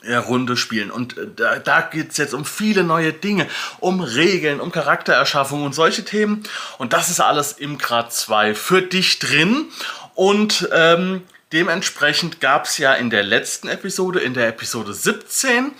Runde 0.06 0.56
spielen. 0.56 0.90
Und 0.90 1.16
äh, 1.16 1.26
da, 1.34 1.58
da 1.58 1.80
geht 1.80 2.10
es 2.12 2.16
jetzt 2.16 2.34
um 2.34 2.44
viele 2.44 2.84
neue 2.84 3.12
Dinge, 3.12 3.46
um 3.80 4.00
Regeln, 4.00 4.60
um 4.60 4.72
Charaktererschaffung 4.72 5.64
und 5.64 5.74
solche 5.74 6.04
Themen. 6.04 6.44
Und 6.78 6.92
das 6.92 7.08
ist 7.08 7.20
alles 7.20 7.52
im 7.52 7.78
Grad 7.78 8.12
2 8.12 8.54
für 8.54 8.82
dich 8.82 9.18
drin. 9.18 9.66
Und 10.14 10.68
ähm, 10.72 11.22
dementsprechend 11.52 12.40
gab 12.40 12.64
es 12.64 12.78
ja 12.78 12.94
in 12.94 13.10
der 13.10 13.22
letzten 13.22 13.68
Episode, 13.68 14.20
in 14.20 14.34
der 14.34 14.48
Episode 14.48 14.92
17, 14.92 15.72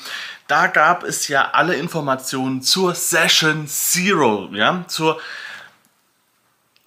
da 0.46 0.66
gab 0.66 1.04
es 1.04 1.28
ja 1.28 1.50
alle 1.52 1.74
Informationen 1.74 2.62
zur 2.62 2.94
Session 2.94 3.68
Zero, 3.68 4.48
ja, 4.52 4.84
zur 4.88 5.20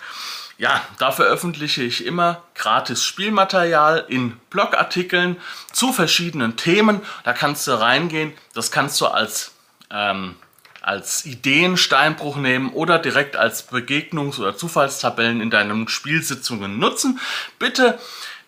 Ja, 0.56 0.85
da 0.98 1.11
veröffentliche 1.11 1.83
ich 1.83 2.06
immer 2.06 2.44
gratis 2.54 3.04
Spielmaterial 3.04 4.04
in 4.09 4.37
Blogartikeln 4.50 5.37
zu 5.72 5.92
verschiedenen 5.92 6.56
Themen. 6.56 7.00
Da 7.24 7.33
kannst 7.33 7.66
du 7.66 7.72
reingehen, 7.72 8.35
das 8.54 8.70
kannst 8.70 9.00
du 9.00 9.06
als 9.06 9.50
ähm, 9.90 10.37
als 10.81 11.27
Ideensteinbruch 11.27 12.37
nehmen 12.37 12.71
oder 12.71 12.99
direkt 12.99 13.37
als 13.37 13.71
Begegnungs- 13.71 14.38
oder 14.38 14.57
Zufallstabellen 14.57 15.40
in 15.40 15.51
deinen 15.51 15.88
Spielsitzungen 15.88 16.79
nutzen. 16.79 17.21
Bitte 17.59 17.99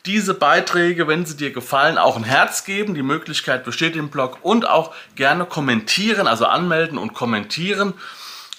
diese 0.06 0.34
Beiträge, 0.34 1.06
wenn 1.06 1.24
sie 1.24 1.36
dir 1.36 1.52
gefallen, 1.52 1.98
auch 1.98 2.16
ein 2.16 2.24
Herz 2.24 2.64
geben. 2.64 2.94
Die 2.94 3.02
Möglichkeit 3.02 3.64
besteht 3.64 3.94
im 3.96 4.08
Blog 4.08 4.38
und 4.42 4.68
auch 4.68 4.94
gerne 5.14 5.44
kommentieren, 5.44 6.26
also 6.26 6.46
anmelden 6.46 6.98
und 6.98 7.14
kommentieren, 7.14 7.94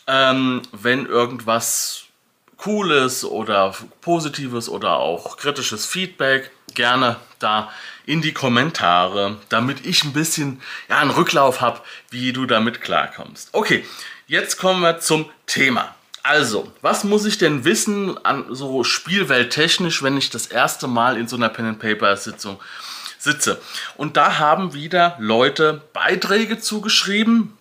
ähm, 0.08 0.62
wenn 0.72 1.06
irgendwas 1.06 2.04
Cooles 2.58 3.26
oder 3.26 3.76
Positives 4.00 4.70
oder 4.70 4.98
auch 4.98 5.36
kritisches 5.36 5.86
Feedback 5.86 6.52
gerne 6.76 7.18
da 7.40 7.72
in 8.06 8.22
die 8.22 8.34
Kommentare, 8.34 9.38
damit 9.50 9.86
ich 9.86 10.04
ein 10.04 10.14
bisschen 10.14 10.62
ja, 10.90 10.98
einen 10.98 11.12
Rücklauf 11.12 11.62
habe, 11.62 11.82
wie 12.10 12.34
du 12.34 12.46
damit 12.46 12.82
klarkommst. 12.82 13.50
Okay, 13.54 13.86
jetzt 14.28 14.58
kommen 14.58 14.82
wir 14.82 15.00
zum 15.00 15.30
Thema. 15.46 15.96
Also, 16.22 16.72
was 16.82 17.04
muss 17.04 17.26
ich 17.26 17.38
denn 17.38 17.66
wissen 17.66 18.18
an 18.26 18.46
so 18.50 18.84
spielwelttechnisch, 18.84 20.04
wenn 20.04 20.18
ich 20.18 20.30
das 20.30 20.48
erste 20.48 20.88
Mal 20.88 21.18
in 21.18 21.28
so 21.28 21.36
einer 21.36 21.50
Pen 21.50 21.66
and 21.66 21.80
Paper 21.80 22.16
Sitzung 22.16 22.62
sitze? 23.20 23.62
Und 23.98 24.16
da 24.16 24.40
haben 24.40 24.74
wieder 24.74 25.18
Leute 25.20 25.82
Beiträge 25.92 26.60
zugeschrieben, 26.60 27.58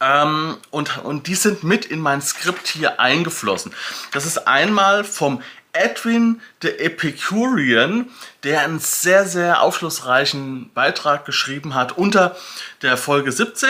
ähm, 0.00 0.56
und, 0.70 1.04
und 1.04 1.26
die 1.26 1.34
sind 1.34 1.62
mit 1.62 1.84
in 1.84 2.00
mein 2.00 2.22
Skript 2.22 2.68
hier 2.68 3.00
eingeflossen. 3.00 3.72
Das 4.12 4.24
ist 4.24 4.46
einmal 4.48 5.04
vom 5.04 5.42
Edwin 5.72 6.40
the 6.62 6.68
Epicurean, 6.68 8.10
der 8.42 8.62
einen 8.62 8.80
sehr, 8.80 9.26
sehr 9.26 9.62
aufschlussreichen 9.62 10.72
Beitrag 10.72 11.24
geschrieben 11.24 11.74
hat 11.74 11.96
unter 11.96 12.36
der 12.82 12.96
Folge 12.96 13.32
17. 13.32 13.68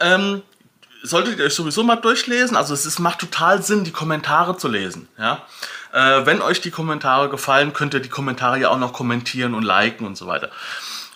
Ähm, 0.00 0.42
solltet 1.02 1.38
ihr 1.38 1.46
euch 1.46 1.54
sowieso 1.54 1.82
mal 1.82 1.96
durchlesen. 1.96 2.56
Also 2.56 2.74
es 2.74 2.86
ist, 2.86 2.98
macht 2.98 3.20
total 3.20 3.62
Sinn, 3.62 3.84
die 3.84 3.92
Kommentare 3.92 4.56
zu 4.56 4.68
lesen. 4.68 5.08
Ja? 5.18 5.46
Äh, 5.92 6.26
wenn 6.26 6.42
euch 6.42 6.60
die 6.60 6.70
Kommentare 6.70 7.28
gefallen, 7.28 7.72
könnt 7.72 7.94
ihr 7.94 8.00
die 8.00 8.08
Kommentare 8.08 8.58
ja 8.58 8.70
auch 8.70 8.78
noch 8.78 8.92
kommentieren 8.92 9.54
und 9.54 9.62
liken 9.62 10.06
und 10.06 10.16
so 10.16 10.26
weiter. 10.26 10.50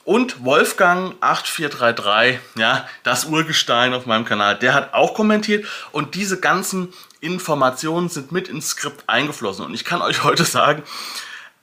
Und 0.04 0.44
Wolfgang 0.44 1.14
8433, 1.20 2.40
ja, 2.56 2.88
das 3.04 3.26
Urgestein 3.26 3.94
auf 3.94 4.04
meinem 4.04 4.24
Kanal, 4.24 4.56
der 4.56 4.74
hat 4.74 4.94
auch 4.94 5.14
kommentiert 5.14 5.64
und 5.92 6.16
diese 6.16 6.40
ganzen 6.40 6.92
Informationen 7.22 8.08
sind 8.08 8.32
mit 8.32 8.48
ins 8.48 8.70
Skript 8.70 9.04
eingeflossen. 9.08 9.64
Und 9.64 9.74
ich 9.74 9.84
kann 9.84 10.02
euch 10.02 10.24
heute 10.24 10.44
sagen, 10.44 10.82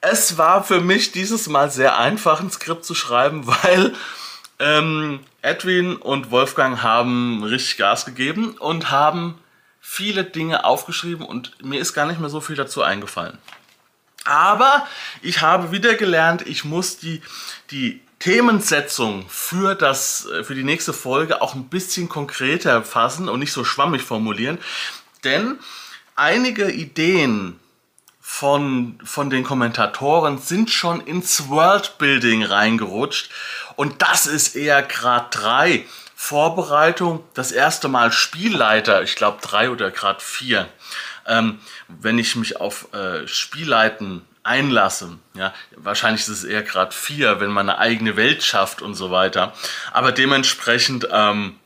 es 0.01 0.37
war 0.37 0.63
für 0.63 0.79
mich 0.79 1.11
dieses 1.11 1.47
Mal 1.47 1.69
sehr 1.69 1.97
einfach, 1.97 2.39
ein 2.39 2.49
Skript 2.49 2.85
zu 2.85 2.95
schreiben, 2.95 3.45
weil 3.45 3.93
ähm, 4.59 5.19
Edwin 5.41 5.97
und 5.97 6.31
Wolfgang 6.31 6.81
haben 6.81 7.43
richtig 7.43 7.77
Gas 7.77 8.05
gegeben 8.05 8.55
und 8.57 8.89
haben 8.89 9.37
viele 9.81 10.23
Dinge 10.23 10.65
aufgeschrieben 10.65 11.25
und 11.25 11.63
mir 11.63 11.79
ist 11.79 11.93
gar 11.93 12.05
nicht 12.05 12.19
mehr 12.19 12.29
so 12.29 12.41
viel 12.41 12.55
dazu 12.55 12.81
eingefallen. 12.81 13.37
Aber 14.25 14.85
ich 15.21 15.41
habe 15.41 15.71
wieder 15.71 15.95
gelernt, 15.95 16.45
ich 16.45 16.63
muss 16.63 16.97
die, 16.97 17.21
die 17.71 18.01
Themensetzung 18.19 19.25
für, 19.29 19.75
das, 19.75 20.25
äh, 20.25 20.43
für 20.43 20.53
die 20.53 20.63
nächste 20.63 20.93
Folge 20.93 21.41
auch 21.41 21.55
ein 21.55 21.69
bisschen 21.69 22.09
konkreter 22.09 22.83
fassen 22.83 23.29
und 23.29 23.39
nicht 23.39 23.53
so 23.53 23.63
schwammig 23.63 24.03
formulieren. 24.03 24.59
Denn 25.23 25.59
einige 26.15 26.71
Ideen 26.71 27.59
von, 28.19 28.99
von 29.03 29.29
den 29.29 29.43
Kommentatoren 29.43 30.37
sind 30.37 30.69
schon 30.69 31.01
ins 31.01 31.49
Worldbuilding 31.49 32.43
reingerutscht. 32.43 33.31
Und 33.75 34.01
das 34.01 34.27
ist 34.27 34.55
eher 34.55 34.83
Grad 34.83 35.35
3. 35.35 35.85
Vorbereitung, 36.15 37.23
das 37.33 37.51
erste 37.51 37.87
Mal 37.87 38.11
Spielleiter, 38.11 39.03
ich 39.03 39.15
glaube 39.15 39.39
3 39.41 39.71
oder 39.71 39.89
Grad 39.89 40.21
4. 40.21 40.67
Ähm, 41.25 41.59
wenn 41.87 42.19
ich 42.19 42.35
mich 42.35 42.59
auf 42.59 42.93
äh, 42.93 43.25
Spielleiten 43.27 44.25
einlasse. 44.43 45.17
Ja, 45.33 45.53
wahrscheinlich 45.75 46.21
ist 46.21 46.29
es 46.29 46.43
eher 46.43 46.63
Grad 46.63 46.93
4, 46.93 47.39
wenn 47.39 47.51
man 47.51 47.69
eine 47.69 47.79
eigene 47.79 48.15
Welt 48.15 48.43
schafft 48.43 48.81
und 48.81 48.95
so 48.95 49.11
weiter. 49.11 49.53
Aber 49.91 50.11
dementsprechend 50.11 51.07
ähm, 51.11 51.59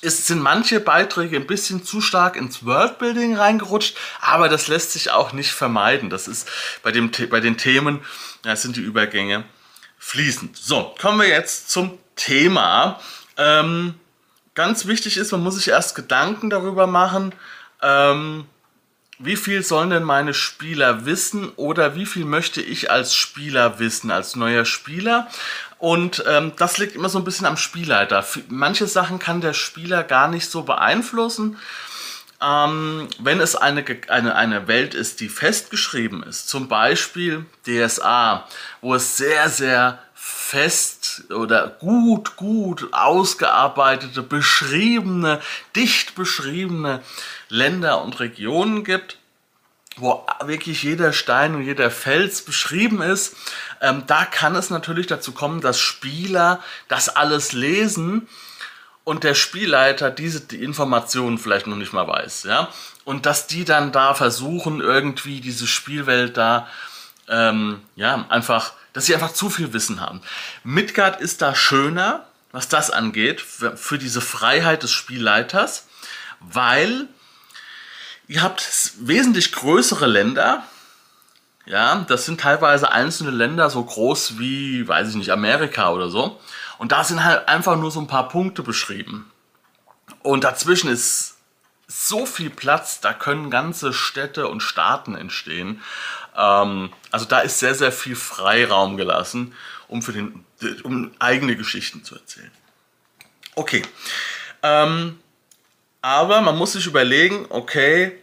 ist, 0.00 0.26
sind 0.26 0.40
manche 0.40 0.80
Beiträge 0.80 1.36
ein 1.36 1.46
bisschen 1.46 1.84
zu 1.84 2.00
stark 2.00 2.36
ins 2.36 2.64
Worldbuilding 2.64 3.36
reingerutscht, 3.36 3.96
aber 4.20 4.48
das 4.48 4.68
lässt 4.68 4.92
sich 4.92 5.10
auch 5.10 5.32
nicht 5.32 5.52
vermeiden. 5.52 6.10
Das 6.10 6.28
ist 6.28 6.48
bei, 6.82 6.92
dem, 6.92 7.10
bei 7.30 7.40
den 7.40 7.56
Themen, 7.56 8.00
ja, 8.44 8.56
sind 8.56 8.76
die 8.76 8.82
Übergänge 8.82 9.44
fließend. 9.98 10.56
So, 10.56 10.94
kommen 11.00 11.20
wir 11.20 11.28
jetzt 11.28 11.70
zum 11.70 11.98
Thema. 12.14 13.00
Ähm, 13.36 13.94
ganz 14.54 14.86
wichtig 14.86 15.16
ist, 15.16 15.32
man 15.32 15.42
muss 15.42 15.56
sich 15.56 15.68
erst 15.68 15.94
Gedanken 15.94 16.50
darüber 16.50 16.86
machen, 16.86 17.34
ähm, 17.82 18.46
wie 19.18 19.36
viel 19.36 19.62
sollen 19.62 19.90
denn 19.90 20.02
meine 20.02 20.34
Spieler 20.34 21.06
wissen 21.06 21.48
oder 21.56 21.94
wie 21.94 22.04
viel 22.04 22.26
möchte 22.26 22.60
ich 22.60 22.90
als 22.90 23.14
Spieler 23.14 23.78
wissen, 23.78 24.10
als 24.10 24.36
neuer 24.36 24.66
Spieler? 24.66 25.28
Und 25.78 26.24
ähm, 26.26 26.52
das 26.56 26.78
liegt 26.78 26.94
immer 26.94 27.08
so 27.08 27.18
ein 27.18 27.24
bisschen 27.24 27.46
am 27.46 27.56
Spielleiter. 27.56 28.24
Manche 28.48 28.86
Sachen 28.86 29.18
kann 29.18 29.40
der 29.40 29.52
Spieler 29.52 30.02
gar 30.02 30.28
nicht 30.28 30.50
so 30.50 30.62
beeinflussen. 30.62 31.58
Ähm, 32.42 33.08
wenn 33.18 33.40
es 33.40 33.56
eine, 33.56 33.84
eine, 34.08 34.34
eine 34.34 34.68
Welt 34.68 34.94
ist, 34.94 35.20
die 35.20 35.28
festgeschrieben 35.28 36.22
ist, 36.22 36.48
zum 36.48 36.68
Beispiel 36.68 37.46
DSA, 37.66 38.46
wo 38.80 38.94
es 38.94 39.16
sehr, 39.16 39.48
sehr 39.48 39.98
fest 40.14 41.24
oder 41.30 41.68
gut, 41.68 42.36
gut 42.36 42.88
ausgearbeitete, 42.92 44.22
beschriebene, 44.22 45.40
dicht 45.74 46.14
beschriebene 46.14 47.02
Länder 47.48 48.02
und 48.02 48.20
Regionen 48.20 48.84
gibt, 48.84 49.18
wo 49.96 50.26
wirklich 50.44 50.82
jeder 50.82 51.12
Stein 51.12 51.54
und 51.54 51.62
jeder 51.62 51.90
Fels 51.90 52.42
beschrieben 52.42 53.00
ist, 53.00 53.34
ähm, 53.80 54.04
da 54.06 54.24
kann 54.24 54.54
es 54.54 54.70
natürlich 54.70 55.06
dazu 55.06 55.32
kommen, 55.32 55.60
dass 55.60 55.80
Spieler 55.80 56.62
das 56.88 57.08
alles 57.08 57.52
lesen 57.52 58.28
und 59.04 59.24
der 59.24 59.34
Spielleiter 59.34 60.10
diese 60.10 60.40
die 60.40 60.62
Informationen 60.62 61.38
vielleicht 61.38 61.66
noch 61.66 61.76
nicht 61.76 61.92
mal 61.92 62.06
weiß, 62.06 62.42
ja, 62.42 62.68
und 63.04 63.24
dass 63.24 63.46
die 63.46 63.64
dann 63.64 63.92
da 63.92 64.14
versuchen 64.14 64.80
irgendwie 64.80 65.40
diese 65.40 65.66
Spielwelt 65.66 66.36
da 66.36 66.68
ähm, 67.28 67.80
ja 67.94 68.26
einfach, 68.28 68.72
dass 68.92 69.06
sie 69.06 69.14
einfach 69.14 69.32
zu 69.32 69.48
viel 69.48 69.72
Wissen 69.72 70.00
haben. 70.00 70.20
Midgard 70.64 71.20
ist 71.20 71.40
da 71.40 71.54
schöner, 71.54 72.26
was 72.52 72.68
das 72.68 72.90
angeht, 72.90 73.40
für, 73.40 73.76
für 73.76 73.98
diese 73.98 74.20
Freiheit 74.20 74.82
des 74.82 74.92
Spielleiters, 74.92 75.86
weil 76.40 77.08
Ihr 78.28 78.42
habt 78.42 78.92
wesentlich 79.00 79.52
größere 79.52 80.06
Länder. 80.06 80.64
Ja, 81.64 82.04
das 82.08 82.26
sind 82.26 82.40
teilweise 82.40 82.92
einzelne 82.92 83.30
Länder 83.30 83.70
so 83.70 83.82
groß 83.84 84.38
wie, 84.38 84.86
weiß 84.86 85.10
ich 85.10 85.14
nicht, 85.16 85.30
Amerika 85.30 85.90
oder 85.90 86.08
so. 86.08 86.40
Und 86.78 86.92
da 86.92 87.04
sind 87.04 87.24
halt 87.24 87.48
einfach 87.48 87.76
nur 87.76 87.90
so 87.90 88.00
ein 88.00 88.06
paar 88.06 88.28
Punkte 88.28 88.62
beschrieben. 88.62 89.30
Und 90.22 90.44
dazwischen 90.44 90.90
ist 90.90 91.36
so 91.88 92.26
viel 92.26 92.50
Platz, 92.50 93.00
da 93.00 93.12
können 93.12 93.50
ganze 93.50 93.92
Städte 93.92 94.48
und 94.48 94.60
Staaten 94.60 95.14
entstehen. 95.14 95.80
Ähm, 96.36 96.92
also 97.10 97.26
da 97.26 97.40
ist 97.40 97.58
sehr, 97.58 97.74
sehr 97.74 97.92
viel 97.92 98.16
Freiraum 98.16 98.96
gelassen, 98.96 99.54
um, 99.88 100.02
für 100.02 100.12
den, 100.12 100.44
um 100.82 101.12
eigene 101.18 101.56
Geschichten 101.56 102.02
zu 102.02 102.16
erzählen. 102.16 102.50
Okay. 103.54 103.82
Ähm, 104.62 105.18
aber 106.06 106.40
man 106.40 106.56
muss 106.56 106.74
sich 106.74 106.86
überlegen, 106.86 107.46
okay, 107.48 108.16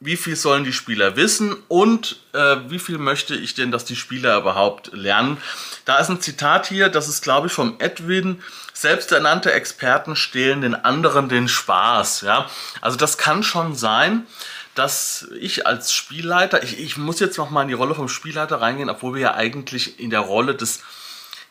wie 0.00 0.16
viel 0.16 0.34
sollen 0.34 0.64
die 0.64 0.72
Spieler 0.72 1.14
wissen 1.14 1.54
und 1.68 2.20
äh, 2.32 2.56
wie 2.68 2.78
viel 2.78 2.96
möchte 2.96 3.34
ich 3.34 3.54
denn, 3.54 3.70
dass 3.70 3.84
die 3.84 3.96
Spieler 3.96 4.38
überhaupt 4.38 4.92
lernen. 4.94 5.36
Da 5.84 5.98
ist 5.98 6.08
ein 6.08 6.22
Zitat 6.22 6.68
hier, 6.68 6.88
das 6.88 7.06
ist 7.06 7.22
glaube 7.22 7.48
ich 7.48 7.52
vom 7.52 7.76
Edwin, 7.80 8.42
selbsternannte 8.72 9.52
Experten 9.52 10.16
stehlen 10.16 10.62
den 10.62 10.74
anderen 10.74 11.28
den 11.28 11.48
Spaß. 11.48 12.22
Ja? 12.22 12.48
Also 12.80 12.96
das 12.96 13.18
kann 13.18 13.42
schon 13.42 13.74
sein, 13.74 14.26
dass 14.74 15.28
ich 15.38 15.66
als 15.66 15.92
Spielleiter, 15.92 16.62
ich, 16.62 16.80
ich 16.80 16.96
muss 16.96 17.20
jetzt 17.20 17.36
noch 17.36 17.50
mal 17.50 17.60
in 17.60 17.68
die 17.68 17.74
Rolle 17.74 17.94
vom 17.94 18.08
Spielleiter 18.08 18.62
reingehen, 18.62 18.88
obwohl 18.88 19.16
wir 19.16 19.20
ja 19.20 19.34
eigentlich 19.34 20.00
in 20.00 20.08
der 20.08 20.20
Rolle 20.20 20.54
des, 20.54 20.80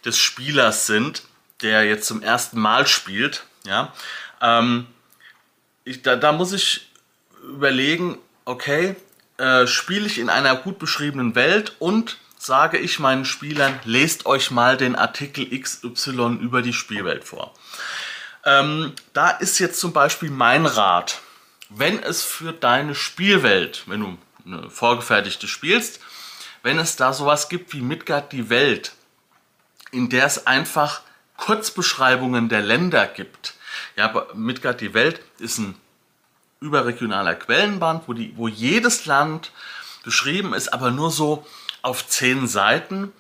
des 0.04 0.18
Spielers 0.18 0.88
sind, 0.88 1.22
der 1.62 1.84
jetzt 1.84 2.08
zum 2.08 2.24
ersten 2.24 2.60
Mal 2.60 2.88
spielt. 2.88 3.44
Ja? 3.64 3.94
Ähm, 4.42 4.88
ich, 5.88 6.02
da, 6.02 6.16
da 6.16 6.32
muss 6.32 6.52
ich 6.52 6.90
überlegen, 7.44 8.18
okay, 8.46 8.96
äh, 9.38 9.68
spiele 9.68 10.06
ich 10.06 10.20
in 10.20 10.30
einer 10.30 10.56
gut 10.56 10.80
beschriebenen 10.80 11.34
Welt 11.36 11.76
und 11.80 12.18
sage 12.38 12.78
ich 12.78 13.00
meinen 13.00 13.26
Spielern, 13.26 13.80
lest 13.86 14.26
euch 14.26 14.52
mal 14.52 14.78
den 14.78 14.96
Artikel 14.96 15.48
XY 15.58 16.40
über 16.42 16.62
die 16.62 16.74
Spielwelt 16.74 17.24
vor. 17.24 17.54
Ähm, 18.46 18.94
da 19.14 19.30
ist 19.30 19.60
jetzt 19.60 19.80
zum 19.80 19.94
Beispiel 19.94 20.30
mein 20.30 20.66
Rat, 20.66 21.22
wenn 21.70 22.02
es 22.04 22.24
für 22.24 22.54
deine 22.54 22.94
Spielwelt, 22.94 23.84
wenn 23.88 24.02
du 24.02 24.18
eine 24.46 24.70
vorgefertigte 24.70 25.48
spielst, 25.48 26.00
wenn 26.64 26.80
es 26.80 26.96
da 26.96 27.14
sowas 27.14 27.50
gibt 27.50 27.74
wie 27.74 27.82
Midgard 27.82 28.32
die 28.32 28.50
Welt, 28.50 28.94
in 29.92 30.10
der 30.10 30.26
es 30.26 30.48
einfach 30.48 31.02
Kurzbeschreibungen 31.38 32.50
der 32.50 32.62
Länder 32.62 33.08
gibt, 33.08 33.54
ja, 33.96 34.28
Midgard 34.34 34.82
die 34.82 34.94
Welt 34.94 35.22
ist 35.40 35.58
ein 35.58 35.76
überregionaler 36.60 37.36
Quellenband, 37.36 38.08
wo, 38.08 38.14
die, 38.14 38.34
wo 38.36 38.48
jedes 38.48 39.06
Land 39.06 39.52
beschrieben 40.04 40.54
ist, 40.54 40.74
aber 40.74 40.92
nur 40.92 41.12
so 41.12 41.46
auf 41.82 42.08
zehn 42.08 42.48
Seiten. 42.48 43.14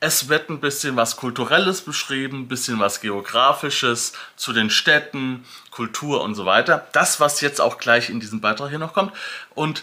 Es 0.00 0.28
wird 0.28 0.48
ein 0.48 0.60
bisschen 0.60 0.94
was 0.94 1.16
Kulturelles 1.16 1.80
beschrieben, 1.80 2.42
ein 2.42 2.48
bisschen 2.48 2.78
was 2.78 3.00
Geografisches 3.00 4.12
zu 4.36 4.52
den 4.52 4.70
Städten, 4.70 5.44
Kultur 5.72 6.22
und 6.22 6.36
so 6.36 6.46
weiter. 6.46 6.86
Das, 6.92 7.18
was 7.18 7.40
jetzt 7.40 7.60
auch 7.60 7.78
gleich 7.78 8.08
in 8.08 8.20
diesem 8.20 8.40
Beitrag 8.40 8.70
hier 8.70 8.78
noch 8.78 8.92
kommt. 8.92 9.12
Und, 9.54 9.82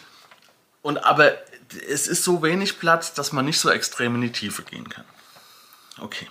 und 0.82 1.04
aber 1.04 1.34
es 1.89 2.08
ist 2.08 2.23
so 2.23 2.41
wenig 2.41 2.80
Platz, 2.80 3.13
dass 3.13 3.34
man 3.34 3.43
nicht 3.43 3.60
so 3.60 3.69
extrem 3.69 4.15
in 4.15 4.21
die 4.21 4.32
Tiefe 4.32 4.63
gehen 4.63 4.88
kann. 4.88 5.06
Okay. 5.99 6.30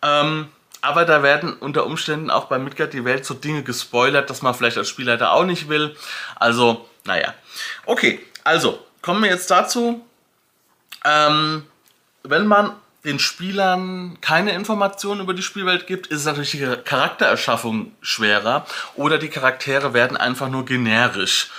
Ähm, 0.00 0.48
aber 0.82 1.04
da 1.04 1.22
werden 1.22 1.54
unter 1.54 1.86
Umständen 1.86 2.30
auch 2.30 2.46
bei 2.46 2.58
Midgard 2.58 2.92
die 2.92 3.04
Welt 3.04 3.24
so 3.24 3.34
Dinge 3.34 3.62
gespoilert, 3.62 4.28
dass 4.28 4.42
man 4.42 4.52
vielleicht 4.52 4.76
als 4.76 4.88
Spielleiter 4.88 5.32
auch 5.32 5.44
nicht 5.44 5.68
will. 5.68 5.96
Also, 6.36 6.86
naja. 7.04 7.34
Okay, 7.86 8.20
also 8.44 8.84
kommen 9.00 9.22
wir 9.22 9.30
jetzt 9.30 9.50
dazu. 9.50 10.04
Ähm, 11.04 11.64
wenn 12.24 12.46
man 12.46 12.74
den 13.04 13.18
Spielern 13.18 14.18
keine 14.20 14.52
Informationen 14.52 15.20
über 15.20 15.34
die 15.34 15.42
Spielwelt 15.42 15.86
gibt, 15.86 16.08
ist 16.08 16.24
natürlich 16.24 16.52
die 16.52 16.76
Charaktererschaffung 16.84 17.92
schwerer 18.00 18.66
oder 18.94 19.18
die 19.18 19.28
Charaktere 19.28 19.94
werden 19.94 20.16
einfach 20.16 20.48
nur 20.48 20.64
generisch. 20.64 21.50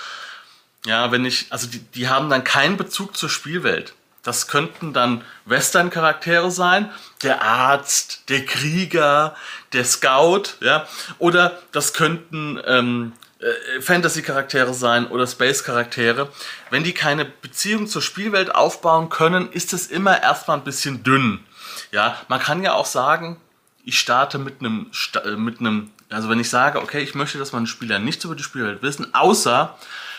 Ja, 0.86 1.12
wenn 1.12 1.24
ich, 1.24 1.46
also 1.50 1.66
die, 1.66 1.78
die 1.78 2.08
haben 2.08 2.28
dann 2.28 2.44
keinen 2.44 2.76
Bezug 2.76 3.16
zur 3.16 3.30
Spielwelt. 3.30 3.94
Das 4.24 4.48
könnten 4.48 4.92
dann 4.92 5.22
Western-Charaktere 5.44 6.50
sein, 6.50 6.90
der 7.22 7.42
Arzt, 7.42 8.28
der 8.30 8.44
Krieger, 8.44 9.36
der 9.72 9.84
Scout, 9.84 10.56
ja, 10.60 10.88
oder 11.18 11.58
das 11.72 11.92
könnten 11.92 12.60
ähm, 12.66 13.12
äh, 13.38 13.80
Fantasy-Charaktere 13.82 14.72
sein 14.72 15.06
oder 15.06 15.26
Space-Charaktere. 15.26 16.30
Wenn 16.70 16.84
die 16.84 16.94
keine 16.94 17.26
Beziehung 17.26 17.86
zur 17.86 18.00
Spielwelt 18.00 18.54
aufbauen 18.54 19.10
können, 19.10 19.52
ist 19.52 19.74
es 19.74 19.88
immer 19.88 20.22
erstmal 20.22 20.56
ein 20.56 20.64
bisschen 20.64 21.02
dünn. 21.02 21.44
Ja, 21.92 22.18
man 22.28 22.40
kann 22.40 22.62
ja 22.62 22.72
auch 22.72 22.86
sagen, 22.86 23.38
ich 23.84 23.98
starte 23.98 24.38
mit 24.38 24.60
einem, 24.60 24.90
äh, 25.22 25.30
mit 25.36 25.60
einem, 25.60 25.90
also 26.08 26.30
wenn 26.30 26.40
ich 26.40 26.48
sage, 26.48 26.80
okay, 26.80 27.00
ich 27.00 27.14
möchte, 27.14 27.38
dass 27.38 27.52
meine 27.52 27.66
Spieler 27.66 27.98
nichts 27.98 28.24
über 28.24 28.34
die 28.34 28.42
Spielwelt 28.42 28.82
wissen, 28.82 29.12
außer 29.12 29.76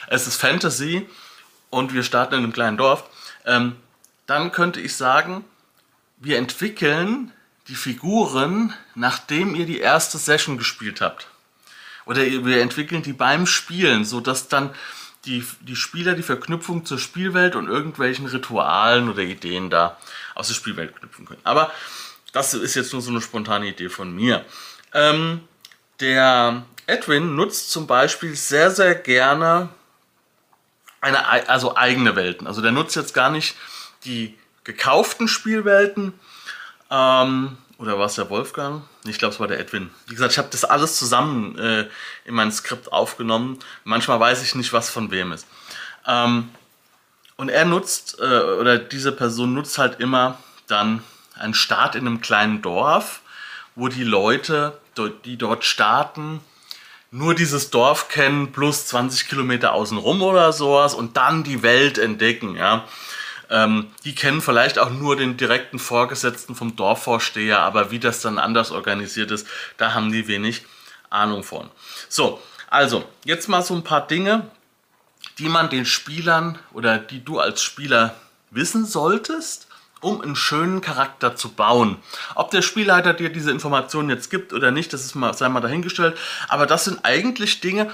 es 0.08 0.28
ist 0.28 0.40
Fantasy 0.40 1.10
und 1.72 1.94
wir 1.94 2.04
starten 2.04 2.36
in 2.36 2.44
einem 2.44 2.54
kleinen 2.54 2.78
Dorf, 2.78 3.06
ähm, 3.46 3.76
dann 4.26 4.52
könnte 4.52 4.80
ich 4.80 4.96
sagen, 4.96 5.44
wir 6.18 6.38
entwickeln 6.38 7.32
die 7.68 7.76
Figuren, 7.76 8.74
nachdem 8.94 9.56
ihr 9.56 9.66
die 9.66 9.80
erste 9.80 10.18
Session 10.18 10.58
gespielt 10.58 11.02
habt. 11.02 11.28
Oder 12.06 12.22
wir 12.22 12.62
entwickeln 12.62 13.02
die 13.02 13.14
beim 13.14 13.48
Spielen, 13.48 14.06
sodass 14.06 14.48
dann 14.48 14.74
die, 15.26 15.44
die 15.62 15.76
Spieler 15.76 16.14
die 16.14 16.24
Verknüpfung 16.24 16.86
zur 16.86 17.00
Spielwelt 17.00 17.56
und 17.56 17.68
irgendwelchen 17.68 18.28
Ritualen 18.28 19.10
oder 19.10 19.24
Ideen 19.24 19.72
da 19.72 19.98
aus 20.36 20.48
der 20.48 20.54
Spielwelt 20.54 20.96
knüpfen 20.96 21.26
können. 21.26 21.42
Aber 21.44 21.72
das 22.32 22.54
ist 22.54 22.76
jetzt 22.76 22.94
nur 22.94 23.02
so 23.02 23.10
eine 23.10 23.22
spontane 23.22 23.68
Idee 23.68 23.90
von 23.90 24.14
mir. 24.14 24.46
Ähm, 24.94 25.42
der 26.00 26.64
Edwin 26.86 27.36
nutzt 27.36 27.72
zum 27.72 27.88
Beispiel 27.88 28.36
sehr, 28.36 28.70
sehr 28.70 28.94
gerne 28.94 29.70
eine, 31.02 31.50
also 31.50 31.76
eigene 31.76 32.16
Welten. 32.16 32.46
Also 32.46 32.62
der 32.62 32.72
nutzt 32.72 32.96
jetzt 32.96 33.14
gar 33.14 33.32
nicht 33.32 33.56
die 34.06 34.38
gekauften 34.64 35.28
Spielwelten. 35.28 36.14
Ähm, 36.90 37.58
oder 37.78 38.00
war 38.00 38.06
es 38.06 38.16
der 38.16 38.30
Wolfgang? 38.30 38.84
Ich 39.06 39.20
glaube, 39.20 39.34
es 39.34 39.40
war 39.40 39.48
der 39.48 39.60
Edwin. 39.60 39.90
Wie 40.08 40.14
gesagt, 40.14 40.32
ich 40.32 40.38
habe 40.38 40.48
das 40.52 40.64
alles 40.64 40.98
zusammen 40.98 41.58
äh, 41.60 41.88
in 42.24 42.34
mein 42.34 42.52
Skript 42.52 42.92
aufgenommen. 42.92 43.60
Manchmal 43.84 44.20
weiß 44.20 44.42
ich 44.44 44.56
nicht, 44.56 44.72
was 44.72 44.90
von 44.90 45.12
wem 45.12 45.32
ist. 45.32 45.46
Ähm, 46.08 46.50
und 47.38 47.50
er 47.50 47.66
nutzt, 47.66 48.18
äh, 48.20 48.24
oder 48.24 48.78
diese 48.78 49.12
Person 49.12 49.54
nutzt 49.54 49.78
halt 49.78 50.00
immer 50.00 50.38
dann 50.68 51.04
einen 51.38 51.54
Start 51.54 51.96
in 51.96 52.08
einem 52.08 52.22
kleinen 52.22 52.62
Dorf, 52.62 53.22
wo 53.76 53.90
die 53.90 54.06
Leute, 54.06 54.78
die 55.26 55.38
dort 55.38 55.66
starten, 55.66 56.40
nur 57.12 57.36
dieses 57.36 57.72
Dorf 57.72 58.08
kennen, 58.08 58.54
plus 58.54 58.88
20 58.88 59.28
Kilometer 59.28 59.74
außenrum 59.74 60.22
oder 60.22 60.54
sowas 60.54 60.94
und 60.94 61.18
dann 61.18 61.44
die 61.44 61.62
Welt 61.62 61.98
entdecken, 61.98 62.56
ja. 62.56 62.86
Ähm, 63.50 63.92
die 64.04 64.16
kennen 64.16 64.42
vielleicht 64.42 64.80
auch 64.80 64.90
nur 64.90 65.16
den 65.16 65.38
direkten 65.38 65.80
Vorgesetzten 65.80 66.56
vom 66.56 66.76
Dorfvorsteher, 66.76 67.60
aber 67.60 67.92
wie 67.92 68.00
das 68.00 68.22
dann 68.22 68.40
anders 68.40 68.72
organisiert 68.72 69.32
ist, 69.32 69.48
da 69.78 69.94
haben 69.94 70.12
die 70.12 70.28
wenig 70.28 70.64
Ahnung 71.10 71.44
von. 71.44 71.70
So, 72.10 72.42
also 72.70 73.06
jetzt 73.24 73.48
mal 73.48 73.62
so 73.62 73.76
ein 73.76 73.84
paar 73.84 74.06
Dinge, 74.08 74.50
die 75.38 75.50
man 75.50 75.70
den 75.70 75.86
Spielern 75.86 76.60
oder 76.74 76.98
die 76.98 77.24
du 77.24 77.40
als 77.40 77.62
Spieler 77.62 78.16
wissen 78.52 78.86
solltest, 78.86 79.68
um 80.02 80.22
einen 80.22 80.36
schönen 80.36 80.82
Charakter 80.82 81.36
zu 81.36 81.50
bauen. 81.50 81.98
Ob 82.36 82.52
der 82.52 82.62
Spielleiter 82.62 83.14
dir 83.14 83.30
diese 83.30 83.52
Informationen 83.52 84.10
jetzt 84.10 84.30
gibt 84.30 84.54
oder 84.54 84.72
nicht, 84.72 84.94
das 84.94 85.04
ist 85.04 85.16
mal, 85.16 85.34
sei 85.34 85.50
mal 85.50 85.62
dahingestellt. 85.62 86.18
Aber 86.48 86.66
das 86.66 86.86
sind 86.86 87.00
eigentlich 87.04 87.60
Dinge, 87.60 87.92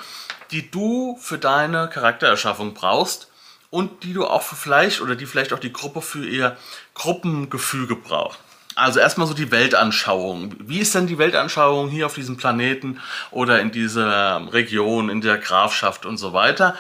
die 0.51 0.69
du 0.69 1.17
für 1.21 1.37
deine 1.37 1.89
Charaktererschaffung 1.89 2.73
brauchst 2.73 3.30
und 3.71 4.03
die 4.03 4.13
du 4.13 4.27
auch 4.27 4.43
für 4.43 4.55
vielleicht 4.55 5.01
oder 5.01 5.15
die 5.15 5.25
vielleicht 5.25 5.53
auch 5.53 5.59
die 5.59 5.73
Gruppe 5.73 6.03
für 6.03 6.23
ihr 6.23 6.55
Gruppengefüge 6.93 7.95
braucht. 7.95 8.37
Also 8.75 8.99
erstmal 8.99 9.27
so 9.27 9.33
die 9.33 9.51
Weltanschauung. 9.51 10.55
Wie 10.59 10.79
ist 10.79 10.93
denn 10.93 11.07
die 11.07 11.17
Weltanschauung 11.17 11.89
hier 11.89 12.05
auf 12.05 12.13
diesem 12.13 12.37
Planeten 12.37 12.99
oder 13.31 13.59
in 13.59 13.71
dieser 13.71 14.47
Region, 14.53 15.09
in 15.09 15.21
der 15.21 15.37
Grafschaft 15.37 16.05
und 16.05 16.17
so 16.17 16.33
weiter? 16.33 16.77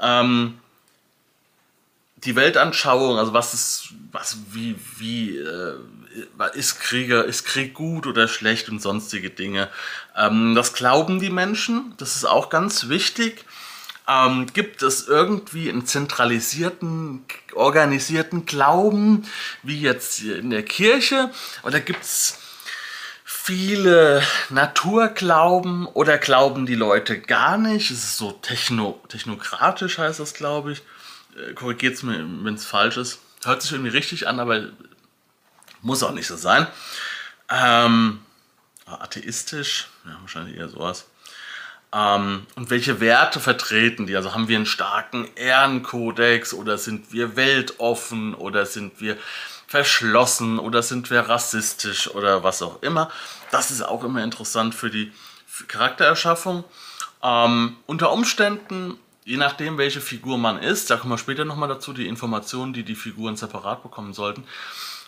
Ähm, 0.00 0.58
die 2.24 2.36
Weltanschauung, 2.36 3.18
also 3.18 3.32
was 3.32 3.54
ist, 3.54 3.88
was, 4.12 4.38
wie, 4.52 4.76
wie, 4.98 5.36
äh, 5.36 5.74
ist 6.54 6.80
Krieger, 6.80 7.24
ist 7.24 7.44
Krieg 7.44 7.74
gut 7.74 8.06
oder 8.06 8.28
schlecht 8.28 8.68
und 8.68 8.82
sonstige 8.82 9.30
Dinge. 9.30 9.68
Ähm, 10.16 10.54
das 10.54 10.74
glauben 10.74 11.20
die 11.20 11.30
Menschen, 11.30 11.94
das 11.98 12.16
ist 12.16 12.24
auch 12.24 12.50
ganz 12.50 12.88
wichtig. 12.88 13.44
Ähm, 14.08 14.46
gibt 14.52 14.82
es 14.82 15.06
irgendwie 15.06 15.68
einen 15.68 15.86
zentralisierten, 15.86 17.24
organisierten 17.54 18.46
Glauben, 18.46 19.26
wie 19.62 19.80
jetzt 19.80 20.22
in 20.22 20.50
der 20.50 20.64
Kirche? 20.64 21.30
Oder 21.62 21.80
gibt 21.80 22.02
es 22.02 22.38
viele 23.24 24.22
Naturglauben 24.48 25.86
oder 25.86 26.18
glauben 26.18 26.66
die 26.66 26.74
Leute 26.74 27.20
gar 27.20 27.58
nicht? 27.58 27.90
Es 27.90 27.98
ist 27.98 28.18
so 28.18 28.32
techno, 28.32 29.00
technokratisch, 29.08 29.98
heißt 29.98 30.20
das, 30.20 30.34
glaube 30.34 30.72
ich. 30.72 30.82
Äh, 31.36 31.54
Korrigiert 31.54 31.94
es 31.94 32.02
mir, 32.02 32.18
wenn 32.18 32.54
es 32.54 32.66
falsch 32.66 32.96
ist. 32.96 33.20
Hört 33.44 33.62
sich 33.62 33.72
irgendwie 33.72 33.90
richtig 33.90 34.26
an, 34.28 34.40
aber 34.40 34.70
muss 35.82 36.02
auch 36.02 36.12
nicht 36.12 36.26
so 36.26 36.36
sein. 36.36 36.66
Ähm, 37.48 38.20
atheistisch, 38.86 39.88
ja, 40.04 40.18
wahrscheinlich 40.20 40.56
eher 40.56 40.68
sowas. 40.68 41.06
Ähm, 41.92 42.46
und 42.54 42.70
welche 42.70 43.00
Werte 43.00 43.40
vertreten 43.40 44.06
die? 44.06 44.16
Also 44.16 44.34
haben 44.34 44.48
wir 44.48 44.56
einen 44.56 44.66
starken 44.66 45.28
Ehrenkodex 45.34 46.54
oder 46.54 46.78
sind 46.78 47.12
wir 47.12 47.36
weltoffen 47.36 48.34
oder 48.34 48.66
sind 48.66 49.00
wir 49.00 49.16
verschlossen 49.66 50.58
oder 50.58 50.82
sind 50.82 51.10
wir 51.10 51.20
rassistisch 51.20 52.10
oder 52.10 52.42
was 52.42 52.62
auch 52.62 52.82
immer. 52.82 53.10
Das 53.50 53.70
ist 53.70 53.82
auch 53.82 54.04
immer 54.04 54.22
interessant 54.22 54.74
für 54.74 54.90
die 54.90 55.12
Charaktererschaffung. 55.68 56.64
Ähm, 57.22 57.76
unter 57.86 58.12
Umständen, 58.12 58.98
je 59.24 59.36
nachdem 59.36 59.78
welche 59.78 60.00
Figur 60.00 60.38
man 60.38 60.58
ist, 60.58 60.90
da 60.90 60.96
kommen 60.96 61.12
wir 61.12 61.18
später 61.18 61.44
nochmal 61.44 61.68
dazu, 61.68 61.92
die 61.92 62.08
Informationen, 62.08 62.72
die 62.72 62.82
die 62.82 62.94
Figuren 62.94 63.36
separat 63.36 63.82
bekommen 63.82 64.12
sollten. 64.14 64.44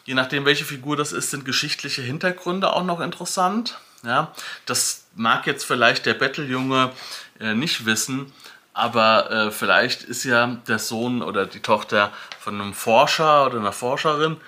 Je 0.04 0.14
nachdem 0.14 0.44
welche 0.44 0.64
Figur 0.64 0.96
das 0.96 1.12
ist, 1.12 1.30
sind 1.30 1.44
geschichtliche 1.44 2.02
Hintergründe 2.02 2.72
auch 2.72 2.84
noch 2.84 3.00
interessant. 3.00 3.78
Ja, 4.04 4.32
das 4.66 5.06
mag 5.14 5.46
jetzt 5.46 5.64
vielleicht 5.64 6.06
der 6.06 6.14
Betteljunge 6.14 6.90
äh, 7.38 7.54
nicht 7.54 7.86
wissen, 7.86 8.32
aber 8.74 9.30
äh, 9.30 9.50
vielleicht 9.50 10.02
ist 10.02 10.24
ja 10.24 10.58
der 10.66 10.78
Sohn 10.78 11.22
oder 11.22 11.46
die 11.46 11.60
Tochter 11.60 12.12
von 12.40 12.60
einem 12.60 12.74
Forscher 12.74 13.46
oder 13.46 13.58
einer 13.58 13.72
Forscherin 13.72 14.38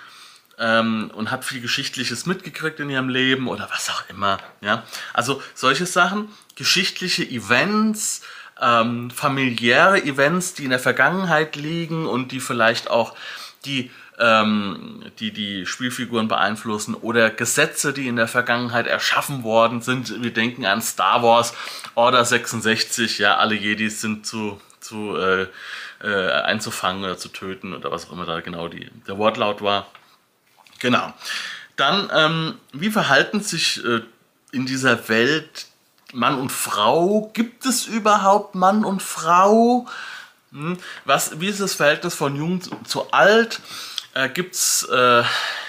ähm, 0.59 1.11
und 1.15 1.31
hat 1.31 1.45
viel 1.45 1.61
Geschichtliches 1.61 2.27
mitgekriegt 2.27 2.81
in 2.81 2.91
ihrem 2.91 3.09
Leben 3.09 3.49
oder 3.49 3.69
was 3.71 3.91
auch 3.91 4.09
immer. 4.09 4.39
Ja? 4.61 4.85
Also 5.13 5.43
solche 5.55 5.87
Sachen, 5.87 6.29
geschichtliche 6.57 7.25
Events, 7.25 8.23
ähm, 8.61 9.11
familiäre 9.11 10.03
Events, 10.03 10.55
die 10.55 10.65
in 10.65 10.71
der 10.71 10.79
Vergangenheit 10.79 11.57
liegen 11.57 12.07
und 12.07 12.33
die 12.33 12.41
vielleicht 12.41 12.91
auch 12.91 13.15
die 13.65 13.91
ähm, 14.19 15.03
die 15.19 15.33
die 15.33 15.67
Spielfiguren 15.67 16.29
beeinflussen 16.29 16.95
oder 16.95 17.31
Gesetze, 17.31 17.93
die 17.93 18.07
in 18.07 18.17
der 18.17 18.29
Vergangenheit 18.29 18.87
erschaffen 18.87 19.43
worden 19.43 19.83
sind. 19.83 20.23
Wir 20.23 20.33
denken 20.33 20.65
an 20.67 20.83
Star 20.83 21.23
Wars, 21.23 21.55
Order 21.95 22.25
66, 22.25 23.19
ja, 23.19 23.37
alle 23.37 23.55
Jedis 23.55 24.01
sind 24.01 24.27
zu, 24.27 24.61
zu 24.81 25.17
äh, 25.17 25.47
äh, 26.03 26.31
einzufangen 26.31 27.05
oder 27.05 27.19
zu 27.19 27.29
töten 27.29 27.75
oder 27.75 27.91
was 27.91 28.07
auch 28.07 28.13
immer 28.13 28.27
da 28.27 28.41
genau 28.41 28.69
die, 28.69 28.91
der 29.07 29.19
Wortlaut 29.19 29.63
war. 29.63 29.87
Genau. 30.79 31.13
Dann, 31.77 32.11
ähm, 32.15 32.55
wie 32.73 32.91
verhalten 32.91 33.41
sich 33.41 33.85
äh, 33.85 34.03
in 34.53 34.67
dieser 34.67 35.09
Welt 35.09 35.67
Mann 36.13 36.39
und 36.39 36.53
Frau? 36.53 37.31
Gibt 37.33 37.67
es 37.67 37.87
überhaupt 37.87 38.55
Mann 38.55 38.85
und 38.85 39.03
Frau? 39.03 39.87
Hm? 40.53 40.79
Was, 41.05 41.41
wie 41.41 41.49
ist 41.49 41.61
das 41.61 41.75
Verhältnis 41.75 42.15
von 42.15 42.37
jung 42.37 42.61
zu, 42.61 42.77
zu 42.85 43.11
alt? 43.11 43.61
Äh, 44.15 44.29
gibt 44.29 44.55
es 44.55 44.89
äh, 44.91 45.23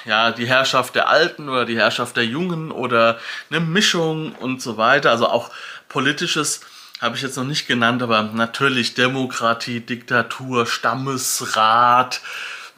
ja, 0.06 0.32
die 0.32 0.48
Herrschaft 0.48 0.96
der 0.96 1.10
Alten 1.10 1.50
oder 1.50 1.66
die 1.66 1.78
Herrschaft 1.78 2.16
der 2.16 2.26
Jungen 2.26 2.72
oder 2.72 3.20
eine 3.50 3.60
Mischung 3.60 4.34
und 4.36 4.62
so 4.62 4.78
weiter. 4.78 5.12
Also 5.12 5.28
auch 5.28 5.52
politisches 5.90 6.62
habe 7.02 7.16
ich 7.16 7.22
jetzt 7.22 7.36
noch 7.38 7.44
nicht 7.44 7.68
genannt, 7.68 8.02
aber 8.02 8.24
natürlich 8.24 8.94
Demokratie, 8.94 9.82
Diktatur, 9.82 10.66
Stammesrat, 10.66 12.22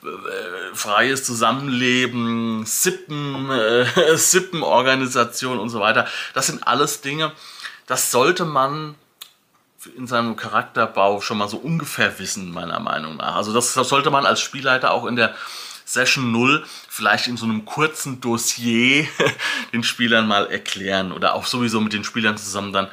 äh, 0.03 0.76
freies 0.76 1.24
Zusammenleben, 1.24 2.65
Sippen, 2.65 3.49
äh, 3.51 3.86
Sippenorganisation 4.18 5.59
und 5.59 5.70
so 5.70 5.80
weiter. 5.80 6.07
Das 6.34 6.47
sind 6.47 6.65
alles 6.65 7.01
Dinge, 7.01 7.32
das 7.86 8.11
sollte 8.11 8.45
man 8.45 8.95
in 9.96 10.08
seinem 10.08 10.36
Charakterbau 10.36 11.22
schon 11.22 11.38
mal 11.38 11.48
so 11.48 11.58
ungefähr 11.58 12.18
wissen, 12.20 12.52
meiner 12.52 12.80
Meinung 12.80 13.18
nach. 13.18 13.36
Also 13.36 13.54
das, 13.54 13.74
das 13.74 13.90
sollte 13.90 14.10
man 14.10 14.26
als 14.26 14.42
Spielleiter 14.42 14.92
auch 14.92 15.06
in 15.06 15.16
der 15.16 15.36
Session 15.86 16.32
0 16.32 16.66
vielleicht 16.90 17.28
in 17.28 17.38
so 17.38 17.46
einem 17.46 17.64
kurzen 17.66 18.20
Dossier 18.20 19.08
den 19.74 19.84
Spielern 19.84 20.28
mal 20.28 20.48
erklären 20.48 21.12
oder 21.12 21.34
auch 21.36 21.46
sowieso 21.46 21.80
mit 21.80 21.94
den 21.94 22.04
Spielern 22.04 22.38
zusammen 22.38 22.74
dann 22.74 22.90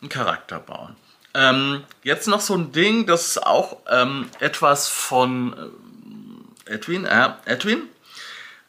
einen 0.00 0.08
Charakter 0.08 0.60
bauen. 0.60 0.94
Ähm, 1.34 1.84
jetzt 2.02 2.28
noch 2.28 2.40
so 2.40 2.54
ein 2.54 2.72
Ding, 2.72 3.06
das 3.06 3.28
ist 3.28 3.46
auch 3.46 3.78
ähm, 3.90 4.28
etwas 4.38 4.88
von 4.88 5.54
äh, 6.66 6.74
Edwin. 6.74 7.04
Äh, 7.04 7.30
Edwin? 7.44 7.88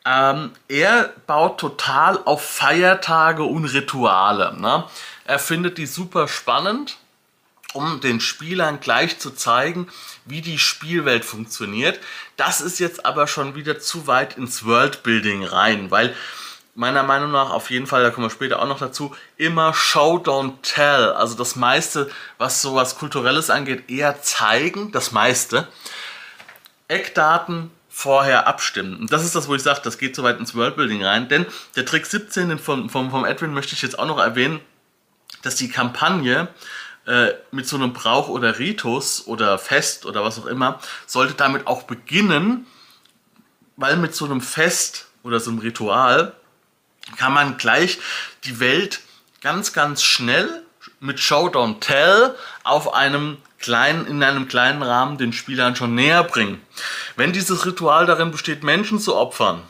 Ähm, 0.05 0.51
er 0.67 1.13
baut 1.27 1.59
total 1.59 2.19
auf 2.23 2.43
Feiertage 2.43 3.43
und 3.43 3.65
Rituale. 3.65 4.59
Ne? 4.59 4.85
Er 5.25 5.39
findet 5.39 5.77
die 5.77 5.85
super 5.85 6.27
spannend 6.27 6.97
um 7.77 8.01
den 8.01 8.19
Spielern 8.19 8.79
gleich 8.79 9.19
zu 9.19 9.29
zeigen, 9.29 9.87
wie 10.25 10.41
die 10.41 10.57
Spielwelt 10.57 11.23
funktioniert. 11.23 11.99
Das 12.35 12.59
ist 12.59 12.79
jetzt 12.79 13.05
aber 13.05 13.27
schon 13.27 13.53
wieder 13.53 13.79
zu 13.79 14.07
weit 14.07 14.35
ins 14.35 14.65
Worldbuilding 14.65 15.45
rein, 15.45 15.91
weil 15.91 16.15
meiner 16.73 17.03
Meinung 17.03 17.31
nach 17.31 17.51
auf 17.51 17.69
jeden 17.69 17.85
Fall, 17.85 18.01
da 18.01 18.09
kommen 18.09 18.25
wir 18.25 18.31
später 18.31 18.59
auch 18.59 18.67
noch 18.67 18.79
dazu, 18.79 19.15
immer 19.37 19.75
Show, 19.75 20.17
don't 20.17 20.61
tell. 20.63 21.11
Also 21.13 21.35
das 21.35 21.55
meiste, 21.55 22.09
was 22.39 22.63
sowas 22.63 22.97
Kulturelles 22.97 23.51
angeht, 23.51 23.89
eher 23.89 24.21
zeigen, 24.23 24.91
das 24.91 25.11
meiste. 25.11 25.67
Eckdaten 26.87 27.69
vorher 27.89 28.47
abstimmen. 28.47 28.97
Und 28.97 29.11
das 29.11 29.23
ist 29.23 29.35
das, 29.35 29.47
wo 29.47 29.55
ich 29.55 29.61
sage, 29.61 29.81
das 29.83 29.99
geht 29.99 30.15
so 30.15 30.23
weit 30.23 30.39
ins 30.39 30.55
Worldbuilding 30.55 31.03
rein. 31.03 31.29
Denn 31.29 31.45
der 31.75 31.85
Trick 31.85 32.07
17 32.07 32.57
vom, 32.57 32.89
vom, 32.89 33.11
vom 33.11 33.25
Edwin 33.25 33.53
möchte 33.53 33.73
ich 33.73 33.81
jetzt 33.83 33.99
auch 33.99 34.07
noch 34.07 34.19
erwähnen, 34.19 34.59
dass 35.41 35.55
die 35.55 35.69
Kampagne 35.69 36.47
äh, 37.07 37.33
mit 37.51 37.67
so 37.67 37.77
einem 37.77 37.93
Brauch 37.93 38.27
oder 38.27 38.59
Ritus 38.59 39.25
oder 39.27 39.57
Fest 39.57 40.05
oder 40.05 40.23
was 40.23 40.37
auch 40.39 40.45
immer, 40.45 40.79
sollte 41.05 41.33
damit 41.33 41.65
auch 41.65 41.83
beginnen, 41.83 42.67
weil 43.77 43.95
mit 43.95 44.13
so 44.13 44.25
einem 44.25 44.41
Fest 44.41 45.07
oder 45.23 45.39
so 45.39 45.49
einem 45.49 45.59
Ritual 45.59 46.33
kann 47.15 47.33
man 47.33 47.57
gleich 47.57 47.99
die 48.43 48.59
Welt 48.59 48.99
ganz, 49.41 49.71
ganz 49.71 50.03
schnell 50.03 50.63
mit 50.99 51.19
Showdown 51.19 51.79
Tell 51.79 52.35
auf 52.63 52.93
einem 52.93 53.37
kleinen, 53.59 54.05
in 54.07 54.21
einem 54.21 54.47
kleinen 54.47 54.83
Rahmen 54.83 55.17
den 55.17 55.31
Spielern 55.31 55.75
schon 55.75 55.95
näher 55.95 56.23
bringen. 56.23 56.61
Wenn 57.15 57.33
dieses 57.33 57.65
Ritual 57.65 58.05
darin 58.05 58.31
besteht, 58.31 58.63
Menschen 58.63 58.99
zu 58.99 59.15
opfern 59.15 59.61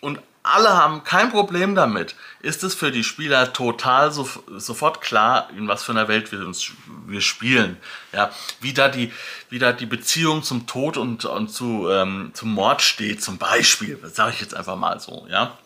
und 0.00 0.18
alle 0.46 0.76
haben 0.76 1.02
kein 1.04 1.30
Problem 1.30 1.74
damit, 1.74 2.14
ist 2.40 2.62
es 2.62 2.74
für 2.74 2.92
die 2.92 3.04
Spieler 3.04 3.52
total 3.52 4.12
so, 4.12 4.28
sofort 4.56 5.00
klar, 5.00 5.50
in 5.56 5.66
was 5.68 5.82
für 5.82 5.92
einer 5.92 6.08
Welt 6.08 6.30
wir 6.32 6.46
uns 6.46 6.70
wir 7.06 7.20
spielen. 7.20 7.76
Ja, 8.12 8.30
wie 8.60 8.72
da 8.72 8.88
die, 8.88 9.12
wie 9.50 9.58
da 9.58 9.72
die 9.72 9.86
Beziehung 9.86 10.42
zum 10.42 10.66
Tod 10.66 10.96
und, 10.96 11.24
und 11.24 11.48
zu, 11.48 11.88
ähm, 11.90 12.30
zum 12.34 12.52
Mord 12.52 12.82
steht, 12.82 13.22
zum 13.22 13.38
Beispiel. 13.38 13.98
Das 14.00 14.14
sage 14.14 14.32
ich 14.34 14.40
jetzt 14.40 14.54
einfach 14.54 14.76
mal 14.76 15.00
so, 15.00 15.26
ja. 15.28 15.58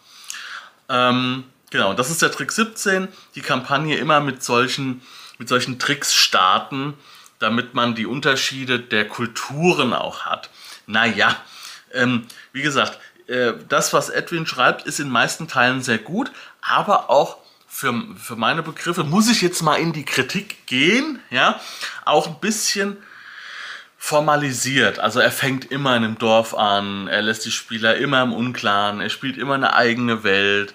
Ähm, 0.88 1.44
genau, 1.70 1.94
das 1.94 2.10
ist 2.10 2.22
der 2.22 2.32
Trick 2.32 2.50
17. 2.50 3.08
Die 3.34 3.42
Kampagne 3.42 3.96
immer 3.96 4.20
mit 4.20 4.42
solchen, 4.42 5.02
mit 5.38 5.48
solchen 5.48 5.78
Tricks 5.78 6.14
starten, 6.14 6.94
damit 7.38 7.74
man 7.74 7.94
die 7.94 8.06
Unterschiede 8.06 8.80
der 8.80 9.06
Kulturen 9.06 9.92
auch 9.92 10.24
hat. 10.24 10.50
Naja, 10.86 11.36
ähm, 11.92 12.26
wie 12.52 12.62
gesagt, 12.62 12.98
äh, 13.30 13.54
das, 13.68 13.92
was 13.92 14.10
Edwin 14.10 14.46
schreibt, 14.46 14.86
ist 14.86 15.00
in 15.00 15.08
meisten 15.08 15.48
Teilen 15.48 15.82
sehr 15.82 15.98
gut, 15.98 16.30
aber 16.60 17.10
auch 17.10 17.38
für, 17.66 17.94
für 18.16 18.36
meine 18.36 18.62
Begriffe 18.62 19.04
muss 19.04 19.30
ich 19.30 19.40
jetzt 19.42 19.62
mal 19.62 19.76
in 19.76 19.92
die 19.92 20.04
Kritik 20.04 20.66
gehen, 20.66 21.20
ja, 21.30 21.60
auch 22.04 22.26
ein 22.26 22.40
bisschen 22.40 22.96
formalisiert. 23.96 24.98
Also 24.98 25.20
er 25.20 25.30
fängt 25.30 25.70
immer 25.70 25.96
in 25.96 26.04
einem 26.04 26.18
Dorf 26.18 26.54
an, 26.54 27.06
er 27.06 27.22
lässt 27.22 27.44
die 27.44 27.52
Spieler 27.52 27.96
immer 27.96 28.22
im 28.22 28.32
Unklaren, 28.32 29.00
er 29.00 29.10
spielt 29.10 29.38
immer 29.38 29.54
eine 29.54 29.74
eigene 29.74 30.24
Welt. 30.24 30.74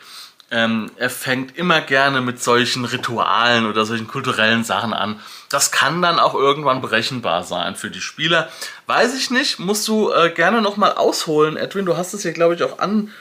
Ähm, 0.52 0.92
er 0.96 1.10
fängt 1.10 1.58
immer 1.58 1.82
gerne 1.82 2.22
mit 2.22 2.42
solchen 2.42 2.86
Ritualen 2.86 3.66
oder 3.66 3.86
solchen 3.86 4.08
kulturellen 4.08 4.64
Sachen 4.64 4.94
an. 4.94 5.20
Das 5.50 5.72
kann 5.72 6.02
dann 6.02 6.20
auch 6.20 6.34
irgendwann 6.34 6.82
berechenbar 6.82 7.44
sein 7.44 7.76
für 7.76 7.92
die 7.92 8.02
Spieler. 8.02 8.50
Weiß 8.88 9.16
ich 9.16 9.30
nicht, 9.30 9.60
musst 9.60 9.88
du 9.88 10.12
äh, 10.12 10.30
gerne 10.30 10.62
nochmal 10.62 10.94
ausholen, 10.94 11.58
Edwin. 11.58 11.86
Du 11.86 11.98
hast 11.98 12.14
es 12.14 12.24
ja, 12.24 12.32
glaube 12.32 12.56
ich, 12.56 12.64
auch 12.64 12.80
an, 12.80 13.12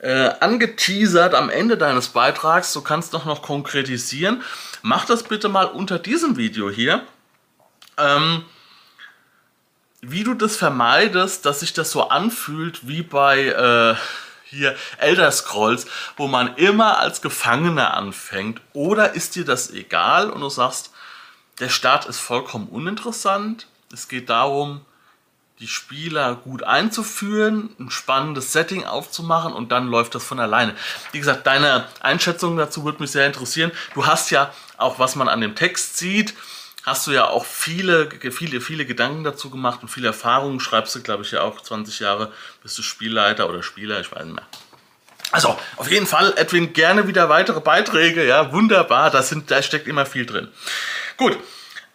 äh, 0.00 0.30
angeteasert 0.40 1.34
am 1.34 1.50
Ende 1.50 1.76
deines 1.76 2.08
Beitrags. 2.08 2.72
Du 2.72 2.80
kannst 2.80 3.14
doch 3.14 3.24
noch 3.24 3.42
konkretisieren. 3.42 4.42
Mach 4.82 5.04
das 5.04 5.24
bitte 5.24 5.48
mal 5.48 5.66
unter 5.66 5.98
diesem 5.98 6.36
Video 6.36 6.70
hier. 6.70 7.02
Ähm, 7.98 8.44
wie 10.00 10.24
du 10.24 10.32
das 10.32 10.56
vermeidest, 10.56 11.44
dass 11.44 11.60
sich 11.60 11.74
das 11.74 11.90
so 11.90 12.08
anfühlt 12.08 12.88
wie 12.88 13.02
bei... 13.02 13.46
Äh, 13.46 13.96
hier 14.50 14.76
Elder 14.98 15.30
Scrolls, 15.30 15.86
wo 16.16 16.26
man 16.26 16.56
immer 16.56 16.98
als 16.98 17.22
Gefangener 17.22 17.94
anfängt? 17.94 18.60
Oder 18.72 19.14
ist 19.14 19.36
dir 19.36 19.44
das 19.44 19.70
egal 19.70 20.28
und 20.28 20.40
du 20.40 20.48
sagst, 20.48 20.90
der 21.60 21.68
Start 21.68 22.06
ist 22.06 22.18
vollkommen 22.18 22.68
uninteressant. 22.68 23.66
Es 23.92 24.08
geht 24.08 24.30
darum, 24.30 24.80
die 25.60 25.68
Spieler 25.68 26.36
gut 26.36 26.62
einzuführen, 26.62 27.70
ein 27.78 27.90
spannendes 27.90 28.52
Setting 28.52 28.84
aufzumachen 28.84 29.52
und 29.52 29.70
dann 29.70 29.88
läuft 29.88 30.14
das 30.14 30.24
von 30.24 30.40
alleine. 30.40 30.74
Wie 31.12 31.18
gesagt, 31.18 31.46
deine 31.46 31.86
Einschätzung 32.00 32.56
dazu 32.56 32.84
würde 32.84 33.02
mich 33.02 33.10
sehr 33.10 33.26
interessieren. 33.26 33.70
Du 33.94 34.06
hast 34.06 34.30
ja 34.30 34.52
auch, 34.78 34.98
was 34.98 35.16
man 35.16 35.28
an 35.28 35.42
dem 35.42 35.54
Text 35.54 35.98
sieht, 35.98 36.34
hast 36.82 37.06
du 37.06 37.10
ja 37.10 37.26
auch 37.28 37.44
viele, 37.44 38.08
viele, 38.30 38.62
viele 38.62 38.86
Gedanken 38.86 39.22
dazu 39.22 39.50
gemacht 39.50 39.80
und 39.82 39.88
viele 39.88 40.08
Erfahrungen. 40.08 40.60
Schreibst 40.60 40.94
du, 40.94 41.02
glaube 41.02 41.24
ich, 41.24 41.30
ja 41.30 41.42
auch 41.42 41.60
20 41.60 42.00
Jahre, 42.00 42.32
bist 42.62 42.78
du 42.78 42.82
Spielleiter 42.82 43.48
oder 43.50 43.62
Spieler, 43.62 44.00
ich 44.00 44.10
weiß 44.10 44.24
nicht 44.24 44.34
mehr. 44.34 44.46
Also, 45.32 45.56
auf 45.76 45.90
jeden 45.90 46.06
Fall, 46.06 46.32
Edwin, 46.36 46.72
gerne 46.72 47.06
wieder 47.06 47.28
weitere 47.28 47.60
Beiträge. 47.60 48.26
Ja, 48.26 48.52
wunderbar, 48.52 49.10
da, 49.10 49.22
sind, 49.22 49.50
da 49.50 49.62
steckt 49.62 49.86
immer 49.86 50.06
viel 50.06 50.26
drin. 50.26 50.48
Gut, 51.20 51.36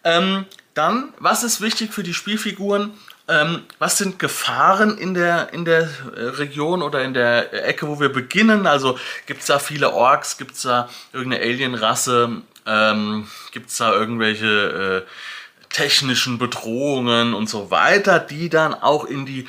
ähm, 0.04 0.46
dann, 0.74 1.12
was 1.18 1.42
ist 1.42 1.60
wichtig 1.60 1.92
für 1.92 2.04
die 2.04 2.14
Spielfiguren? 2.14 2.92
Ähm, 3.26 3.64
was 3.80 3.98
sind 3.98 4.20
Gefahren 4.20 4.98
in 4.98 5.14
der, 5.14 5.52
in 5.52 5.64
der 5.64 5.82
äh, 6.14 6.20
Region 6.38 6.80
oder 6.80 7.02
in 7.02 7.12
der 7.12 7.52
Ecke, 7.66 7.88
wo 7.88 7.98
wir 7.98 8.08
beginnen? 8.08 8.68
Also 8.68 8.96
gibt 9.26 9.40
es 9.40 9.48
da 9.48 9.58
viele 9.58 9.92
Orks, 9.92 10.38
gibt 10.38 10.52
es 10.52 10.62
da 10.62 10.88
irgendeine 11.12 11.42
Alienrasse, 11.42 12.42
ähm, 12.66 13.26
Gibt 13.50 13.70
es 13.70 13.78
da 13.78 13.92
irgendwelche 13.92 15.04
äh, 15.04 15.72
technischen 15.74 16.38
Bedrohungen 16.38 17.34
und 17.34 17.48
so 17.48 17.72
weiter, 17.72 18.20
die 18.20 18.48
dann 18.48 18.74
auch 18.74 19.06
in 19.06 19.26
die 19.26 19.48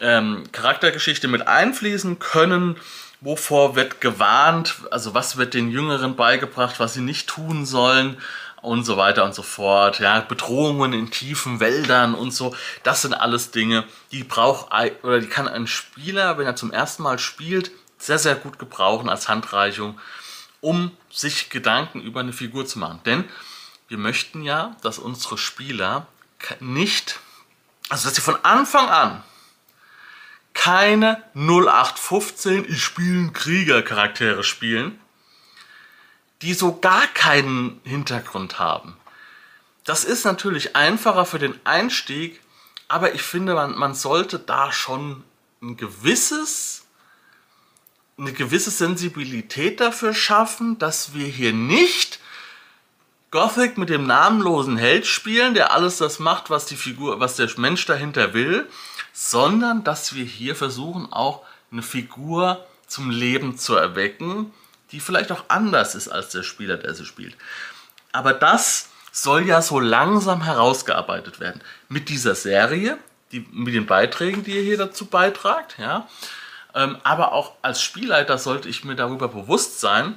ähm, 0.00 0.44
Charaktergeschichte 0.52 1.28
mit 1.28 1.46
einfließen 1.46 2.18
können? 2.18 2.76
Wovor 3.20 3.76
wird 3.76 4.00
gewarnt? 4.00 4.76
Also 4.90 5.12
was 5.12 5.36
wird 5.36 5.52
den 5.52 5.70
Jüngeren 5.70 6.16
beigebracht, 6.16 6.80
was 6.80 6.94
sie 6.94 7.02
nicht 7.02 7.28
tun 7.28 7.66
sollen? 7.66 8.16
Und 8.62 8.84
so 8.84 8.96
weiter 8.96 9.24
und 9.24 9.34
so 9.34 9.42
fort. 9.42 9.98
Ja, 10.00 10.20
Bedrohungen 10.20 10.92
in 10.92 11.10
tiefen 11.10 11.60
Wäldern 11.60 12.14
und 12.14 12.30
so. 12.30 12.54
Das 12.82 13.02
sind 13.02 13.12
alles 13.12 13.50
Dinge, 13.50 13.84
die 14.10 14.24
braucht 14.24 14.72
oder 15.02 15.20
die 15.20 15.28
kann 15.28 15.48
ein 15.48 15.66
Spieler, 15.66 16.38
wenn 16.38 16.46
er 16.46 16.56
zum 16.56 16.72
ersten 16.72 17.02
Mal 17.02 17.18
spielt, 17.18 17.70
sehr, 17.98 18.18
sehr 18.18 18.36
gut 18.36 18.58
gebrauchen 18.58 19.08
als 19.08 19.28
Handreichung 19.28 19.98
um 20.62 20.96
sich 21.10 21.50
Gedanken 21.50 22.00
über 22.00 22.20
eine 22.20 22.32
Figur 22.32 22.64
zu 22.64 22.78
machen. 22.78 23.00
Denn 23.04 23.24
wir 23.88 23.98
möchten 23.98 24.42
ja, 24.42 24.74
dass 24.80 24.98
unsere 24.98 25.36
Spieler 25.36 26.06
nicht, 26.60 27.20
also 27.90 28.08
dass 28.08 28.14
sie 28.14 28.22
von 28.22 28.42
Anfang 28.42 28.88
an 28.88 29.22
keine 30.54 31.22
0815 31.34 32.64
ich 32.68 32.82
spielen 32.82 33.32
Krieger 33.32 33.82
Charaktere 33.82 34.44
spielen, 34.44 34.98
die 36.42 36.54
so 36.54 36.78
gar 36.78 37.06
keinen 37.08 37.80
Hintergrund 37.84 38.58
haben. 38.58 38.96
Das 39.84 40.04
ist 40.04 40.24
natürlich 40.24 40.76
einfacher 40.76 41.24
für 41.24 41.38
den 41.38 41.58
Einstieg, 41.64 42.40
aber 42.88 43.14
ich 43.14 43.22
finde, 43.22 43.54
man, 43.54 43.76
man 43.76 43.94
sollte 43.94 44.38
da 44.38 44.70
schon 44.70 45.24
ein 45.60 45.76
gewisses 45.76 46.82
eine 48.18 48.32
gewisse 48.32 48.70
Sensibilität 48.70 49.80
dafür 49.80 50.14
schaffen, 50.14 50.78
dass 50.78 51.14
wir 51.14 51.26
hier 51.26 51.52
nicht 51.52 52.20
Gothic 53.30 53.78
mit 53.78 53.88
dem 53.88 54.06
namenlosen 54.06 54.76
Held 54.76 55.06
spielen, 55.06 55.54
der 55.54 55.72
alles 55.72 55.96
das 55.96 56.18
macht, 56.18 56.50
was 56.50 56.66
die 56.66 56.76
Figur, 56.76 57.18
was 57.18 57.36
der 57.36 57.48
Mensch 57.56 57.86
dahinter 57.86 58.34
will, 58.34 58.68
sondern 59.12 59.84
dass 59.84 60.14
wir 60.14 60.24
hier 60.24 60.54
versuchen, 60.54 61.10
auch 61.12 61.42
eine 61.70 61.82
Figur 61.82 62.64
zum 62.86 63.08
Leben 63.08 63.56
zu 63.56 63.74
erwecken, 63.74 64.52
die 64.92 65.00
vielleicht 65.00 65.32
auch 65.32 65.44
anders 65.48 65.94
ist 65.94 66.08
als 66.08 66.28
der 66.30 66.42
Spieler, 66.42 66.76
der 66.76 66.94
sie 66.94 67.04
spielt. 67.04 67.36
Aber 68.12 68.32
das 68.32 68.90
soll 69.10 69.46
ja 69.46 69.60
so 69.60 69.80
langsam 69.80 70.42
herausgearbeitet 70.42 71.40
werden. 71.40 71.60
Mit 71.88 72.08
dieser 72.08 72.34
Serie, 72.34 72.98
die, 73.32 73.46
mit 73.50 73.74
den 73.74 73.86
Beiträgen, 73.86 74.44
die 74.44 74.52
ihr 74.52 74.62
hier 74.62 74.78
dazu 74.78 75.06
beitragt, 75.06 75.76
ja. 75.78 76.08
Ähm, 76.74 76.96
aber 77.02 77.32
auch 77.32 77.52
als 77.60 77.82
Spielleiter 77.82 78.38
sollte 78.38 78.68
ich 78.68 78.84
mir 78.84 78.96
darüber 78.96 79.28
bewusst 79.28 79.80
sein, 79.80 80.16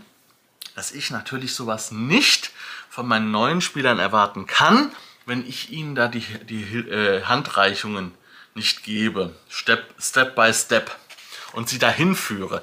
dass 0.75 0.91
ich 0.91 1.11
natürlich 1.11 1.53
sowas 1.53 1.91
nicht 1.91 2.51
von 2.89 3.07
meinen 3.07 3.31
neuen 3.31 3.59
Spielern 3.59 3.99
erwarten 3.99 4.45
kann, 4.45 4.91
wenn 5.25 5.45
ich 5.45 5.71
ihnen 5.71 5.95
da 5.95 6.07
die, 6.07 6.25
die 6.47 6.63
äh, 6.63 7.23
Handreichungen 7.23 8.13
nicht 8.53 8.83
gebe, 8.83 9.35
Step, 9.49 9.83
Step 9.99 10.35
by 10.35 10.53
Step, 10.53 10.95
und 11.55 11.69
sie 11.69 11.79
dahin 11.79 12.15
führe. 12.15 12.61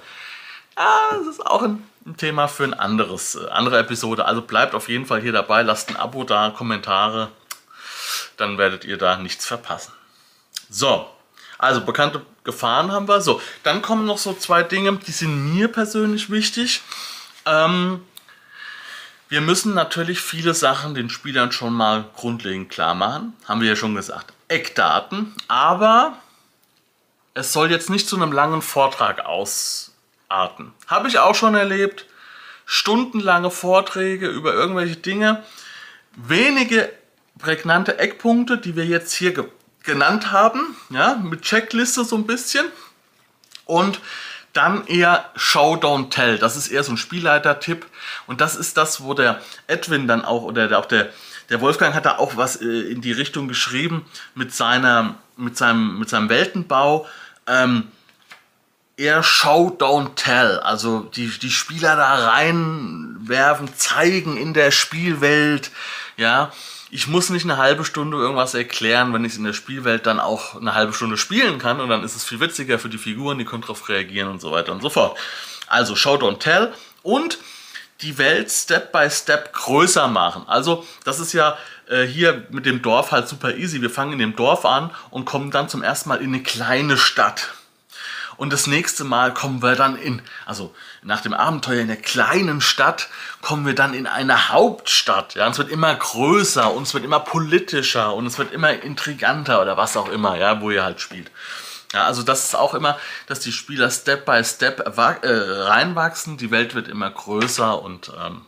Ja, 0.76 1.10
das 1.12 1.26
ist 1.26 1.46
auch 1.46 1.62
ein, 1.62 1.86
ein 2.07 2.16
Thema 2.16 2.48
für 2.48 2.64
ein 2.64 2.74
anderes, 2.74 3.34
äh, 3.34 3.48
andere 3.48 3.78
Episode. 3.78 4.24
Also 4.24 4.42
bleibt 4.42 4.74
auf 4.74 4.88
jeden 4.88 5.07
Fall 5.07 5.20
hier 5.20 5.32
dabei, 5.32 5.62
lasst 5.62 5.88
ein 5.88 5.96
Abo 5.96 6.24
da, 6.24 6.50
Kommentare, 6.50 7.28
dann 8.36 8.59
werdet 8.59 8.84
ihr 8.84 8.96
da 8.96 9.16
nichts 9.16 9.46
verpassen. 9.46 9.92
So, 10.68 11.07
also 11.59 11.80
bekannte 11.82 12.22
Gefahren 12.44 12.90
haben 12.90 13.09
wir. 13.09 13.20
So, 13.20 13.40
dann 13.62 13.82
kommen 13.82 14.07
noch 14.07 14.18
so 14.18 14.32
zwei 14.34 14.62
Dinge, 14.62 14.96
die 14.96 15.12
sind 15.12 15.55
mir 15.55 15.68
persönlich 15.68 16.30
wichtig. 16.30 16.82
Ähm, 17.46 18.03
wir 19.28 19.40
müssen 19.40 19.72
natürlich 19.74 20.20
viele 20.20 20.55
Sachen 20.55 20.94
den 20.94 21.09
Spielern 21.09 21.53
schon 21.53 21.72
mal 21.72 22.05
grundlegend 22.16 22.70
klar 22.70 22.94
machen. 22.94 23.32
Haben 23.46 23.61
wir 23.61 23.68
ja 23.68 23.76
schon 23.76 23.94
gesagt. 23.94 24.32
Eckdaten. 24.48 25.34
Aber 25.48 26.18
es 27.34 27.53
soll 27.53 27.70
jetzt 27.70 27.88
nicht 27.88 28.09
zu 28.09 28.16
einem 28.16 28.32
langen 28.32 28.61
Vortrag 28.61 29.24
ausarten. 30.32 30.72
Habe 30.86 31.08
ich 31.08 31.18
auch 31.18 31.34
schon 31.34 31.54
erlebt. 31.54 32.06
Stundenlange 32.64 33.50
Vorträge 33.50 34.28
über 34.28 34.54
irgendwelche 34.54 34.96
Dinge. 34.96 35.42
Wenige 36.16 36.90
prägnante 37.38 37.98
Eckpunkte, 37.98 38.58
die 38.58 38.76
wir 38.76 38.86
jetzt 38.86 39.12
hier 39.12 39.34
ge 39.34 39.44
genannt 39.84 40.30
haben. 40.30 40.76
Ja, 40.90 41.16
mit 41.16 41.42
Checkliste 41.42 42.04
so 42.04 42.14
ein 42.14 42.24
bisschen. 42.24 42.64
Und 43.64 44.00
dann 44.52 44.86
eher 44.86 45.28
Show, 45.34 45.74
Don't 45.74 46.10
Tell. 46.10 46.38
Das 46.38 46.56
ist 46.56 46.68
eher 46.68 46.84
so 46.84 46.92
ein 46.92 46.96
Spielleiter-Tipp. 46.96 47.86
Und 48.28 48.40
das 48.40 48.54
ist 48.54 48.76
das, 48.76 49.02
wo 49.02 49.12
der 49.14 49.40
Edwin 49.66 50.06
dann 50.06 50.24
auch, 50.24 50.42
oder 50.42 50.78
auch 50.78 50.86
der, 50.86 51.08
der 51.50 51.60
Wolfgang 51.60 51.96
hat 51.96 52.06
da 52.06 52.18
auch 52.18 52.36
was 52.36 52.60
äh, 52.60 52.92
in 52.92 53.00
die 53.00 53.10
Richtung 53.10 53.48
geschrieben 53.48 54.06
mit, 54.36 54.54
seiner, 54.54 55.16
mit, 55.36 55.56
seinem, 55.56 55.98
mit 55.98 56.08
seinem 56.08 56.28
Weltenbau. 56.28 57.06
Ähm, 57.48 57.90
eher 58.97 59.22
Show, 59.22 59.74
Don't 59.78 60.14
Tell. 60.14 60.59
Also 60.61 61.01
die, 61.01 61.28
die 61.28 61.51
Spieler 61.51 61.97
da 61.97 62.28
reinwerfen, 62.30 63.74
zeigen 63.76 64.36
in 64.36 64.55
der 64.55 64.70
Spielwelt. 64.70 65.70
Ja, 66.16 66.53
ich 66.90 67.09
muss 67.09 67.30
nicht 67.30 67.45
eine 67.45 67.57
halbe 67.57 67.84
Stunde 67.84 68.18
irgendwas 68.18 68.53
erklären, 68.55 69.14
wenn 69.14 69.24
ich 69.24 69.32
es 69.32 69.38
in 69.38 69.45
der 69.45 69.55
Spielwelt 69.55 70.07
dann 70.07 70.20
auch 70.20 70.61
eine 70.61 70.74
halbe 70.74 70.93
Stunde 70.93 71.16
spielen 71.16 71.59
kann 71.59 71.80
und 71.80 71.88
dann 71.88 72.05
ist 72.05 72.14
es 72.14 72.24
viel 72.24 72.38
witziger 72.38 72.78
für 72.78 72.90
die 72.90 72.99
Figuren, 72.99 73.38
die 73.38 73.47
können 73.47 73.62
darauf 73.62 73.88
reagieren 73.88 74.28
und 74.28 74.43
so 74.43 74.53
weiter 74.53 74.72
und 74.72 74.82
so 74.82 74.90
fort. 74.90 75.18
Also 75.68 75.97
Show, 75.97 76.16
Don't 76.16 76.38
Tell 76.38 76.72
und 77.03 77.38
die 78.03 78.18
Welt 78.18 78.51
Step 78.51 78.93
by 78.93 79.09
Step 79.11 79.55
größer 79.55 80.07
machen. 80.09 80.43
Also 80.47 80.86
das 81.05 81.18
ist 81.18 81.32
ja 81.32 81.57
äh, 81.88 82.05
hier 82.05 82.47
mit 82.51 82.66
dem 82.66 82.82
Dorf 82.82 83.11
halt 83.11 83.26
super 83.26 83.57
easy. 83.57 83.80
Wir 83.80 83.90
fangen 83.90 84.12
in 84.12 84.18
dem 84.18 84.36
Dorf 84.36 84.66
an 84.66 84.90
und 85.09 85.24
kommen 85.24 85.51
dann 85.51 85.70
zum 85.70 85.82
ersten 85.82 86.11
Mal 86.11 86.20
in 86.20 86.28
eine 86.28 86.43
kleine 86.43 86.99
Stadt. 86.99 87.55
Und 88.36 88.52
das 88.52 88.66
nächste 88.66 89.04
Mal 89.04 89.34
kommen 89.34 89.62
wir 89.62 89.74
dann 89.74 89.96
in, 89.96 90.22
also 90.46 90.74
nach 91.02 91.20
dem 91.20 91.34
Abenteuer 91.34 91.80
in 91.80 91.88
der 91.88 91.96
kleinen 91.96 92.60
Stadt, 92.60 93.08
kommen 93.40 93.66
wir 93.66 93.74
dann 93.74 93.94
in 93.94 94.06
eine 94.06 94.48
Hauptstadt. 94.50 95.34
Ja, 95.34 95.46
und 95.46 95.52
es 95.52 95.58
wird 95.58 95.70
immer 95.70 95.94
größer 95.94 96.72
und 96.72 96.84
es 96.84 96.94
wird 96.94 97.04
immer 97.04 97.20
politischer 97.20 98.14
und 98.14 98.26
es 98.26 98.38
wird 98.38 98.52
immer 98.52 98.70
intriganter 98.70 99.60
oder 99.60 99.76
was 99.76 99.96
auch 99.96 100.08
immer, 100.08 100.36
ja, 100.36 100.60
wo 100.60 100.70
ihr 100.70 100.84
halt 100.84 101.00
spielt. 101.00 101.30
Ja, 101.92 102.04
also 102.04 102.22
das 102.22 102.44
ist 102.44 102.54
auch 102.54 102.74
immer, 102.74 102.98
dass 103.26 103.40
die 103.40 103.52
Spieler 103.52 103.90
Step 103.90 104.24
by 104.24 104.42
Step 104.44 104.80
äh, 104.80 105.28
reinwachsen, 105.28 106.38
die 106.38 106.50
Welt 106.50 106.74
wird 106.74 106.88
immer 106.88 107.10
größer 107.10 107.82
und 107.82 108.10
ähm, 108.18 108.46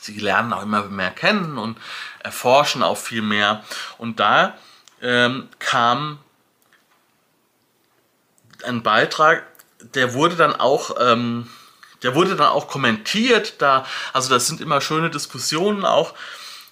sie 0.00 0.18
lernen 0.18 0.52
auch 0.52 0.62
immer 0.62 0.84
mehr 0.84 1.10
kennen 1.10 1.58
und 1.58 1.78
erforschen 2.20 2.82
auch 2.82 2.96
viel 2.96 3.22
mehr. 3.22 3.62
Und 3.98 4.18
da 4.18 4.54
ähm, 5.02 5.48
kam 5.58 6.18
ein 8.62 8.82
Beitrag, 8.82 9.42
der 9.94 10.14
wurde 10.14 10.36
dann 10.36 10.54
auch, 10.54 10.96
ähm, 11.00 11.48
der 12.02 12.14
wurde 12.14 12.36
dann 12.36 12.48
auch 12.48 12.68
kommentiert. 12.68 13.54
Da, 13.60 13.86
also 14.12 14.30
das 14.30 14.46
sind 14.46 14.60
immer 14.60 14.80
schöne 14.80 15.10
Diskussionen 15.10 15.84
auch 15.84 16.14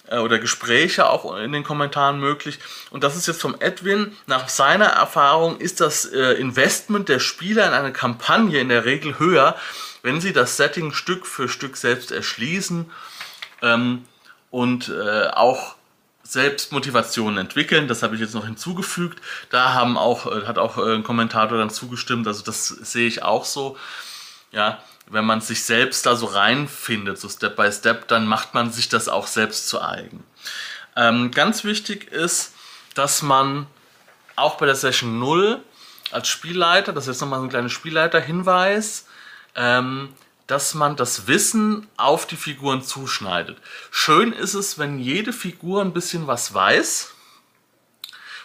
äh, 0.07 0.17
oder 0.17 0.39
Gespräche 0.39 1.09
auch 1.09 1.37
in 1.37 1.51
den 1.51 1.63
Kommentaren 1.63 2.19
möglich. 2.19 2.59
Und 2.91 3.03
das 3.03 3.15
ist 3.15 3.27
jetzt 3.27 3.41
vom 3.41 3.55
Edwin. 3.59 4.15
Nach 4.27 4.49
seiner 4.49 4.85
Erfahrung 4.85 5.57
ist 5.57 5.81
das 5.81 6.05
äh, 6.05 6.33
Investment 6.33 7.09
der 7.09 7.19
Spieler 7.19 7.67
in 7.67 7.73
eine 7.73 7.93
Kampagne 7.93 8.59
in 8.59 8.69
der 8.69 8.85
Regel 8.85 9.19
höher, 9.19 9.55
wenn 10.01 10.21
sie 10.21 10.33
das 10.33 10.57
Setting 10.57 10.93
Stück 10.93 11.25
für 11.25 11.47
Stück 11.47 11.77
selbst 11.77 12.11
erschließen 12.11 12.91
ähm, 13.61 14.05
und 14.51 14.89
äh, 14.89 15.27
auch 15.27 15.75
Selbstmotivation 16.23 17.37
entwickeln. 17.37 17.87
Das 17.87 18.01
habe 18.01 18.15
ich 18.15 18.21
jetzt 18.21 18.33
noch 18.33 18.45
hinzugefügt. 18.45 19.21
Da 19.49 19.73
haben 19.73 19.97
auch, 19.97 20.25
äh, 20.25 20.45
hat 20.45 20.57
auch 20.57 20.77
äh, 20.77 20.95
ein 20.95 21.03
Kommentator 21.03 21.57
dann 21.57 21.69
zugestimmt. 21.69 22.27
Also 22.27 22.43
das 22.43 22.67
sehe 22.67 23.07
ich 23.07 23.23
auch 23.23 23.45
so. 23.45 23.77
Ja, 24.51 24.81
wenn 25.07 25.25
man 25.25 25.41
sich 25.41 25.63
selbst 25.63 26.05
da 26.05 26.15
so 26.15 26.27
reinfindet, 26.27 27.19
so 27.19 27.27
Step 27.27 27.55
by 27.55 27.71
Step, 27.71 28.07
dann 28.07 28.25
macht 28.25 28.53
man 28.53 28.71
sich 28.71 28.87
das 28.89 29.09
auch 29.09 29.27
selbst 29.27 29.67
zu 29.67 29.81
eigen. 29.81 30.23
Ähm, 30.95 31.31
ganz 31.31 31.63
wichtig 31.63 32.11
ist, 32.11 32.53
dass 32.93 33.21
man 33.21 33.67
auch 34.35 34.57
bei 34.57 34.65
der 34.65 34.75
Session 34.75 35.19
0 35.19 35.59
als 36.11 36.27
Spielleiter, 36.27 36.93
das 36.93 37.05
ist 37.05 37.15
jetzt 37.15 37.21
nochmal 37.21 37.39
so 37.39 37.45
ein 37.45 37.49
kleiner 37.49 37.69
Spielleiter-Hinweis, 37.69 39.07
ähm, 39.55 40.09
dass 40.53 40.75
man 40.75 40.95
das 40.95 41.25
Wissen 41.25 41.87
auf 41.97 42.27
die 42.27 42.35
Figuren 42.35 42.83
zuschneidet. 42.83 43.57
Schön 43.89 44.31
ist 44.33 44.53
es, 44.53 44.77
wenn 44.77 44.99
jede 44.99 45.33
Figur 45.33 45.81
ein 45.81 45.93
bisschen 45.93 46.27
was 46.27 46.53
weiß, 46.53 47.11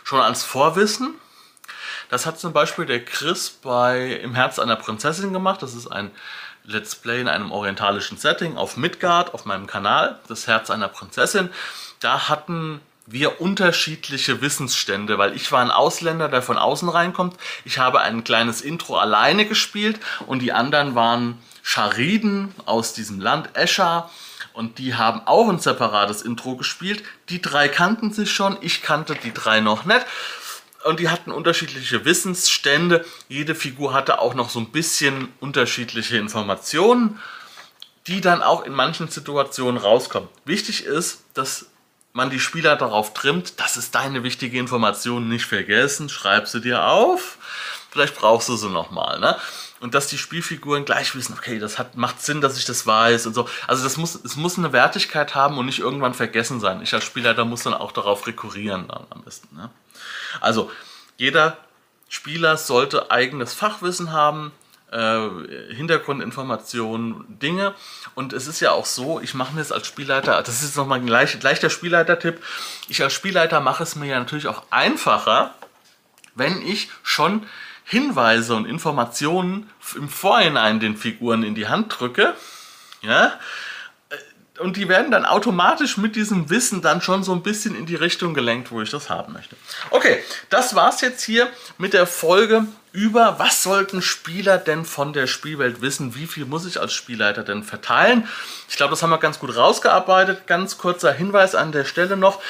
schon 0.05 0.19
als 0.19 0.43
Vorwissen. 0.43 1.17
Das 2.09 2.25
hat 2.25 2.41
zum 2.41 2.55
Beispiel 2.55 2.87
der 2.87 3.05
Chris 3.05 3.51
bei 3.51 4.13
Im 4.23 4.35
Herz 4.35 4.59
einer 4.59 4.77
Prinzessin 4.77 5.35
gemacht. 5.35 5.61
Das 5.61 5.75
ist 5.75 5.89
ein 5.89 6.11
Let's 6.65 6.95
Play 6.95 7.21
in 7.21 7.29
einem 7.29 7.53
orientalischen 7.53 8.17
Setting 8.17 8.57
auf 8.57 8.79
Midgard, 8.79 9.35
auf 9.35 9.45
meinem 9.45 9.67
Kanal, 9.67 10.19
das 10.29 10.47
Herz 10.47 10.71
einer 10.71 10.89
Prinzessin. 10.89 11.51
Da 12.01 12.31
hatten 12.31 12.81
wir 13.11 13.41
unterschiedliche 13.41 14.41
Wissensstände, 14.43 15.19
weil 15.19 15.35
ich 15.35 15.51
war 15.51 15.61
ein 15.61 15.71
Ausländer, 15.71 16.29
der 16.29 16.43
von 16.43 16.59
außen 16.59 16.89
reinkommt. 16.89 17.37
Ich 17.65 17.79
habe 17.79 18.01
ein 18.01 18.25
kleines 18.25 18.61
Intro 18.61 18.99
alleine 18.99 19.47
gespielt 19.47 19.99
und 20.27 20.41
die 20.41 20.53
anderen 20.53 20.95
waren 20.95 21.39
Schariden 21.63 22.55
aus 22.67 22.93
diesem 22.93 23.21
Land, 23.21 23.51
Escher. 23.55 24.11
Und 24.53 24.79
die 24.79 24.95
haben 24.97 25.23
auch 25.27 25.49
ein 25.49 25.61
separates 25.61 26.23
Intro 26.23 26.57
gespielt. 26.57 27.05
Die 27.29 27.41
drei 27.41 27.69
kannten 27.69 28.13
sich 28.13 28.33
schon, 28.33 28.59
ich 28.61 28.83
kannte 28.83 29.15
die 29.15 29.33
drei 29.33 29.61
noch 29.61 29.85
nicht. 29.85 30.05
Und 30.85 31.01
die 31.01 31.09
hatten 31.09 31.31
unterschiedliche 31.31 32.05
Wissensstände. 32.05 33.05
Jede 33.29 33.55
Figur 33.55 33.95
hatte 33.95 34.21
auch 34.21 34.35
noch 34.35 34.51
so 34.51 34.59
ein 34.59 34.71
bisschen 34.71 35.29
unterschiedliche 35.41 36.17
Informationen, 36.17 37.21
die 38.07 38.21
dann 38.21 38.43
auch 38.43 38.65
in 38.65 38.73
manchen 38.73 39.09
Situationen 39.09 39.81
rauskommen. 39.81 40.29
Wichtig 40.45 40.85
ist, 40.85 41.25
dass 41.35 41.67
man 42.13 42.31
die 42.31 42.41
Spieler 42.41 42.77
darauf 42.77 43.15
trimmt, 43.15 43.61
das 43.61 43.77
ist 43.77 43.95
deine 43.95 44.23
wichtige 44.23 44.59
Information, 44.59 45.29
nicht 45.29 45.45
vergessen, 45.45 46.09
schreib 46.09 46.49
sie 46.49 46.61
dir 46.61 46.85
auf. 46.85 47.39
Vielleicht 47.91 48.17
brauchst 48.17 48.49
du 48.49 48.57
sie 48.57 48.69
nochmal. 48.69 49.19
Ne? 49.21 49.37
und 49.81 49.95
dass 49.95 50.09
die 50.09 50.19
Spielfiguren 50.19 50.85
gleich 50.85 51.15
wissen, 51.15 51.35
okay, 51.35 51.59
das 51.59 51.79
hat, 51.79 51.97
macht 51.97 52.23
Sinn, 52.23 52.41
dass 52.41 52.59
ich 52.59 52.65
das 52.65 52.87
weiß 52.87 53.27
und 53.27 53.35
so. 53.35 53.49
Also 53.67 53.85
das 53.85 53.97
muss, 53.97 54.15
es 54.17 54.37
muss 54.37 54.59
eine 54.59 54.73
Wertigkeit 54.73 55.35
haben 55.35 55.59
und 55.59 55.67
nicht 55.67 55.79
irgendwann 55.79 56.15
vergessen 56.15 56.61
sein. 56.61 56.83
Ich 56.83 56.95
als 56.95 57.05
Spielleiter 57.05 57.45
muss 57.45 57.63
dann 57.63 57.75
auch 57.75 57.93
darauf 57.93 58.27
rekurrieren 58.27 58.91
am 58.91 59.23
besten. 59.23 59.55
Ne? 59.57 59.71
Also 60.41 60.71
jeder 61.17 61.57
Spieler 62.09 62.57
sollte 62.57 63.11
eigenes 63.11 63.55
Fachwissen 63.55 64.13
haben, 64.13 64.53
äh, 64.91 65.75
Hintergrundinformationen, 65.75 67.39
Dinge. 67.39 67.75
Und 68.15 68.33
es 68.33 68.47
ist 68.47 68.61
ja 68.61 68.73
auch 68.73 68.87
so, 68.87 69.21
ich 69.21 69.35
mache 69.35 69.55
mir 69.55 69.61
es 69.61 69.73
als 69.73 69.87
Spielleiter, 69.87 70.43
das 70.43 70.63
ist 70.63 70.77
nochmal 70.77 71.01
ein 71.01 71.09
leicht, 71.09 71.43
leichter 71.43 71.71
Spielleiter-Tipp, 71.71 72.43
ich 72.89 73.03
als 73.03 73.13
Spielleiter 73.13 73.61
mache 73.61 73.83
es 73.83 73.97
mir 73.97 74.07
ja 74.07 74.19
natürlich 74.19 74.47
auch 74.47 74.63
einfacher, 74.71 75.55
wenn 76.35 76.63
ich 76.63 76.89
schon 77.03 77.47
Hinweise 77.85 78.55
und 78.55 78.67
Informationen 78.67 79.71
im 79.95 80.09
Vorhinein 80.09 80.81
den 80.81 80.97
Figuren 80.97 81.43
in 81.43 81.55
die 81.55 81.69
Hand 81.69 81.95
drücke, 81.99 82.35
ja, 83.03 83.39
äh, 84.11 84.61
und 84.61 84.77
die 84.77 84.89
werden 84.89 85.11
dann 85.11 85.25
automatisch 85.25 85.99
mit 85.99 86.17
diesem 86.17 86.51
Wissen 86.51 86.83
dann 86.83 87.01
schon 87.01 87.23
so 87.23 87.33
ein 87.33 87.43
bisschen 87.43 87.77
in 87.77 87.87
die 87.87 87.95
Richtung 87.95 88.35
gelenkt, 88.35 88.73
wo 88.73 88.83
ich 88.83 88.91
das 88.91 89.09
haben 89.09 89.33
möchte. 89.35 89.57
Okay, 89.91 90.23
das 90.51 90.75
war's 90.75 91.01
jetzt 91.01 91.23
hier 91.23 91.49
mit 91.77 91.93
der 91.93 92.07
Folge 92.07 92.67
über, 92.99 93.39
was 93.39 93.63
sollten 93.63 94.03
Spieler 94.03 94.59
denn 94.59 94.85
von 94.85 95.13
der 95.13 95.29
Spielwelt 95.29 95.81
wissen? 95.81 96.17
Wie 96.17 96.27
viel 96.27 96.47
muss 96.47 96.67
ich 96.67 96.81
als 96.81 96.93
Spielleiter 96.93 97.45
denn 97.45 97.63
verteilen? 97.63 98.27
Ich 98.69 98.77
glaube, 98.77 98.91
das 98.91 99.03
haben 99.05 99.11
wir 99.11 99.19
ganz 99.19 99.39
gut 99.39 99.55
rausgearbeitet. 99.55 100.49
Ganz 100.49 100.79
kurzer 100.79 101.13
Hinweis 101.13 101.55
an 101.55 101.71
der 101.71 101.85
Stelle 101.85 102.17
noch. 102.17 102.43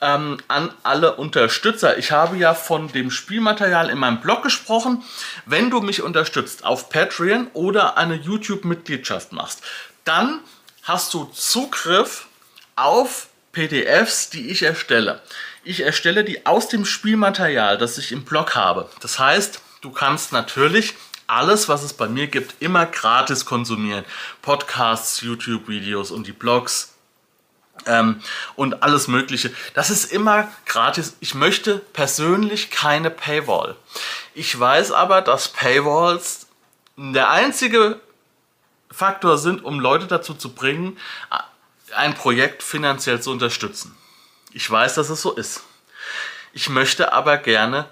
Ähm, 0.00 0.38
an 0.48 0.74
alle 0.82 1.14
Unterstützer. 1.14 1.98
Ich 1.98 2.10
habe 2.10 2.36
ja 2.36 2.52
von 2.52 2.88
dem 2.88 3.12
Spielmaterial 3.12 3.88
in 3.88 3.98
meinem 3.98 4.20
Blog 4.20 4.42
gesprochen. 4.42 5.04
Wenn 5.46 5.70
du 5.70 5.80
mich 5.80 6.02
unterstützt 6.02 6.64
auf 6.64 6.90
Patreon 6.90 7.46
oder 7.52 7.96
eine 7.96 8.16
YouTube-Mitgliedschaft 8.16 9.32
machst, 9.32 9.62
dann 10.04 10.40
hast 10.82 11.14
du 11.14 11.24
Zugriff 11.26 12.26
auf 12.74 13.28
PDFs, 13.52 14.30
die 14.30 14.50
ich 14.50 14.64
erstelle. 14.64 15.22
Ich 15.62 15.80
erstelle 15.80 16.24
die 16.24 16.44
aus 16.44 16.68
dem 16.68 16.84
Spielmaterial, 16.84 17.78
das 17.78 17.98
ich 17.98 18.12
im 18.12 18.24
Blog 18.24 18.54
habe. 18.54 18.90
Das 19.00 19.18
heißt, 19.18 19.60
du 19.86 19.92
kannst 19.92 20.32
natürlich 20.32 20.94
alles, 21.28 21.68
was 21.68 21.82
es 21.82 21.92
bei 21.92 22.08
mir 22.08 22.26
gibt, 22.26 22.60
immer 22.60 22.86
gratis 22.86 23.44
konsumieren. 23.44 24.04
Podcasts, 24.42 25.20
YouTube-Videos 25.20 26.10
und 26.10 26.26
die 26.26 26.32
Blogs 26.32 26.94
ähm, 27.86 28.20
und 28.56 28.82
alles 28.82 29.06
Mögliche. 29.06 29.52
Das 29.74 29.90
ist 29.90 30.12
immer 30.12 30.48
gratis. 30.66 31.16
Ich 31.20 31.34
möchte 31.34 31.78
persönlich 31.78 32.70
keine 32.70 33.10
Paywall. 33.10 33.76
Ich 34.34 34.58
weiß 34.58 34.92
aber, 34.92 35.22
dass 35.22 35.48
Paywalls 35.48 36.48
der 36.96 37.30
einzige 37.30 38.00
Faktor 38.90 39.38
sind, 39.38 39.64
um 39.64 39.78
Leute 39.78 40.06
dazu 40.06 40.34
zu 40.34 40.52
bringen, 40.52 40.98
ein 41.94 42.14
Projekt 42.14 42.62
finanziell 42.62 43.20
zu 43.20 43.30
unterstützen. 43.30 43.96
Ich 44.52 44.68
weiß, 44.68 44.94
dass 44.94 45.10
es 45.10 45.22
so 45.22 45.32
ist. 45.32 45.62
Ich 46.52 46.68
möchte 46.68 47.12
aber 47.12 47.36
gerne 47.36 47.86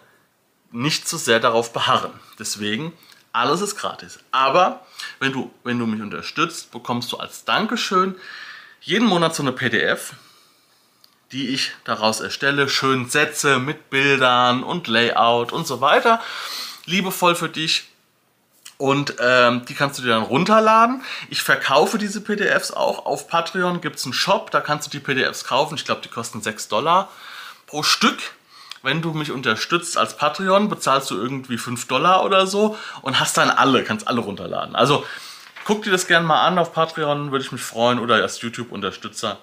nicht 0.74 1.08
zu 1.08 1.16
sehr 1.16 1.40
darauf 1.40 1.72
beharren. 1.72 2.12
Deswegen, 2.38 2.92
alles 3.32 3.60
ist 3.60 3.76
gratis. 3.76 4.18
Aber 4.32 4.84
wenn 5.20 5.32
du, 5.32 5.50
wenn 5.62 5.78
du 5.78 5.86
mich 5.86 6.02
unterstützt, 6.02 6.72
bekommst 6.72 7.12
du 7.12 7.16
als 7.16 7.44
Dankeschön 7.44 8.16
jeden 8.80 9.06
Monat 9.06 9.34
so 9.34 9.42
eine 9.42 9.52
PDF, 9.52 10.14
die 11.32 11.48
ich 11.48 11.72
daraus 11.84 12.20
erstelle. 12.20 12.68
Schön 12.68 13.08
Sätze 13.08 13.58
mit 13.58 13.88
Bildern 13.90 14.62
und 14.62 14.88
Layout 14.88 15.52
und 15.52 15.66
so 15.66 15.80
weiter. 15.80 16.20
Liebevoll 16.86 17.34
für 17.34 17.48
dich 17.48 17.88
und 18.76 19.14
ähm, 19.20 19.64
die 19.66 19.74
kannst 19.74 19.98
du 19.98 20.02
dir 20.02 20.10
dann 20.10 20.22
runterladen. 20.22 21.02
Ich 21.30 21.42
verkaufe 21.42 21.98
diese 21.98 22.20
PDFs 22.20 22.72
auch. 22.72 23.06
Auf 23.06 23.28
Patreon 23.28 23.80
gibt 23.80 23.96
es 23.96 24.04
einen 24.04 24.12
Shop, 24.12 24.50
da 24.50 24.60
kannst 24.60 24.88
du 24.88 24.90
die 24.90 25.00
PDFs 25.00 25.44
kaufen. 25.44 25.76
Ich 25.76 25.84
glaube, 25.84 26.02
die 26.02 26.08
kosten 26.08 26.42
6 26.42 26.68
Dollar 26.68 27.10
pro 27.66 27.82
Stück. 27.82 28.18
Wenn 28.84 29.02
du 29.02 29.12
mich 29.12 29.32
unterstützt 29.32 29.98
als 29.98 30.16
Patreon, 30.16 30.68
bezahlst 30.68 31.10
du 31.10 31.16
irgendwie 31.16 31.58
5 31.58 31.86
Dollar 31.88 32.24
oder 32.24 32.46
so 32.46 32.76
und 33.02 33.18
hast 33.18 33.36
dann 33.36 33.50
alle, 33.50 33.82
kannst 33.82 34.06
alle 34.06 34.20
runterladen. 34.20 34.76
Also 34.76 35.04
guck 35.64 35.82
dir 35.82 35.90
das 35.90 36.06
gerne 36.06 36.26
mal 36.26 36.46
an 36.46 36.58
auf 36.58 36.72
Patreon, 36.72 37.32
würde 37.32 37.44
ich 37.44 37.50
mich 37.50 37.62
freuen. 37.62 37.98
Oder 37.98 38.16
als 38.16 38.40
YouTube-Unterstützer. 38.40 39.38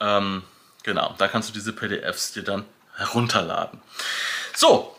Ähm, 0.00 0.42
genau, 0.84 1.14
da 1.18 1.28
kannst 1.28 1.48
du 1.50 1.52
diese 1.52 1.72
PDFs 1.72 2.32
dir 2.32 2.44
dann 2.44 2.64
herunterladen. 2.96 3.80
So, 4.54 4.94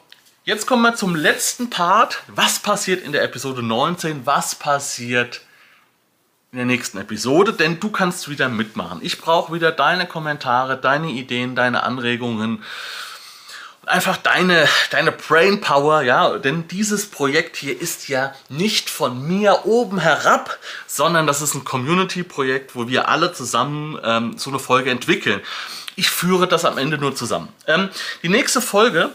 Jetzt 0.46 0.68
kommen 0.68 0.84
wir 0.84 0.94
zum 0.94 1.16
letzten 1.16 1.72
Part. 1.72 2.22
Was 2.28 2.60
passiert 2.60 3.04
in 3.04 3.14
der 3.14 3.24
Episode 3.24 3.64
19? 3.64 4.28
Was 4.28 4.54
passiert 4.54 5.42
in 6.52 6.60
der 6.60 6.68
nächsten 6.68 7.00
Episode? 7.00 7.52
Denn 7.52 7.80
du 7.80 7.90
kannst 7.90 8.30
wieder 8.30 8.48
mitmachen. 8.48 9.00
Ich 9.02 9.20
brauche 9.20 9.52
wieder 9.54 9.72
deine 9.72 10.06
Kommentare, 10.06 10.78
deine 10.78 11.10
Ideen, 11.10 11.56
deine 11.56 11.82
Anregungen. 11.82 12.62
Einfach 13.86 14.18
deine, 14.18 14.68
deine 14.90 15.12
Brain 15.12 15.62
Power, 15.62 16.02
ja, 16.02 16.38
denn 16.40 16.68
dieses 16.68 17.10
Projekt 17.10 17.56
hier 17.56 17.80
ist 17.80 18.08
ja 18.08 18.34
nicht 18.50 18.90
von 18.90 19.28
mir 19.28 19.66
oben 19.66 20.00
herab, 20.00 20.58
sondern 20.88 21.28
das 21.28 21.42
ist 21.42 21.54
ein 21.54 21.66
Community-Projekt, 21.66 22.76
wo 22.76 22.88
wir 22.88 23.10
alle 23.10 23.32
zusammen 23.34 24.00
ähm, 24.04 24.38
so 24.38 24.50
eine 24.50 24.60
Folge 24.60 24.90
entwickeln. 24.90 25.42
Ich 25.96 26.10
führe 26.10 26.48
das 26.48 26.66
am 26.66 26.78
Ende 26.78 26.98
nur 26.98 27.16
zusammen. 27.16 27.50
Ähm, 27.68 27.90
die 28.24 28.30
nächste 28.30 28.60
Folge 28.60 29.12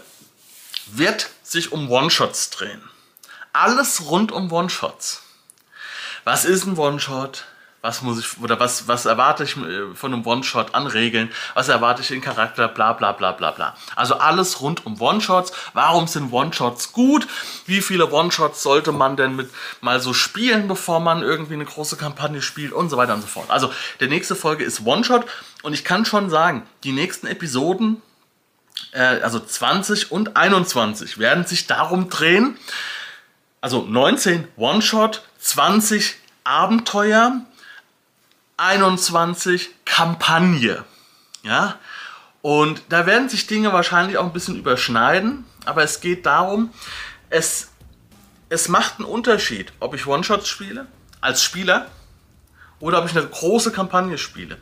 wird 0.86 1.30
sich 1.42 1.72
um 1.72 1.90
One-Shots 1.90 2.50
drehen. 2.50 2.82
Alles 3.52 4.06
rund 4.06 4.30
um 4.30 4.52
One-Shots. 4.52 5.22
Was 6.24 6.44
ist 6.44 6.66
ein 6.66 6.76
One-Shot? 6.76 7.44
Was 7.82 8.02
muss 8.02 8.18
ich 8.18 8.38
oder 8.42 8.60
was, 8.60 8.88
was 8.88 9.06
erwarte 9.06 9.44
ich 9.44 9.56
äh, 9.56 9.94
von 9.94 10.12
einem 10.12 10.26
One-Shot 10.26 10.74
an 10.74 10.86
Regeln? 10.86 11.30
Was 11.54 11.68
erwarte 11.68 12.02
ich 12.02 12.10
in 12.10 12.20
Charakter? 12.20 12.68
Bla 12.68 12.92
bla 12.92 13.12
bla 13.12 13.32
bla 13.32 13.52
bla. 13.52 13.74
Also 13.96 14.16
alles 14.16 14.60
rund 14.60 14.84
um 14.84 15.00
One-Shots. 15.00 15.52
Warum 15.72 16.06
sind 16.06 16.32
One-Shots 16.32 16.92
gut? 16.92 17.26
Wie 17.64 17.80
viele 17.80 18.10
One-Shots 18.12 18.62
sollte 18.62 18.92
man 18.92 19.16
denn 19.16 19.34
mit 19.34 19.50
mal 19.80 20.00
so 20.00 20.12
spielen, 20.12 20.68
bevor 20.68 21.00
man 21.00 21.22
irgendwie 21.22 21.54
eine 21.54 21.64
große 21.64 21.96
Kampagne 21.96 22.42
spielt 22.42 22.72
und 22.72 22.90
so 22.90 22.98
weiter 22.98 23.14
und 23.14 23.22
so 23.22 23.28
fort. 23.28 23.50
Also 23.50 23.72
der 24.00 24.08
nächste 24.08 24.34
Folge 24.36 24.64
ist 24.64 24.84
One-Shot 24.84 25.24
und 25.62 25.72
ich 25.72 25.84
kann 25.84 26.04
schon 26.04 26.28
sagen, 26.28 26.66
die 26.84 26.92
nächsten 26.92 27.26
Episoden 27.26 28.02
äh, 28.92 29.20
also 29.22 29.38
20 29.40 30.12
und 30.12 30.36
21 30.36 31.18
werden 31.18 31.46
sich 31.46 31.66
darum 31.66 32.08
drehen. 32.08 32.56
Also 33.60 33.82
19 33.82 34.48
One-Shot, 34.56 35.22
20 35.38 36.16
Abenteuer, 36.44 37.40
21 38.60 39.70
Kampagne. 39.86 40.84
Ja, 41.42 41.76
und 42.42 42.82
da 42.90 43.06
werden 43.06 43.28
sich 43.30 43.46
Dinge 43.46 43.72
wahrscheinlich 43.72 44.18
auch 44.18 44.24
ein 44.24 44.32
bisschen 44.32 44.56
überschneiden, 44.56 45.46
aber 45.64 45.82
es 45.82 46.00
geht 46.00 46.26
darum, 46.26 46.70
es, 47.30 47.70
es 48.50 48.68
macht 48.68 48.98
einen 48.98 49.08
Unterschied, 49.08 49.72
ob 49.80 49.94
ich 49.94 50.06
One-Shots 50.06 50.48
spiele 50.48 50.86
als 51.22 51.42
Spieler 51.42 51.86
oder 52.78 52.98
ob 52.98 53.06
ich 53.06 53.16
eine 53.16 53.26
große 53.26 53.72
Kampagne 53.72 54.18
spiele 54.18 54.58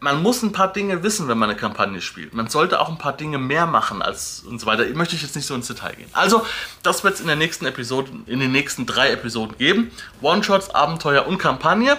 man 0.00 0.22
muss 0.22 0.42
ein 0.42 0.52
paar 0.52 0.72
Dinge 0.72 1.02
wissen, 1.02 1.28
wenn 1.28 1.38
man 1.38 1.50
eine 1.50 1.58
Kampagne 1.58 2.00
spielt. 2.00 2.34
Man 2.34 2.48
sollte 2.48 2.80
auch 2.80 2.88
ein 2.88 2.98
paar 2.98 3.12
Dinge 3.12 3.38
mehr 3.38 3.66
machen 3.66 4.02
als 4.02 4.44
und 4.46 4.60
so 4.60 4.66
weiter. 4.66 4.86
Ich 4.86 4.94
möchte 4.94 5.16
jetzt 5.16 5.36
nicht 5.36 5.46
so 5.46 5.54
ins 5.54 5.66
Detail 5.66 5.94
gehen. 5.94 6.08
Also, 6.12 6.44
das 6.82 7.04
wird 7.04 7.14
es 7.14 7.20
in 7.20 7.26
der 7.26 7.36
nächsten 7.36 7.66
Episode, 7.66 8.10
in 8.26 8.40
den 8.40 8.52
nächsten 8.52 8.86
drei 8.86 9.10
Episoden 9.10 9.56
geben. 9.58 9.90
One-Shots, 10.20 10.70
Abenteuer 10.70 11.26
und 11.26 11.38
Kampagne. 11.38 11.96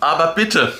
Aber 0.00 0.28
bitte, 0.34 0.76